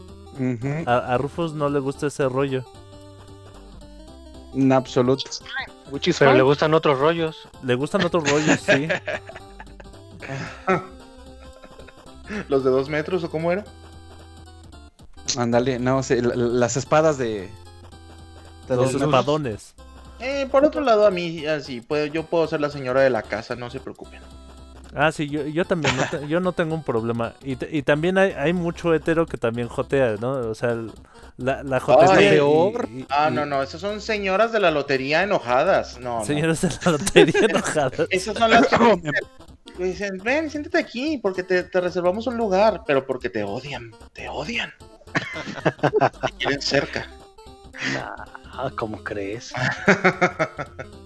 [0.86, 2.64] A, a Rufus no le gusta ese rollo.
[4.54, 5.24] En absoluto.
[5.90, 6.34] Which Pero fine.
[6.34, 7.48] le gustan otros rollos.
[7.62, 8.88] Le gustan otros rollos, sí.
[12.48, 13.64] Los de dos metros o cómo era.
[15.36, 17.50] Ándale, no sé, la- las espadas de.
[18.68, 19.74] de Los dos- espadones.
[20.20, 23.22] Eh, por otro lado, a mí, así, puedo, yo puedo ser la señora de la
[23.22, 24.20] casa, no se preocupen.
[24.94, 27.32] Ah, sí, yo, yo también, no te- yo no tengo un problema.
[27.43, 30.32] Y, te- y también hay, hay mucho hetero que también jotea, ¿no?
[30.32, 30.93] O sea, el-
[31.39, 32.27] la, la jotería...
[32.27, 32.89] y- peor.
[32.90, 35.98] y- Ah, y- no, no, esas son señoras de la lotería enojadas.
[35.98, 36.24] No, no.
[36.27, 38.06] Señores de la lotería enojadas.
[38.10, 43.06] Esas son las que dicen, ven, siéntate aquí, porque te, te reservamos un lugar, pero
[43.06, 44.73] porque te odian, te odian.
[46.27, 47.06] te quieren cerca.
[48.55, 49.52] Ah, ¿cómo crees?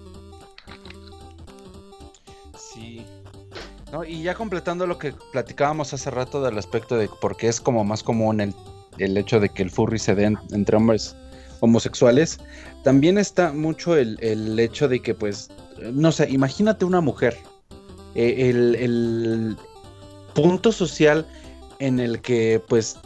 [4.07, 7.83] Y ya completando lo que platicábamos hace rato del aspecto de por qué es como
[7.83, 8.53] más común el,
[8.97, 11.15] el hecho de que el furry se den entre hombres
[11.59, 12.39] homosexuales,
[12.83, 15.49] también está mucho el, el hecho de que, pues,
[15.91, 17.37] no sé, imagínate una mujer,
[18.15, 19.57] eh, el, el
[20.33, 21.25] punto social
[21.79, 22.97] en el que, pues,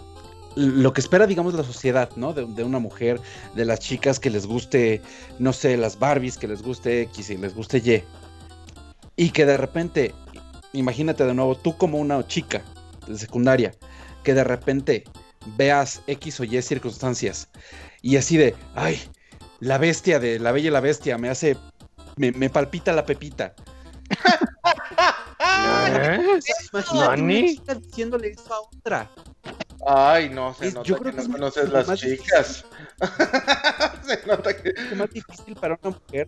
[0.56, 2.34] lo que espera, digamos, la sociedad, ¿no?
[2.34, 3.22] De una mujer,
[3.56, 5.02] de las chicas que les guste,
[5.40, 8.04] no sé, las Barbies, que les guste X y les guste Y.
[9.16, 10.14] Y que de repente,
[10.74, 12.62] imagínate de nuevo, tú como una chica
[13.08, 13.72] de secundaria,
[14.24, 15.04] que de repente
[15.58, 17.50] veas X o Y circunstancias
[18.02, 19.00] y así de, ay,
[19.60, 21.58] la bestia de la bella y la bestia me hace,
[22.18, 23.54] me, me palpita la pepita.
[25.90, 26.40] ¿Eh?
[26.74, 27.56] Imagínate una ¿Nani?
[27.56, 29.10] chica diciéndole eso a otra.
[29.88, 32.66] Ay, no, se Es- nota yo que creo que no es conoces las chicas.
[34.06, 34.70] se nota que...
[34.70, 36.28] Es más difícil para una mujer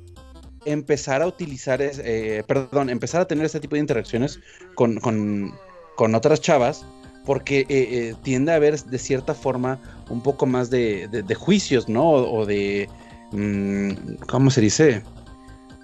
[0.65, 4.39] empezar a utilizar, es- eh, perdón, empezar a tener este tipo de interacciones
[4.75, 5.53] con, con-
[5.95, 6.85] con otras chavas,
[7.25, 9.79] porque eh, eh, tiende a haber de cierta forma
[10.09, 12.09] un poco más de, de- de juicios, ¿no?
[12.09, 12.89] O, o de,
[13.31, 13.91] mm,
[14.27, 15.03] ¿cómo se dice?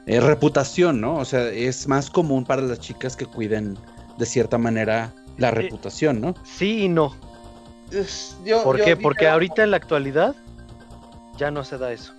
[0.05, 1.15] Eh, reputación, ¿no?
[1.17, 3.77] O sea, es más común para las chicas que cuiden
[4.17, 6.33] de cierta manera la reputación, ¿no?
[6.43, 7.15] Sí y no.
[8.43, 8.95] yo- ¿Por yo qué?
[8.97, 10.35] Porque ahorita en la actualidad
[11.37, 12.13] ya no se da eso.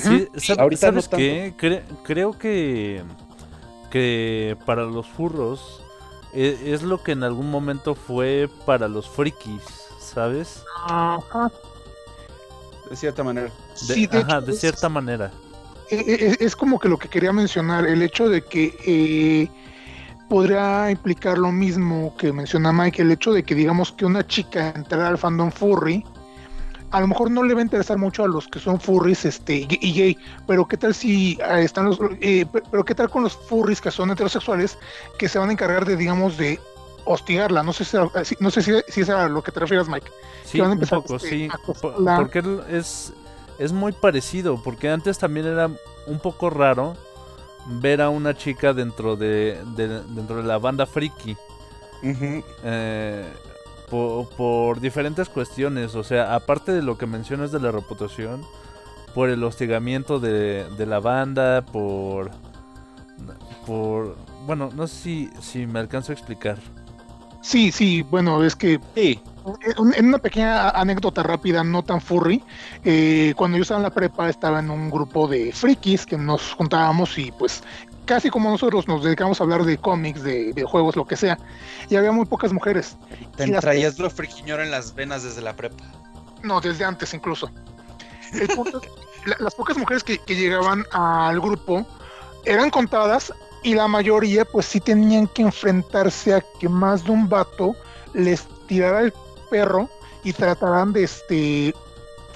[0.00, 1.54] Sí, ¿sab- Ahorita no ¿sabes qué?
[1.58, 3.02] Cre- creo que
[3.90, 5.82] que para los furros
[6.32, 9.62] e- es, lo que en algún momento fue para los frikis,
[9.98, 10.62] ¿sabes?
[10.86, 11.50] Ajá.
[12.90, 13.46] De cierta manera.
[13.48, 15.30] De, Sí, de ajá, hecho, de es- cierta manera.
[15.90, 19.48] Eh, eh, Es como que lo que quería mencionar, el hecho de que eh,
[20.28, 24.70] podría implicar lo mismo que menciona Mike, el hecho de que digamos que una chica
[24.74, 26.04] entrara al fandom furry,
[26.90, 29.66] a lo mejor no le va a interesar mucho a los que son furries este,
[29.68, 33.22] y gay, pero qué tal si ah, están los, eh, pe- pero qué tal con
[33.22, 34.78] los furries que son heterosexuales
[35.18, 36.60] que se van a encargar de, digamos, de
[37.04, 39.88] hostigarla, no sé si, si- no sé si, si es a lo que te refieres,
[39.88, 40.10] Mike.
[40.44, 41.48] Sí, van a un poco, este, sí.
[41.50, 42.16] a.
[42.16, 43.12] Porque es,
[43.58, 45.70] es muy parecido, porque antes también era
[46.06, 46.96] un poco raro
[47.66, 51.36] ver a una chica dentro de, de- dentro de la banda friki.
[52.02, 52.44] Ujú.
[52.62, 53.24] eh,
[53.90, 58.42] po- por, diferentes cuestiones, o sea, aparte de lo que mencionas de la reputación,
[59.14, 62.30] por el hostigamiento de, de la banda, por...
[63.66, 66.58] por bueno, no sé si, si me alcanzo a explicar.
[67.40, 69.20] Sí, sí, bueno, es que Sí,
[69.78, 72.42] En en una pequeña anécdota rápida, no tan furry,
[72.84, 76.52] eh, cuando yo estaba en la prepa estaba en un grupo de frikis que nos
[76.54, 77.62] juntábamos y pues
[78.06, 81.38] casi como nosotros nos dedicamos a hablar de cómics, de videojuegos, lo que sea,
[81.90, 82.96] y había muy pocas mujeres.
[83.36, 85.84] te traías lo friquiñor en las venas desde la prepa.
[86.42, 87.50] No, desde antes incluso.
[88.32, 88.88] El punto es
[89.26, 91.84] la- las pocas mujeres que, que llegaban al grupo
[92.44, 97.28] eran contadas y la mayoría pues sí tenían que enfrentarse a que más de un
[97.28, 97.74] vato
[98.14, 99.12] les tirara el
[99.50, 99.88] perro
[100.22, 101.74] y trataran de este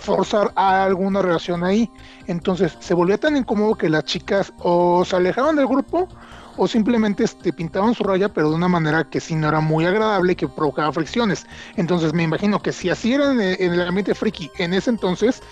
[0.00, 1.90] forzar a alguna relación ahí.
[2.26, 6.08] Entonces se volvía tan incómodo que las chicas o se alejaban del grupo
[6.56, 9.86] o simplemente este, pintaban su raya, pero de una manera que sí no era muy
[9.86, 11.46] agradable que provocaba fricciones.
[11.76, 14.90] Entonces me imagino que si así era en el, en el ambiente friki en ese
[14.90, 15.42] entonces,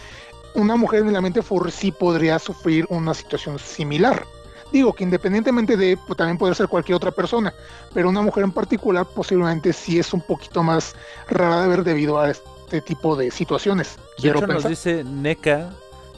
[0.55, 4.27] una mujer en el ambiente furry sí podría sufrir una situación similar.
[4.73, 7.55] Digo que independientemente de, pues, también puede ser cualquier otra persona,
[7.95, 10.95] pero una mujer en particular posiblemente sí es un poquito más
[11.31, 12.31] rara de ver debido a
[12.69, 13.97] este tipo de situaciones.
[13.97, 15.71] De Quiero hecho, nos dice Neka,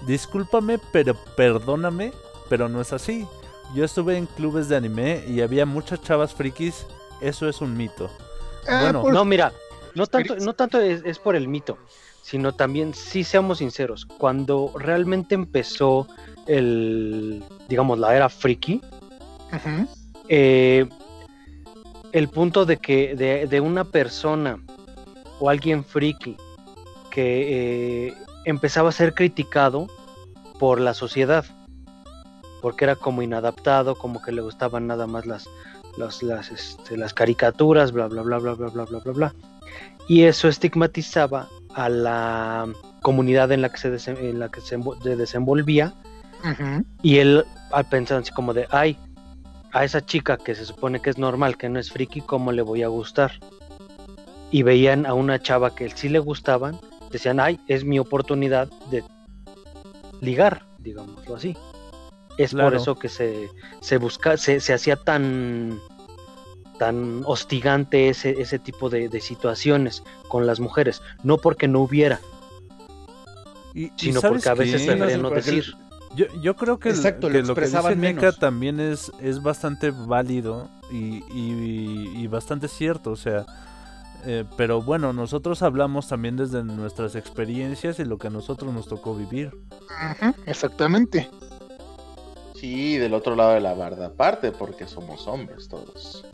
[0.06, 2.12] discúlpame, pero perdóname,
[2.48, 3.24] pero no es así.
[3.72, 6.86] Yo estuve en clubes de anime y había muchas chavas frikis,
[7.20, 8.10] eso es un mito.
[8.66, 9.52] Ah, bueno, pues, No, mira,
[9.94, 11.78] no tanto, no tanto es, es por el mito,
[12.20, 16.08] sino también, sí seamos sinceros, cuando realmente empezó
[16.48, 18.80] el, digamos, la era friki,
[20.28, 20.88] eh,
[22.10, 24.58] el punto de que de, de una persona
[25.40, 26.36] o alguien friki
[27.10, 28.14] que eh,
[28.44, 29.88] empezaba a ser criticado
[30.58, 31.44] por la sociedad,
[32.62, 35.48] porque era como inadaptado, como que le gustaban nada más las,
[35.96, 39.34] las, las, este, las caricaturas, bla, bla, bla, bla, bla, bla, bla, bla, bla.
[40.08, 42.68] Y eso estigmatizaba a la
[43.02, 45.94] comunidad en la que se, en la que se envo- se desenvolvía
[47.02, 48.98] y él al pensar así como de, ay,
[49.72, 52.62] a esa chica que se supone que es normal, que no es friki, ¿cómo le
[52.62, 53.32] voy a gustar?
[54.50, 56.78] Y veían a una chava que sí le gustaban,
[57.10, 59.04] decían, ay, es mi oportunidad de
[60.20, 61.56] ligar, digámoslo así.
[62.38, 63.48] Es por eso que se,
[63.80, 65.78] se busca, se, se hacía tan
[66.78, 72.20] tan hostigante ese, ese tipo de, de situaciones con las mujeres, no porque no hubiera,
[73.74, 75.74] Y, sino ¿sabes porque a veces prefieren no el- decir.
[76.16, 78.38] Yo, yo creo que, el- Exacto, que lo lo que dice menos.
[78.38, 83.44] también es, es bastante válido y, y- y bastante cierto, o sea,
[84.24, 88.88] eh, pero bueno, nosotros hablamos también desde nuestras experiencias y lo que a nosotros nos
[88.88, 89.52] tocó vivir.
[90.46, 91.28] Exactamente.
[92.54, 96.26] Sí, del otro lado de la barda aparte, porque somos hombres todos.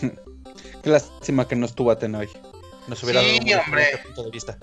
[0.82, 2.28] Qué lástima que no estuvo Atena hoy.
[2.88, 4.58] Nos hubiera Sí, dado un punto de vista.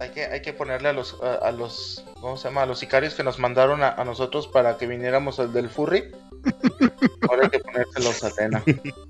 [0.00, 2.62] Hay que, hay que ponerle a los, a, a los, ¿cómo se llama?
[2.62, 6.10] A los sicarios que nos mandaron a, a nosotros para que viniéramos al del furry.
[7.28, 8.62] Ahora hay que ponérselos a Atena.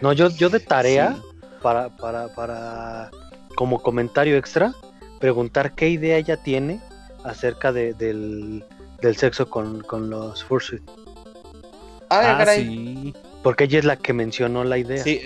[0.00, 1.22] No, yo, yo de tarea, Sí.
[1.62, 3.10] para, para, para,
[3.56, 4.72] como comentario extra,
[5.18, 6.80] preguntar qué idea ella tiene
[7.24, 8.64] acerca de, del,
[9.02, 10.82] del sexo con, con los fursuit.
[12.10, 12.64] Ah, caray.
[12.64, 13.14] sí.
[13.42, 15.02] Porque ella es la que mencionó la idea.
[15.02, 15.20] Sí,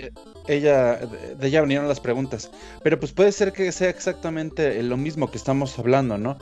[0.47, 2.51] ella, de de ella vinieron las preguntas.
[2.83, 6.37] Pero pues puede ser que sea exactamente lo mismo que estamos hablando, ¿no?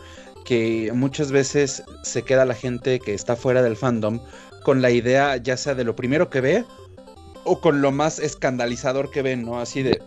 [0.45, 4.19] Que muchas veces se queda la gente que está fuera del fandom
[4.63, 6.65] con la idea ya sea de lo primero que ve
[7.43, 9.59] o con lo más escandalizador que ven, ¿no?
[9.59, 10.01] Así de,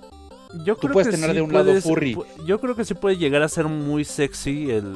[0.65, 2.17] Yo Tú creo puedes que tener sí de un lado furry.
[2.47, 4.95] Yo creo que sí puede llegar a ser muy sexy el,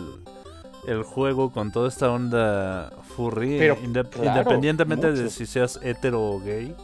[0.86, 5.80] el juego con toda esta onda furry, Pero, eh, inde- claro, independientemente de si seas
[5.82, 6.74] hetero o gay.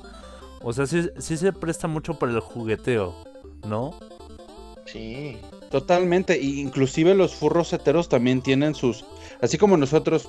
[0.62, 3.14] O sea, sí, sí se presta mucho para el jugueteo,
[3.66, 3.94] ¿no?
[4.86, 5.38] Sí.
[5.70, 9.04] Totalmente, y inclusive los furros heteros también tienen sus,
[9.42, 10.28] así como nosotros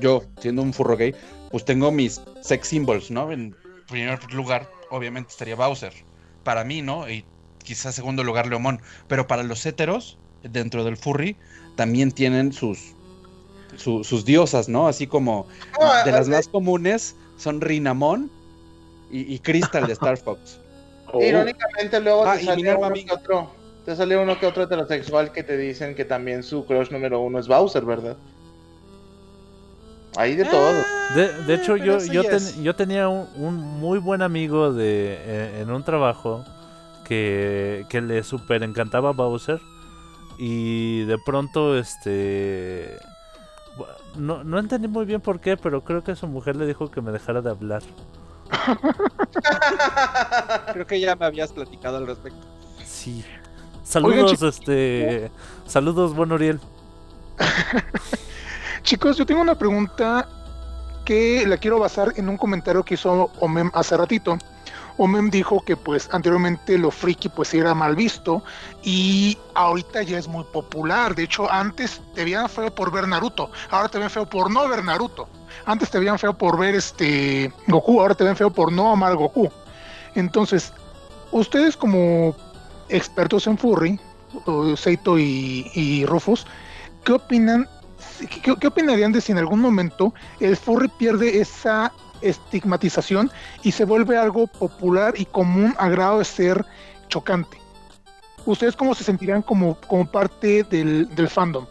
[0.00, 1.14] yo, siendo un furro gay,
[1.50, 3.32] pues tengo mis sex symbols, ¿no?
[3.32, 3.54] En
[3.92, 5.94] primer lugar, obviamente estaría Bowser.
[6.42, 7.08] Para mí, ¿no?
[7.10, 8.80] Y quizás segundo lugar Leomón.
[9.08, 11.38] Pero para los héteros, dentro del furry,
[11.76, 12.96] también tienen sus,
[13.76, 14.88] su- sus diosas, ¿no?
[14.88, 15.48] Así como
[16.04, 18.32] de las más comunes son Rinamon
[19.08, 20.62] y, y Crystal de Star Fox.
[21.18, 23.56] Irónicamente, luego Ah, te Minerva uno que otro.
[23.82, 27.38] Te sale uno que otro heterosexual que te dicen que también su crush número uno
[27.40, 28.18] es Bowser, ¿verdad?
[30.16, 30.72] Hay de todo.
[31.14, 35.60] De, de hecho, yo, yo, ten- yo tenía un, un muy buen amigo de, eh,
[35.62, 36.44] en un trabajo
[37.04, 39.60] que, que le super encantaba Bowser.
[40.38, 42.96] Y de pronto, este.
[44.16, 47.00] No, no entendí muy bien por qué, pero creo que su mujer le dijo que
[47.00, 47.82] me dejara de hablar.
[50.74, 52.38] Creo que ya me habías platicado al respecto.
[52.84, 53.24] Sí.
[53.82, 55.30] Saludos, este.
[55.66, 56.60] Saludos, buen Uriel.
[58.82, 60.28] Chicos, yo tengo una pregunta
[61.04, 64.38] que la quiero basar en un comentario que hizo Omem hace ratito.
[64.98, 68.42] Omem dijo que pues anteriormente lo friki pues era mal visto
[68.82, 71.14] y ahorita ya es muy popular.
[71.14, 74.68] De hecho, antes te veían feo por ver Naruto, ahora te ven feo por no
[74.68, 75.28] ver Naruto.
[75.64, 79.14] Antes te veían feo por ver este Goku, ahora te ven feo por no amar
[79.14, 79.48] Goku.
[80.14, 80.72] Entonces,
[81.30, 82.34] ustedes como
[82.88, 83.98] expertos en furry,
[84.76, 86.46] Seito y, y Rufus,
[87.04, 87.68] ¿qué opinan
[88.26, 93.30] ¿Qué, opinarían de si en algún momento el furry pierde esa estigmatización
[93.62, 96.64] y se vuelve algo popular y común a grado de ser
[97.08, 97.56] chocante?
[98.44, 101.66] ¿Ustedes cómo se sentirían como, como parte del, fandom?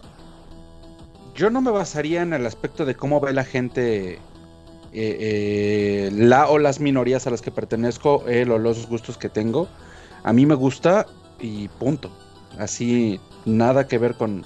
[1.36, 4.20] Yo no me basaría en el aspecto de cómo ve la gente, eh,
[4.94, 9.68] eh, la o las minorías a las que pertenezco, el o los gustos que tengo.
[10.24, 11.06] A mí me gusta
[11.40, 12.10] y punto.
[12.58, 14.46] Así, nada que ver con,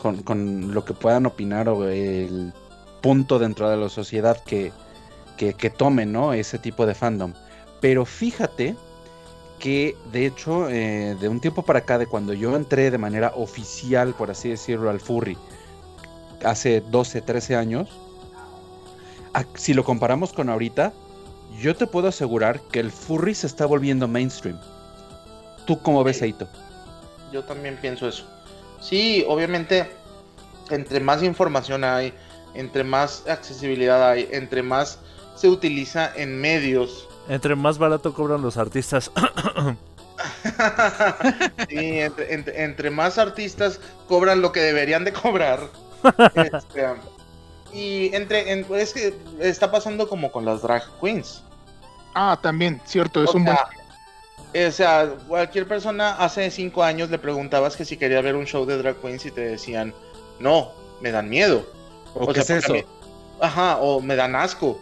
[0.00, 2.52] con, con lo que puedan opinar o el
[3.02, 4.72] punto dentro de la sociedad que,
[5.36, 6.32] que, que tome, ¿no?
[6.32, 7.32] Ese tipo de fandom.
[7.80, 8.74] Pero fíjate
[9.58, 13.32] que, de hecho, eh, de un tiempo para acá, de cuando yo entré de manera
[13.36, 15.36] oficial, por así decirlo, al furry,
[16.44, 17.88] hace 12, 13 años,
[19.34, 20.92] a- si lo comparamos con ahorita,
[21.60, 24.58] yo te puedo asegurar que el furry se está volviendo mainstream.
[25.66, 26.48] ¿Tú cómo ves, Aito?
[27.32, 28.24] Yo también pienso eso.
[28.80, 29.90] Sí, obviamente,
[30.70, 32.12] entre más información hay,
[32.54, 34.98] entre más accesibilidad hay, entre más
[35.34, 37.08] se utiliza en medios.
[37.28, 39.10] Entre más barato cobran los artistas.
[41.68, 45.60] Sí, entre, entre- entre más artistas cobran lo que deberían de cobrar.
[46.34, 46.86] este,
[47.72, 51.42] y entre, en- es que está pasando como con las drag queens.
[52.14, 53.56] Ah, también, cierto, es O un buen...
[54.56, 58.46] sea, o sea, cualquier persona hace cinco años le preguntabas que si quería ver un
[58.46, 59.92] show de drag queens y te decían,
[60.38, 61.64] no, me dan miedo.
[62.14, 62.72] ¿O O qué sea, es eso?
[62.74, 62.86] me-
[63.40, 64.80] Ajá, o me dan asco.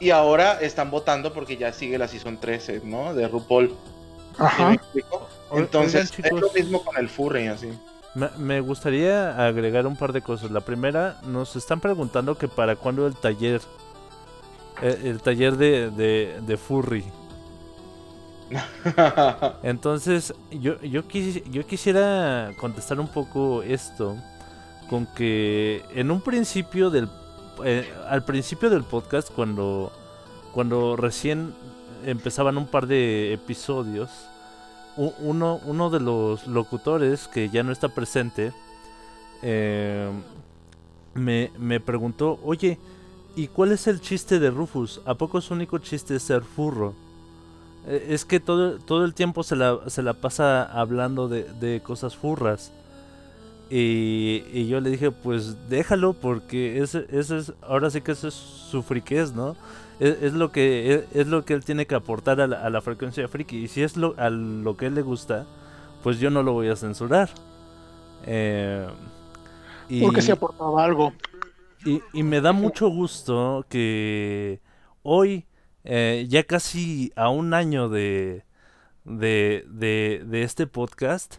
[0.00, 3.14] Y ahora están votando porque ya sigue la season 13, ¿no?
[3.14, 3.68] De RuPaul.
[3.68, 3.74] ¿Sí
[4.38, 4.68] me Ajá.
[5.48, 6.32] Oigan, Entonces, chicos.
[6.32, 7.70] es lo mismo con el furry, así.
[8.14, 10.50] Me, me gustaría agregar un par de cosas.
[10.50, 13.62] La primera, nos están preguntando que para cuándo el taller.
[14.82, 17.04] eh, El, taller de, de, de furry.
[19.62, 24.16] Entonces, yo, yo, quisi- yo quisiera contestar un poco esto.
[24.88, 27.08] Con que en un principio del.
[27.64, 29.92] eh, al principio del podcast, cuando.
[30.54, 31.54] Cuando recién
[32.04, 34.10] empezaban un par de episodios.
[34.96, 38.52] Uno, uno de los locutores que ya no está presente.
[39.42, 40.10] eh,
[41.14, 42.78] me, me preguntó, oye,
[43.34, 45.00] ¿y cuál es el chiste de Rufus?
[45.06, 46.94] ¿A poco su único chiste es ser furro?
[47.86, 51.82] Eh, Es que todo, todo el tiempo se la, se la pasa hablando de, de
[51.82, 52.72] cosas furras.
[53.68, 58.28] Y, y yo le dije, pues déjalo porque ese, ese es, ahora sí que eso
[58.28, 59.56] es su friquez, ¿no?
[59.98, 62.70] Es, es lo que es, es lo que él tiene que aportar a la, a
[62.70, 63.56] la frecuencia friki.
[63.64, 65.46] Y si es lo, a lo que él le gusta,
[66.02, 67.30] pues yo no lo voy a censurar.
[68.26, 68.86] Eh,
[69.88, 71.12] y- Porque se aportaba algo.
[71.84, 74.60] y, y me da mucho gusto que
[75.02, 75.46] hoy,
[75.86, 78.44] eh, ya casi a un año de,
[79.04, 81.36] de, de, de este podcast,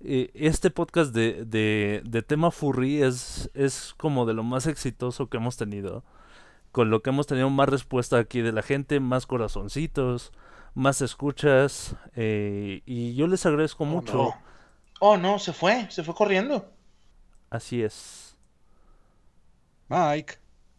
[0.00, 5.28] eh, este podcast de, de, de tema furry es, es como de lo más exitoso
[5.28, 6.04] que hemos tenido.
[6.72, 10.32] Con lo que hemos tenido más respuesta aquí de la gente, más corazoncitos,
[10.74, 11.96] más escuchas.
[12.14, 14.12] eh, y yo les agradezco mucho.
[14.14, 14.48] no.
[15.00, 16.72] Oh, no, se fue, se fue corriendo.
[17.50, 18.36] Así es.
[19.88, 20.34] Mike.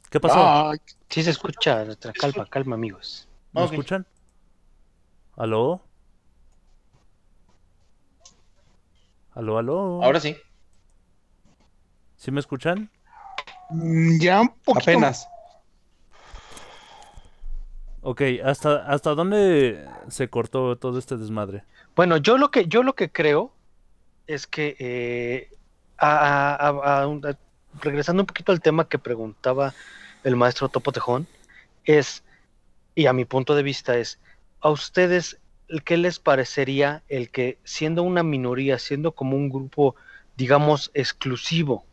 [0.09, 0.39] ¿Qué pasó?
[0.69, 0.79] Ay,
[1.09, 1.85] Sí se escucha,
[2.19, 3.27] calma, calma, amigos.
[3.53, 4.05] ¿Me escuchan?
[5.35, 5.81] ¿Aló?
[9.33, 10.03] ¿Aló, aló?
[10.03, 10.35] Ahora sí.
[12.17, 12.89] ¿Sí me escuchan?
[13.69, 14.91] Mm, Ya un poquito.
[14.91, 15.27] Apenas.
[18.01, 21.63] Ok, ¿hasta, ¿hasta dónde se cortó todo este desmadre?
[21.95, 23.53] Bueno, yo lo que, yo lo que creo
[24.25, 25.49] es que eh,
[25.97, 27.37] a- a- a- a un- a-
[27.81, 29.73] regresando un poquito al tema que preguntaba
[30.23, 31.27] el maestro Topo Tejón,
[31.85, 32.23] es,
[32.95, 34.19] y a mi punto de vista es,
[34.61, 35.39] a ustedes,
[35.85, 39.95] ¿qué les parecería el que siendo una minoría, siendo como un grupo,
[40.35, 41.85] digamos, exclusivo,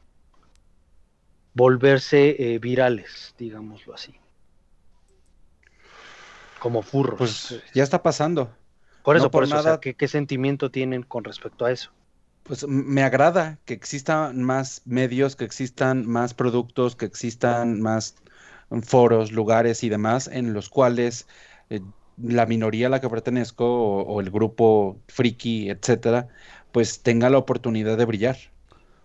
[1.55, 4.15] volverse eh, virales, digámoslo así?
[6.61, 7.19] Como furros.
[7.19, 8.51] Pues ya está pasando.
[9.03, 11.65] por eso, no por, por eso, o sea, nada- ¿qué, qué sentimiento tienen con respecto
[11.65, 11.93] a eso?
[12.47, 18.14] Pues me agrada que existan más medios, que existan más productos, que existan más
[18.82, 21.27] foros, lugares y demás en los cuales
[21.70, 21.81] eh,
[22.16, 26.28] la minoría a la que pertenezco o, o el grupo friki, etcétera,
[26.73, 28.36] pues tenga la oportunidad de brillar.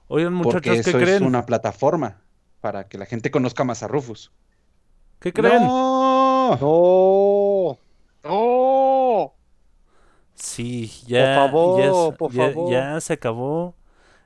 [0.07, 1.21] Oigan, Porque muchachos, ¿qué eso es creen?
[1.21, 2.21] una plataforma
[2.59, 4.31] para que la gente conozca más a Rufus.
[5.19, 5.63] ¿Qué creen?
[5.63, 6.57] ¡No!
[6.59, 7.79] ¡No!
[8.23, 8.60] ¡Oh!
[10.41, 12.71] Sí, ya, favor, ya, por ya- favor.
[12.71, 13.75] ya se acabó.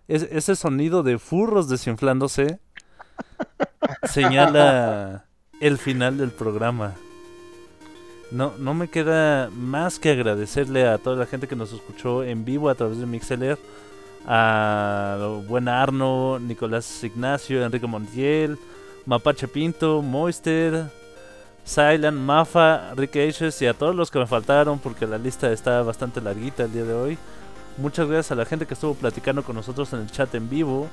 [0.07, 2.59] Es- ese sonido de furros desinflándose
[4.03, 5.25] señala
[5.59, 6.93] el final del programa.
[8.31, 12.43] No, no me queda más que agradecerle a toda la gente que nos escuchó en
[12.43, 13.57] vivo a través de Mixeler,
[14.25, 18.57] a buen Arno, Nicolás Ignacio, Enrique Montiel,
[19.05, 20.85] Mapache Pinto, Moister,
[21.65, 25.81] Silent, Mafa, Rick Ages y a todos los que me faltaron porque la lista está
[25.81, 27.17] bastante larguita el día de hoy.
[27.77, 30.87] Muchas gracias a la gente que estuvo platicando con nosotros en el chat en vivo,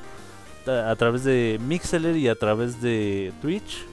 [0.66, 3.85] a, través de Mixeler y a través de Twitch.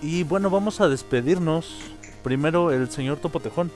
[0.00, 1.76] Y bueno, vamos a despedirnos.
[2.22, 3.70] Primero el señor Topotejón.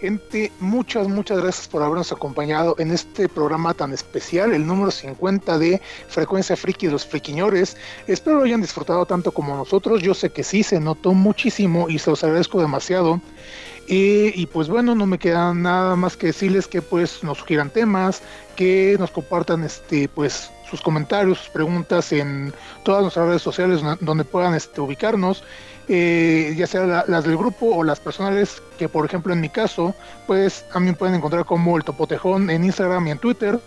[0.00, 5.58] Gente, muchas, muchas gracias por habernos acompañado en este programa tan especial, el número 50
[5.58, 5.78] de
[6.08, 7.76] Frecuencia Friki de los Friquiñores.
[8.06, 10.00] Espero lo hayan disfrutado tanto como nosotros.
[10.00, 13.20] Yo sé que sí, se notó muchísimo y se los agradezco demasiado.
[13.88, 18.22] Y pues bueno, no me queda nada más que decirles que pues nos sugieran temas,
[18.56, 22.54] que nos compartan este pues sus comentarios, sus preguntas en
[22.84, 25.42] todas nuestras redes sociales donde puedan este, ubicarnos,
[25.92, 29.48] eh, ya sea la- las del grupo o las personales, que por ejemplo en mi
[29.48, 29.92] caso,
[30.28, 33.58] pues a mí me pueden encontrar como el Topotejón en Instagram y en Twitter,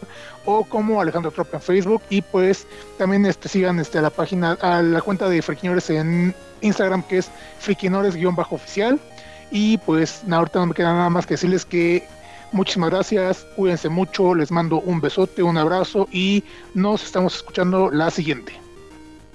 [0.45, 2.65] o como Alejandro Trop en Facebook, y pues
[2.97, 7.17] también este, sigan este, a la página, a la cuenta de Friquiñores en Instagram, que
[7.17, 7.29] es
[7.59, 8.99] friquinores-oficial.
[9.51, 12.07] Y pues ahorita no me queda nada más que decirles que
[12.53, 16.43] muchísimas gracias, cuídense mucho, les mando un besote, un abrazo y
[16.73, 18.62] nos estamos escuchando la siguiente.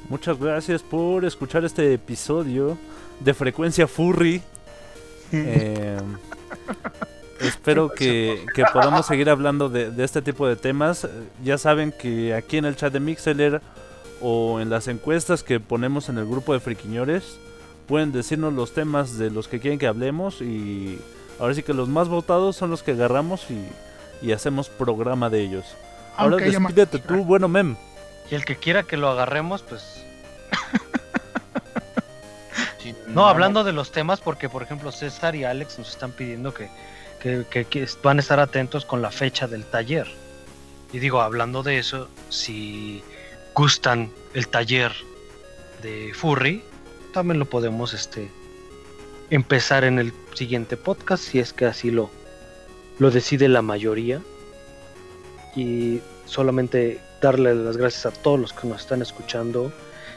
[0.08, 2.78] Muchas gracias por escuchar este episodio
[3.20, 4.42] de Frecuencia Furry.
[5.32, 5.98] Eh,
[7.40, 11.06] espero que, que podamos seguir hablando de, de este tipo de temas.
[11.44, 13.60] Ya saben que aquí en el chat de Mixeler
[14.22, 17.38] o en las encuestas que ponemos en el grupo de Friquiñores
[17.86, 20.98] pueden decirnos los temas de los que quieren que hablemos y
[21.38, 25.40] ahora sí que los más votados son los que agarramos y, y hacemos programa de
[25.42, 25.64] ellos.
[26.16, 27.76] Ahora más- despídete tú, bueno mem.
[28.30, 30.04] Y el que quiera que lo agarremos, pues.
[32.82, 36.54] Sí, No, hablando de los temas, porque por ejemplo César y Alex nos están pidiendo
[36.54, 36.68] que,
[37.20, 40.06] que- que- que van a estar atentos con la fecha del taller.
[40.92, 43.02] Y digo, hablando de eso, si
[43.54, 44.92] gustan el taller
[45.82, 46.62] de Furry,
[47.12, 48.30] también lo podemos este,
[49.30, 52.10] empezar en el siguiente podcast, si es que así lo,
[52.98, 54.20] lo decide la mayoría.
[55.56, 59.72] Y solamente darle las gracias a todos los que nos están escuchando,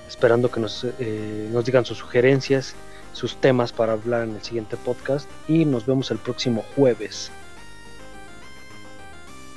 [0.08, 2.76] esperando que nos, eh, nos digan sus sugerencias,
[3.14, 5.30] sus temas para hablar en el siguiente podcast.
[5.48, 7.32] Y nos vemos el próximo jueves.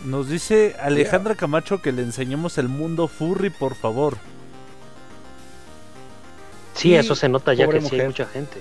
[0.04, 4.18] Nos dice Alejandra Camacho que le enseñemos el mundo furry, por favor.
[6.74, 8.60] Sí, Y eso se nota ya que sí hay mucha gente.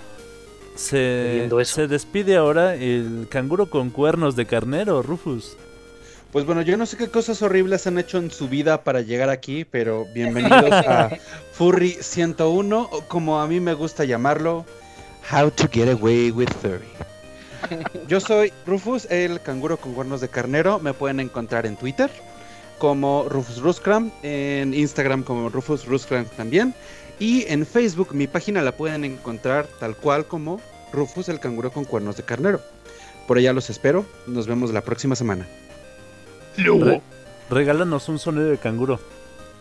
[0.76, 5.58] Se, se despide ahora el canguro con cuernos de carnero, Rufus.
[6.34, 9.30] Pues bueno, yo no sé qué cosas horribles han hecho en su vida para llegar
[9.30, 11.12] aquí, pero bienvenidos a
[11.52, 14.66] Furry 101, o como a mí me gusta llamarlo,
[15.32, 16.90] How to Get Away with Furry.
[18.08, 20.80] Yo soy Rufus, el canguro con cuernos de carnero.
[20.80, 22.10] Me pueden encontrar en Twitter
[22.80, 26.74] como Rufus Ruskram, en Instagram como Rufus Ruskram también.
[27.20, 30.60] Y en Facebook mi página la pueden encontrar tal cual como
[30.92, 32.60] Rufus el canguro con cuernos de carnero.
[33.28, 34.04] Por allá los espero.
[34.26, 35.48] Nos vemos la próxima semana.
[36.58, 37.02] Re-
[37.50, 39.00] regálanos un sonido de canguro.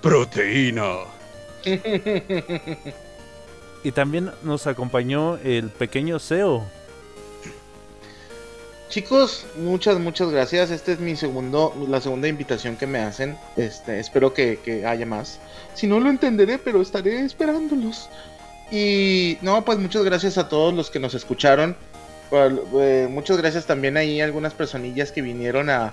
[0.00, 0.84] Proteína.
[3.84, 6.64] Y también nos acompañó el pequeño Seo.
[8.88, 10.70] Chicos, muchas, muchas gracias.
[10.70, 13.38] Este es mi segundo, la segunda invitación que me hacen.
[13.56, 15.40] Este, espero que, que haya más.
[15.74, 18.10] Si no lo entenderé, pero estaré esperándolos.
[18.70, 21.74] Y no, pues muchas gracias a todos los que nos escucharon.
[22.30, 25.92] Well, eh, muchas gracias también ahí a algunas personillas que vinieron a,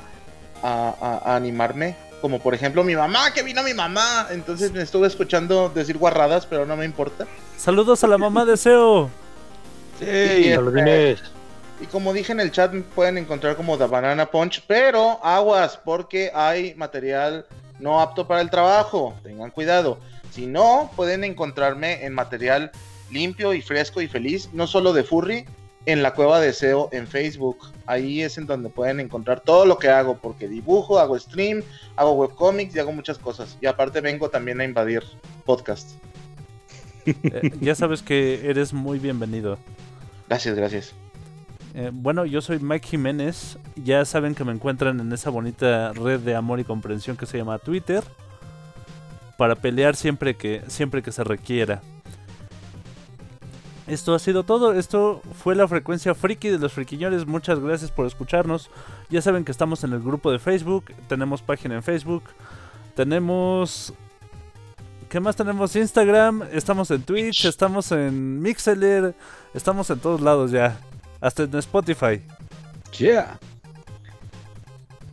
[0.64, 1.95] a- a- a animarme.
[2.22, 4.27] Como por ejemplo mi mamá, que vino mi mamá.
[4.31, 7.26] Entonces me estuve escuchando decir guarradas, pero no me importa.
[7.57, 9.10] Saludos a la mamá de Seo.
[10.02, 10.03] Y,
[10.49, 11.23] este,
[11.81, 15.80] y como dije en el chat, me pueden encontrar como The Banana Punch, pero aguas,
[15.84, 17.45] porque hay material
[17.80, 19.14] no apto para el trabajo.
[19.23, 19.98] Tengan cuidado.
[20.31, 22.72] Si no, pueden encontrarme en material
[23.11, 25.45] limpio y fresco y feliz, no solo de Furry,
[25.85, 27.57] en la cueva de SEO en Facebook.
[27.85, 31.64] Ahí es en donde pueden encontrar todo lo que hago, porque dibujo, hago stream,
[31.95, 33.57] hago webcomics y hago muchas cosas.
[33.61, 35.03] Y aparte vengo también a invadir
[35.45, 35.91] podcast.
[37.06, 39.57] Eh, ya sabes que eres muy bienvenido.
[40.27, 40.93] Gracias, gracias.
[41.73, 43.57] Eh, bueno, yo soy Mike Jiménez.
[43.76, 47.38] Ya saben que me encuentran en esa bonita red de amor y comprensión que se
[47.38, 48.03] llama Twitter.
[49.38, 51.81] Para pelear siempre que, siempre que se requiera.
[53.90, 54.74] Esto ha sido todo.
[54.74, 57.26] Esto fue la frecuencia friki de los friquiñores.
[57.26, 58.70] Muchas gracias por escucharnos.
[59.10, 60.94] Ya saben que estamos en el grupo de Facebook.
[61.07, 62.24] Tenemos página en Facebook.
[62.95, 63.94] Tenemos.
[65.10, 65.76] ¿Qué más tenemos?
[65.76, 66.44] Instagram.
[66.52, 67.45] Estamos en Twitch.
[67.45, 69.16] Estamos en Mixeler.
[69.56, 70.80] Estamos en todos lados ya.
[71.20, 72.22] Hasta en Spotify.
[72.98, 73.40] Yeah.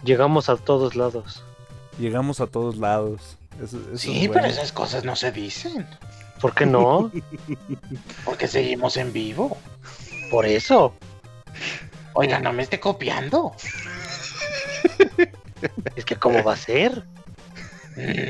[0.05, 1.43] Llegamos a todos lados.
[1.99, 3.39] Llegamos a todos lados.
[3.63, 4.33] Eso- eso es Sí, bueno.
[4.35, 5.87] pero esas cosas no se dicen.
[6.41, 7.11] ¿Por qué no?
[8.25, 9.57] Porque seguimos en vivo.
[10.31, 10.95] Por eso.
[12.15, 13.53] Oiga, no me esté copiando.
[15.95, 17.05] Es que cómo va a ser.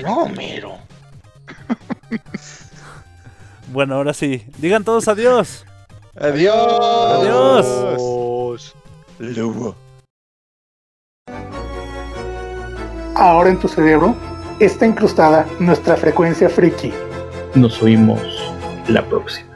[0.03, 0.79] No, mero.
[3.69, 4.47] Bueno, ahora sí.
[4.59, 5.65] Digan todos adiós.
[6.19, 6.55] Adiós.
[7.21, 8.75] Adiós.
[9.19, 9.75] Luego.
[13.15, 14.15] Ahora en tu cerebro
[14.61, 16.93] está incrustada nuestra frecuencia friki.
[17.57, 18.21] Nos oímos
[18.87, 19.56] la próxima.「